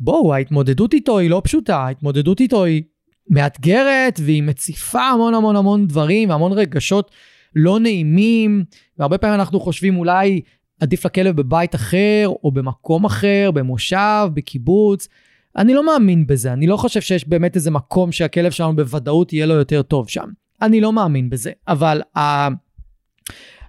בואו, 0.00 0.34
ההתמודדות 0.34 0.94
איתו 0.94 1.18
היא 1.18 1.30
לא 1.30 1.40
פשוטה, 1.44 1.76
ההתמודדות 1.76 2.40
איתו 2.40 2.64
היא 2.64 2.82
מאתגרת 3.30 4.20
והיא 4.24 4.42
מציפה 4.42 5.02
המון 5.02 5.34
המון 5.34 5.56
המון 5.56 5.86
דברים 5.86 6.30
והמון 6.30 6.52
רגשות 6.52 7.10
לא 7.54 7.80
נעימים, 7.80 8.64
והרבה 8.98 9.18
פעמים 9.18 9.40
אנחנו 9.40 9.60
חושבים 9.60 9.96
אולי 9.96 10.40
עדיף 10.80 11.06
לכלב 11.06 11.36
בבית 11.36 11.74
אחר 11.74 12.28
או 12.44 12.52
במקום 12.52 13.04
אחר, 13.04 13.50
במושב, 13.54 14.28
בקיבוץ. 14.34 15.08
אני 15.56 15.74
לא 15.74 15.86
מאמין 15.86 16.26
בזה, 16.26 16.52
אני 16.52 16.66
לא 16.66 16.76
חושב 16.76 17.00
שיש 17.00 17.28
באמת 17.28 17.56
איזה 17.56 17.70
מקום 17.70 18.12
שהכלב 18.12 18.50
שלנו 18.50 18.76
בוודאות 18.76 19.32
יהיה 19.32 19.46
לו 19.46 19.54
יותר 19.54 19.82
טוב 19.82 20.08
שם. 20.08 20.28
אני 20.62 20.80
לא 20.80 20.92
מאמין 20.92 21.30
בזה, 21.30 21.50
אבל, 21.68 22.02
uh, 22.16 22.20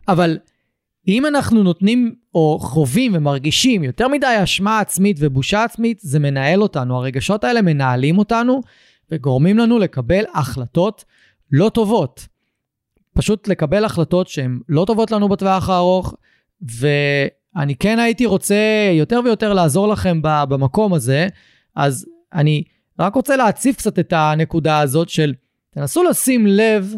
אבל 0.08 0.38
אם 1.08 1.26
אנחנו 1.26 1.64
נותנים 1.64 2.16
או 2.36 2.60
חווים 2.62 3.12
ומרגישים 3.16 3.84
יותר 3.84 4.08
מדי 4.08 4.36
אשמה 4.44 4.80
עצמית 4.80 5.18
ובושה 5.20 5.64
עצמית, 5.64 6.00
זה 6.02 6.20
מנהל 6.20 6.62
אותנו. 6.62 6.98
הרגשות 6.98 7.44
האלה 7.44 7.62
מנהלים 7.62 8.18
אותנו 8.18 8.62
וגורמים 9.12 9.58
לנו 9.58 9.80
לקבל 9.80 10.24
החלטות 10.34 11.06
לא 11.52 11.70
טובות. 11.70 12.28
פשוט 13.14 13.48
לקבל 13.48 13.86
החלטות 13.86 14.28
שהן 14.28 14.60
לא 14.70 14.86
טובות 14.88 15.12
לנו 15.12 15.30
בטווח 15.30 15.70
הארוך, 15.70 16.16
ואני 16.62 17.76
כן 17.76 18.00
הייתי 18.00 18.26
רוצה 18.26 18.90
יותר 18.94 19.20
ויותר 19.26 19.54
לעזור 19.54 19.88
לכם 19.88 20.20
במקום 20.22 20.94
הזה, 20.94 21.28
אז 21.76 22.06
אני 22.34 22.64
רק 23.00 23.16
רוצה 23.16 23.36
להציף 23.36 23.78
קצת 23.78 24.00
את 24.00 24.14
הנקודה 24.14 24.80
הזאת 24.80 25.10
של 25.10 25.34
תנסו 25.70 26.04
לשים 26.04 26.48
לב 26.48 26.96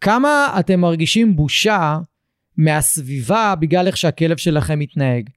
כמה 0.00 0.56
אתם 0.60 0.80
מרגישים 0.80 1.36
בושה 1.36 1.98
מהסביבה 2.56 3.54
בגלל 3.60 3.86
איך 3.86 3.96
שהכלב 3.96 4.36
שלכם 4.36 4.78
מתנהג. 4.78 5.28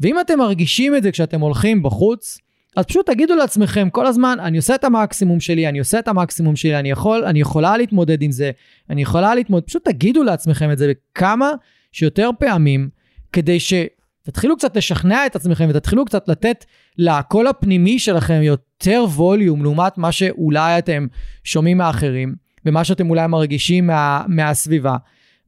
ואם 0.00 0.20
אתם 0.20 0.38
מרגישים 0.38 0.96
את 0.96 1.02
זה 1.02 1.12
כשאתם 1.12 1.40
הולכים 1.40 1.82
בחוץ, 1.82 2.38
אז 2.78 2.84
פשוט 2.84 3.06
תגידו 3.06 3.34
לעצמכם 3.36 3.90
כל 3.90 4.06
הזמן, 4.06 4.36
אני 4.40 4.56
עושה 4.56 4.74
את 4.74 4.84
המקסימום 4.84 5.40
שלי, 5.40 5.68
אני 5.68 5.78
עושה 5.78 5.98
את 5.98 6.08
המקסימום 6.08 6.56
שלי, 6.56 6.78
אני 6.78 6.90
יכול, 6.90 7.24
אני 7.24 7.40
יכולה 7.40 7.76
להתמודד 7.76 8.22
עם 8.22 8.30
זה, 8.30 8.50
אני 8.90 9.02
יכולה 9.02 9.34
להתמודד, 9.34 9.66
פשוט 9.66 9.84
תגידו 9.84 10.22
לעצמכם 10.22 10.72
את 10.72 10.78
זה 10.78 10.92
כמה 11.14 11.50
שיותר 11.92 12.30
פעמים, 12.38 12.88
כדי 13.32 13.58
שתתחילו 13.60 14.56
קצת 14.56 14.76
לשכנע 14.76 15.26
את 15.26 15.36
עצמכם 15.36 15.66
ותתחילו 15.70 16.04
קצת 16.04 16.28
לתת 16.28 16.64
לקול 16.98 17.46
הפנימי 17.46 17.98
שלכם 17.98 18.40
יותר 18.42 19.04
ווליום 19.16 19.62
לעומת 19.62 19.98
מה 19.98 20.12
שאולי 20.12 20.78
אתם 20.78 21.06
שומעים 21.44 21.78
מאחרים, 21.78 22.34
ומה 22.66 22.84
שאתם 22.84 23.10
אולי 23.10 23.26
מרגישים 23.26 23.86
מה, 23.86 24.22
מהסביבה. 24.28 24.96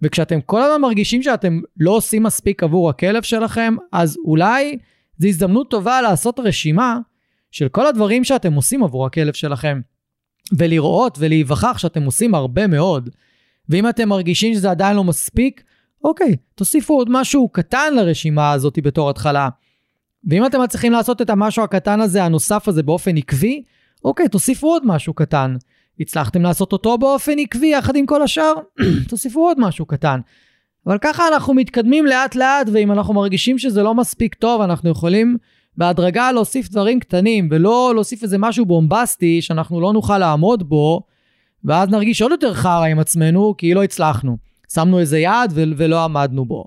וכשאתם 0.02 0.40
כל 0.40 0.62
הזמן 0.62 0.80
מרגישים 0.80 1.22
שאתם 1.22 1.60
לא 1.76 1.90
עושים 1.90 2.22
מספיק 2.22 2.62
עבור 2.62 2.90
הכלב 2.90 3.22
שלכם, 3.22 3.74
אז 3.92 4.16
אולי 4.24 4.78
זו 5.18 5.28
הזדמנות 5.28 5.70
טובה 5.70 6.00
לעשות 6.02 6.40
רשימה 6.40 6.98
של 7.50 7.68
כל 7.68 7.86
הדברים 7.86 8.24
שאתם 8.24 8.52
עושים 8.52 8.84
עבור 8.84 9.06
הכלב 9.06 9.34
שלכם, 9.34 9.80
ולראות 10.58 11.16
ולהיווכח 11.20 11.78
שאתם 11.78 12.02
עושים 12.02 12.34
הרבה 12.34 12.66
מאוד. 12.66 13.10
ואם 13.68 13.88
אתם 13.88 14.08
מרגישים 14.08 14.54
שזה 14.54 14.70
עדיין 14.70 14.96
לא 14.96 15.04
מספיק, 15.04 15.62
אוקיי, 16.04 16.36
תוסיפו 16.54 16.94
עוד 16.94 17.08
משהו 17.10 17.48
קטן 17.48 17.94
לרשימה 17.94 18.52
הזאת 18.52 18.78
בתור 18.82 19.10
התחלה. 19.10 19.48
ואם 20.24 20.46
אתם 20.46 20.62
מצליחים 20.62 20.92
לעשות 20.92 21.22
את 21.22 21.30
המשהו 21.30 21.64
הקטן 21.64 22.00
הזה, 22.00 22.24
הנוסף 22.24 22.68
הזה, 22.68 22.82
באופן 22.82 23.16
עקבי, 23.16 23.62
אוקיי, 24.04 24.28
תוסיפו 24.28 24.66
עוד 24.66 24.86
משהו 24.86 25.14
קטן. 25.14 25.56
הצלחתם 26.00 26.42
לעשות 26.42 26.72
אותו 26.72 26.98
באופן 26.98 27.38
עקבי 27.38 27.66
יחד 27.66 27.96
עם 27.96 28.06
כל 28.06 28.22
השאר, 28.22 28.52
תוסיפו 29.08 29.40
עוד 29.40 29.60
משהו 29.60 29.86
קטן. 29.86 30.20
אבל 30.86 30.98
ככה 31.00 31.28
אנחנו 31.28 31.54
מתקדמים 31.54 32.06
לאט 32.06 32.34
לאט, 32.34 32.66
ואם 32.72 32.92
אנחנו 32.92 33.14
מרגישים 33.14 33.58
שזה 33.58 33.82
לא 33.82 33.94
מספיק 33.94 34.34
טוב, 34.34 34.60
אנחנו 34.60 34.90
יכולים 34.90 35.36
בהדרגה 35.80 36.32
להוסיף 36.32 36.68
דברים 36.68 37.00
קטנים, 37.00 37.48
ולא 37.50 37.90
להוסיף 37.94 38.22
איזה 38.22 38.38
משהו 38.38 38.66
בומבסטי 38.66 39.42
שאנחנו 39.42 39.80
לא 39.80 39.92
נוכל 39.92 40.18
לעמוד 40.18 40.68
בו, 40.68 41.02
ואז 41.64 41.88
נרגיש 41.88 42.22
עוד 42.22 42.30
יותר 42.30 42.54
חרא 42.54 42.86
עם 42.86 42.98
עצמנו, 42.98 43.54
כי 43.58 43.74
לא 43.74 43.84
הצלחנו. 43.84 44.36
שמנו 44.72 44.98
איזה 44.98 45.18
יעד 45.18 45.52
ו- 45.54 45.62
ולא 45.76 46.04
עמדנו 46.04 46.44
בו. 46.44 46.64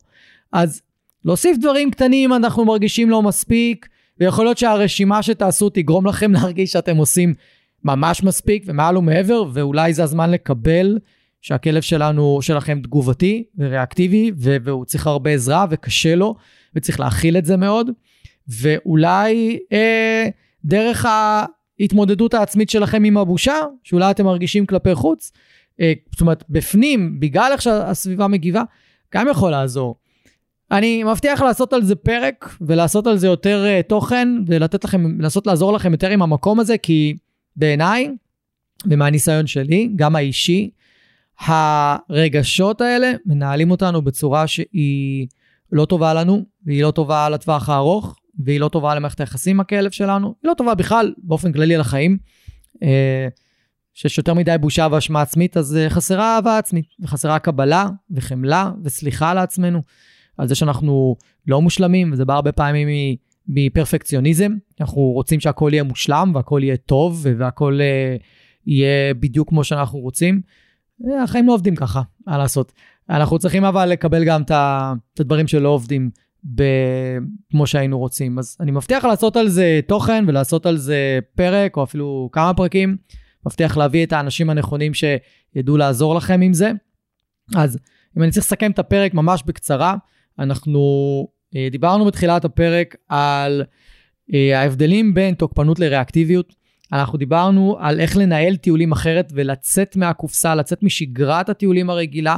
אז 0.51 0.81
להוסיף 1.25 1.57
דברים 1.57 1.91
קטנים 1.91 2.33
אנחנו 2.33 2.65
מרגישים 2.65 3.09
לא 3.09 3.21
מספיק, 3.21 3.87
ויכול 4.19 4.45
להיות 4.45 4.57
שהרשימה 4.57 5.23
שתעשו 5.23 5.69
תגרום 5.69 6.05
לכם 6.05 6.31
להרגיש 6.35 6.71
שאתם 6.71 6.97
עושים 6.97 7.33
ממש 7.83 8.23
מספיק 8.23 8.63
ומעל 8.67 8.97
ומעבר, 8.97 9.43
ואולי 9.53 9.93
זה 9.93 10.03
הזמן 10.03 10.31
לקבל 10.31 10.99
שהכלב 11.41 11.81
שלנו, 11.81 12.39
שלכם 12.41 12.79
תגובתי 12.83 13.43
וריאקטיבי, 13.57 14.31
והוא 14.37 14.85
צריך 14.85 15.07
הרבה 15.07 15.31
עזרה 15.31 15.65
וקשה 15.69 16.15
לו, 16.15 16.35
וצריך 16.75 16.99
להכיל 16.99 17.37
את 17.37 17.45
זה 17.45 17.57
מאוד. 17.57 17.89
ואולי 18.47 19.59
אה, 19.73 20.27
דרך 20.65 21.05
ההתמודדות 21.79 22.33
העצמית 22.33 22.69
שלכם 22.69 23.03
עם 23.03 23.17
הבושה, 23.17 23.55
שאולי 23.83 24.11
אתם 24.11 24.25
מרגישים 24.25 24.65
כלפי 24.65 24.95
חוץ, 24.95 25.31
אה, 25.81 25.93
זאת 26.11 26.21
אומרת, 26.21 26.43
בפנים, 26.49 27.19
בגלל 27.19 27.49
איך 27.51 27.61
שהסביבה 27.61 28.27
מגיבה, 28.27 28.63
גם 29.13 29.27
יכול 29.31 29.51
לעזור. 29.51 29.95
אני 30.71 31.03
מבטיח 31.03 31.41
לעשות 31.41 31.73
על 31.73 31.83
זה 31.83 31.95
פרק 31.95 32.55
ולעשות 32.61 33.07
על 33.07 33.17
זה 33.17 33.27
יותר 33.27 33.65
uh, 33.65 33.87
תוכן 33.87 34.27
ולתת 34.47 34.83
לכם, 34.83 35.21
לנסות 35.21 35.47
לעזור 35.47 35.73
לכם 35.73 35.91
יותר 35.91 36.09
עם 36.09 36.21
המקום 36.21 36.59
הזה, 36.59 36.77
כי 36.77 37.15
בעיניי, 37.55 38.09
ומהניסיון 38.85 39.47
שלי, 39.47 39.89
גם 39.95 40.15
האישי, 40.15 40.69
הרגשות 41.39 42.81
האלה 42.81 43.11
מנהלים 43.25 43.71
אותנו 43.71 44.01
בצורה 44.01 44.47
שהיא 44.47 45.27
לא 45.71 45.85
טובה 45.85 46.13
לנו, 46.13 46.45
והיא 46.65 46.83
לא 46.83 46.91
טובה 46.91 47.29
לטווח 47.29 47.69
הארוך, 47.69 48.15
והיא 48.39 48.59
לא 48.59 48.69
טובה 48.69 48.95
למערכת 48.95 49.19
היחסים 49.19 49.55
עם 49.55 49.59
הכלב 49.59 49.91
שלנו, 49.91 50.35
היא 50.43 50.49
לא 50.49 50.53
טובה 50.53 50.75
בכלל, 50.75 51.13
באופן 51.17 51.51
כללי 51.51 51.77
לחיים. 51.77 52.17
אה, 52.83 53.27
שיש 53.93 54.17
יותר 54.17 54.33
מדי 54.33 54.55
בושה 54.61 54.87
ואשמה 54.91 55.21
עצמית, 55.21 55.57
אז 55.57 55.77
אה, 55.77 55.89
חסרה 55.89 56.35
אהבה 56.35 56.57
עצמית, 56.57 56.85
וחסרה 56.99 57.39
קבלה 57.39 57.87
וחמלה 58.11 58.71
וסליחה 58.83 59.33
לעצמנו, 59.33 59.81
על 60.37 60.47
זה 60.47 60.55
שאנחנו 60.55 61.15
לא 61.47 61.61
מושלמים, 61.61 62.13
וזה 62.13 62.25
בא 62.25 62.33
הרבה 62.33 62.51
פעמים 62.51 62.87
מפרפקציוניזם, 63.47 64.51
אנחנו 64.81 65.01
רוצים 65.01 65.39
שהכל 65.39 65.69
יהיה 65.73 65.83
מושלם 65.83 66.31
והכל 66.35 66.59
יהיה 66.63 66.77
טוב 66.77 67.25
והכל 67.37 67.79
אה, 67.81 68.15
יהיה 68.67 69.13
בדיוק 69.13 69.49
כמו 69.49 69.63
שאנחנו 69.63 69.99
רוצים. 69.99 70.41
החיים 71.23 71.47
לא 71.47 71.53
עובדים 71.53 71.75
ככה, 71.75 72.01
מה 72.27 72.37
לעשות. 72.37 72.73
אנחנו 73.09 73.39
צריכים 73.39 73.65
אבל 73.65 73.85
לקבל 73.85 74.23
גם 74.23 74.41
את 74.41 75.19
הדברים 75.19 75.47
שלא 75.47 75.69
עובדים 75.69 76.09
ב- 76.55 77.17
כמו 77.51 77.67
שהיינו 77.67 77.99
רוצים. 77.99 78.39
אז 78.39 78.57
אני 78.59 78.71
מבטיח 78.71 79.05
לעשות 79.05 79.37
על 79.37 79.47
זה 79.47 79.79
תוכן 79.87 80.25
ולעשות 80.27 80.65
על 80.65 80.77
זה 80.77 81.19
פרק 81.35 81.77
או 81.77 81.83
אפילו 81.83 82.29
כמה 82.31 82.53
פרקים. 82.53 82.97
מבטיח 83.45 83.77
להביא 83.77 84.05
את 84.05 84.13
האנשים 84.13 84.49
הנכונים 84.49 84.91
שידעו 84.93 85.77
לעזור 85.77 86.15
לכם 86.15 86.41
עם 86.41 86.53
זה. 86.53 86.71
אז 87.55 87.77
אם 88.17 88.23
אני 88.23 88.31
צריך 88.31 88.45
לסכם 88.45 88.71
את 88.71 88.79
הפרק 88.79 89.13
ממש 89.13 89.43
בקצרה, 89.45 89.95
אנחנו 90.39 90.81
אה, 91.55 91.67
דיברנו 91.71 92.05
בתחילת 92.05 92.45
הפרק 92.45 92.95
על 93.09 93.63
אה, 94.33 94.59
ההבדלים 94.59 95.13
בין 95.13 95.35
תוקפנות 95.35 95.79
לריאקטיביות. 95.79 96.53
אנחנו 96.93 97.17
דיברנו 97.17 97.77
על 97.79 97.99
איך 97.99 98.17
לנהל 98.17 98.55
טיולים 98.55 98.91
אחרת 98.91 99.31
ולצאת 99.35 99.95
מהקופסה, 99.95 100.55
לצאת 100.55 100.83
משגרת 100.83 101.49
הטיולים 101.49 101.89
הרגילה 101.89 102.37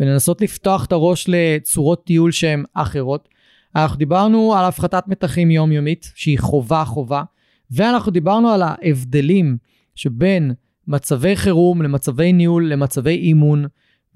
ולנסות 0.00 0.40
לפתוח 0.40 0.84
את 0.84 0.92
הראש 0.92 1.26
לצורות 1.28 2.04
טיול 2.04 2.32
שהן 2.32 2.64
אחרות. 2.74 3.28
אנחנו 3.76 3.96
דיברנו 3.96 4.54
על 4.54 4.64
הפחתת 4.64 5.04
מתחים 5.06 5.50
יומיומית, 5.50 6.12
שהיא 6.14 6.38
חובה 6.38 6.84
חובה, 6.84 7.22
ואנחנו 7.70 8.12
דיברנו 8.12 8.50
על 8.50 8.62
ההבדלים 8.62 9.56
שבין 9.94 10.52
מצבי 10.88 11.36
חירום 11.36 11.82
למצבי 11.82 12.32
ניהול 12.32 12.72
למצבי 12.72 13.16
אימון, 13.16 13.66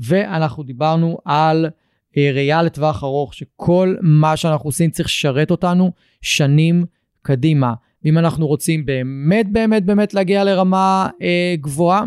ואנחנו 0.00 0.62
דיברנו 0.62 1.18
על 1.24 1.66
אה, 2.16 2.30
ראייה 2.34 2.62
לטווח 2.62 3.04
ארוך, 3.04 3.34
שכל 3.34 3.96
מה 4.00 4.36
שאנחנו 4.36 4.68
עושים 4.68 4.90
צריך 4.90 5.08
לשרת 5.08 5.50
אותנו 5.50 5.92
שנים 6.22 6.84
קדימה. 7.22 7.74
ואם 8.04 8.18
אנחנו 8.18 8.46
רוצים 8.46 8.86
באמת 8.86 9.52
באמת 9.52 9.84
באמת 9.84 10.14
להגיע 10.14 10.44
לרמה 10.44 11.08
אה, 11.22 11.54
גבוהה, 11.60 12.04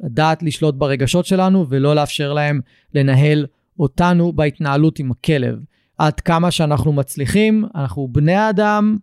לדעת 0.00 0.42
לשלוט 0.42 0.74
ברגשות 0.74 1.26
שלנו 1.26 1.66
ולא 1.68 1.94
לאפשר 1.94 2.32
להם 2.32 2.60
לנהל 2.94 3.46
אותנו 3.78 4.32
בהתנהלות 4.32 4.98
עם 4.98 5.10
הכלב. 5.10 5.58
עד 5.98 6.20
כמה 6.20 6.50
שאנחנו 6.50 6.92
מצליחים, 6.92 7.64
אנחנו 7.74 8.08
בני 8.12 8.50
אדם, 8.50 8.96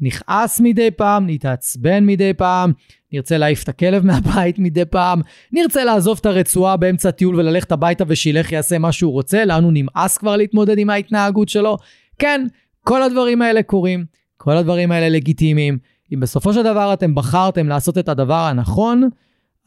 נכעס 0.00 0.60
מדי 0.60 0.90
פעם, 0.90 1.26
נתעצבן 1.26 2.06
מדי 2.06 2.34
פעם, 2.34 2.72
נרצה 3.12 3.38
להעיף 3.38 3.62
את 3.62 3.68
הכלב 3.68 4.06
מהבית 4.06 4.58
מדי 4.58 4.84
פעם, 4.84 5.20
נרצה 5.52 5.84
לעזוב 5.84 6.18
את 6.20 6.26
הרצועה 6.26 6.76
באמצע 6.76 7.10
טיול 7.10 7.36
וללכת 7.36 7.72
הביתה 7.72 8.04
ושילך 8.08 8.52
יעשה 8.52 8.78
מה 8.78 8.92
שהוא 8.92 9.12
רוצה, 9.12 9.44
לנו 9.44 9.70
נמאס 9.70 10.18
כבר 10.18 10.36
להתמודד 10.36 10.78
עם 10.78 10.90
ההתנהגות 10.90 11.48
שלו. 11.48 11.76
כן, 12.18 12.46
כל 12.84 13.02
הדברים 13.02 13.42
האלה 13.42 13.62
קורים, 13.62 14.04
כל 14.36 14.56
הדברים 14.56 14.92
האלה 14.92 15.08
לגיטימיים. 15.08 15.78
אם 16.14 16.20
בסופו 16.20 16.52
של 16.52 16.62
דבר 16.62 16.92
אתם 16.92 17.14
בחרתם 17.14 17.68
לעשות 17.68 17.98
את 17.98 18.08
הדבר 18.08 18.34
הנכון, 18.34 19.08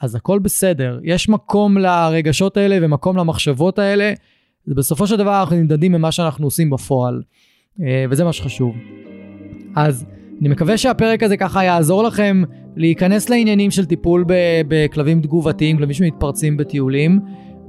אז 0.02 0.16
הכל 0.16 0.40
בסדר. 0.40 1.00
יש 1.04 1.30
מקום 1.30 1.78
לרגשות 1.78 2.58
האלה 2.58 2.78
ומקום 2.82 3.18
למחשבות 3.18 3.80
האלה. 3.80 4.14
בסופו 4.68 5.08
של 5.08 5.16
דבר 5.18 5.40
אנחנו 5.42 5.56
נמדדים 5.56 5.92
ממה 5.92 6.12
שאנחנו 6.12 6.48
עושים 6.48 6.70
בפועל, 6.70 7.22
אה, 7.82 8.06
וזה 8.10 8.24
מה 8.24 8.34
שחשוב. 8.34 8.76
אז 9.76 10.06
אני 10.42 10.50
מקווה 10.50 10.78
שהפרק 10.78 11.24
הזה 11.24 11.38
ככה 11.38 11.64
יעזור 11.64 12.04
לכם 12.04 12.44
להיכנס 12.76 13.30
לעניינים 13.30 13.72
של 13.72 13.86
טיפול 13.86 14.26
בכלבים 14.68 15.22
תגובתיים, 15.22 15.78
כלבים 15.78 15.94
שמתפרצים 15.94 16.58
בטיולים, 16.58 17.20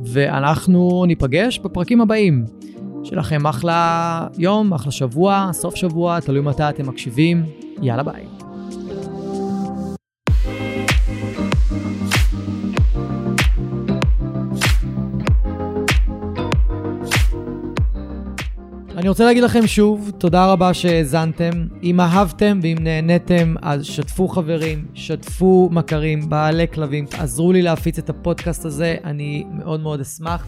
ואנחנו 0.05 1.05
ניפגש 1.07 1.59
בפרקים 1.59 2.01
הבאים. 2.01 2.45
שיהיה 3.05 3.21
לכם 3.21 3.47
אחלה 3.47 4.27
יום, 4.39 4.73
אחלה 4.73 4.93
שבוע, 4.93 5.51
סוף 5.53 5.75
שבוע, 5.75 6.21
תלוי 6.21 6.41
מתי 6.41 6.63
אתם 6.63 6.89
מקשיבים. 6.89 7.43
יאללה 7.83 8.03
ביי. 8.03 8.36
אני 19.07 19.11
רוצה 19.11 19.25
להגיד 19.25 19.45
לכם 19.45 19.67
שוב, 19.67 20.11
תודה 20.19 20.53
רבה 20.53 20.75
שהאזנתם. 20.75 21.51
אם 21.83 22.01
אהבתם 22.01 22.61
ואם 22.63 22.77
נהניתם, 22.81 23.55
אז 23.63 23.85
שתפו 23.85 24.29
חברים, 24.29 24.85
שתפו 24.95 25.69
מכרים, 25.73 26.31
בעלי 26.31 26.67
כלבים, 26.75 27.07
תעזרו 27.07 27.53
לי 27.53 27.63
להפיץ 27.63 27.99
את 27.99 28.11
הפודקאסט 28.11 28.65
הזה, 28.65 28.97
אני 29.05 29.45
מאוד 29.53 29.81
מאוד 29.81 30.01
אשמח. 30.01 30.47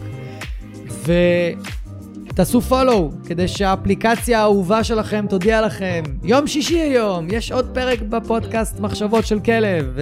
ותעשו 2.27 2.61
פולו, 2.61 3.11
כדי 3.27 3.47
שהאפליקציה 3.47 4.39
האהובה 4.39 4.83
שלכם 4.83 5.25
תודיע 5.29 5.61
לכם. 5.61 6.03
יום 6.23 6.47
שישי 6.47 6.79
היום, 6.79 7.27
יש 7.31 7.51
עוד 7.51 7.69
פרק 7.73 8.01
בפודקאסט 8.01 8.79
מחשבות 8.79 9.25
של 9.25 9.39
כלב, 9.39 9.97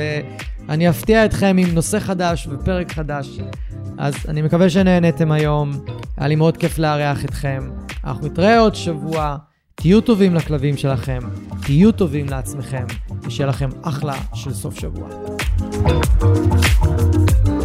ואני 0.67 0.89
אפתיע 0.89 1.25
אתכם 1.25 1.55
עם 1.59 1.73
נושא 1.73 1.99
חדש 1.99 2.47
ופרק 2.51 2.91
חדש. 2.91 3.39
אז 3.97 4.15
אני 4.27 4.41
מקווה 4.41 4.69
שנהניתם 4.69 5.31
היום, 5.31 5.71
היה 6.17 6.27
לי 6.27 6.35
מאוד 6.35 6.57
כיף 6.57 6.77
לארח 6.77 7.25
אתכם. 7.25 7.69
אנחנו 8.03 8.27
נתראה 8.27 8.59
עוד 8.59 8.75
שבוע. 8.75 9.37
תהיו 9.75 10.01
טובים 10.01 10.35
לכלבים 10.35 10.77
שלכם, 10.77 11.19
תהיו 11.61 11.91
טובים 11.91 12.25
לעצמכם, 12.29 12.85
ושיהיה 13.23 13.49
לכם 13.49 13.69
אחלה 13.81 14.15
של 14.33 14.53
סוף 14.53 14.79
שבוע. 14.79 15.09
thank 16.19 17.47
you 17.47 17.56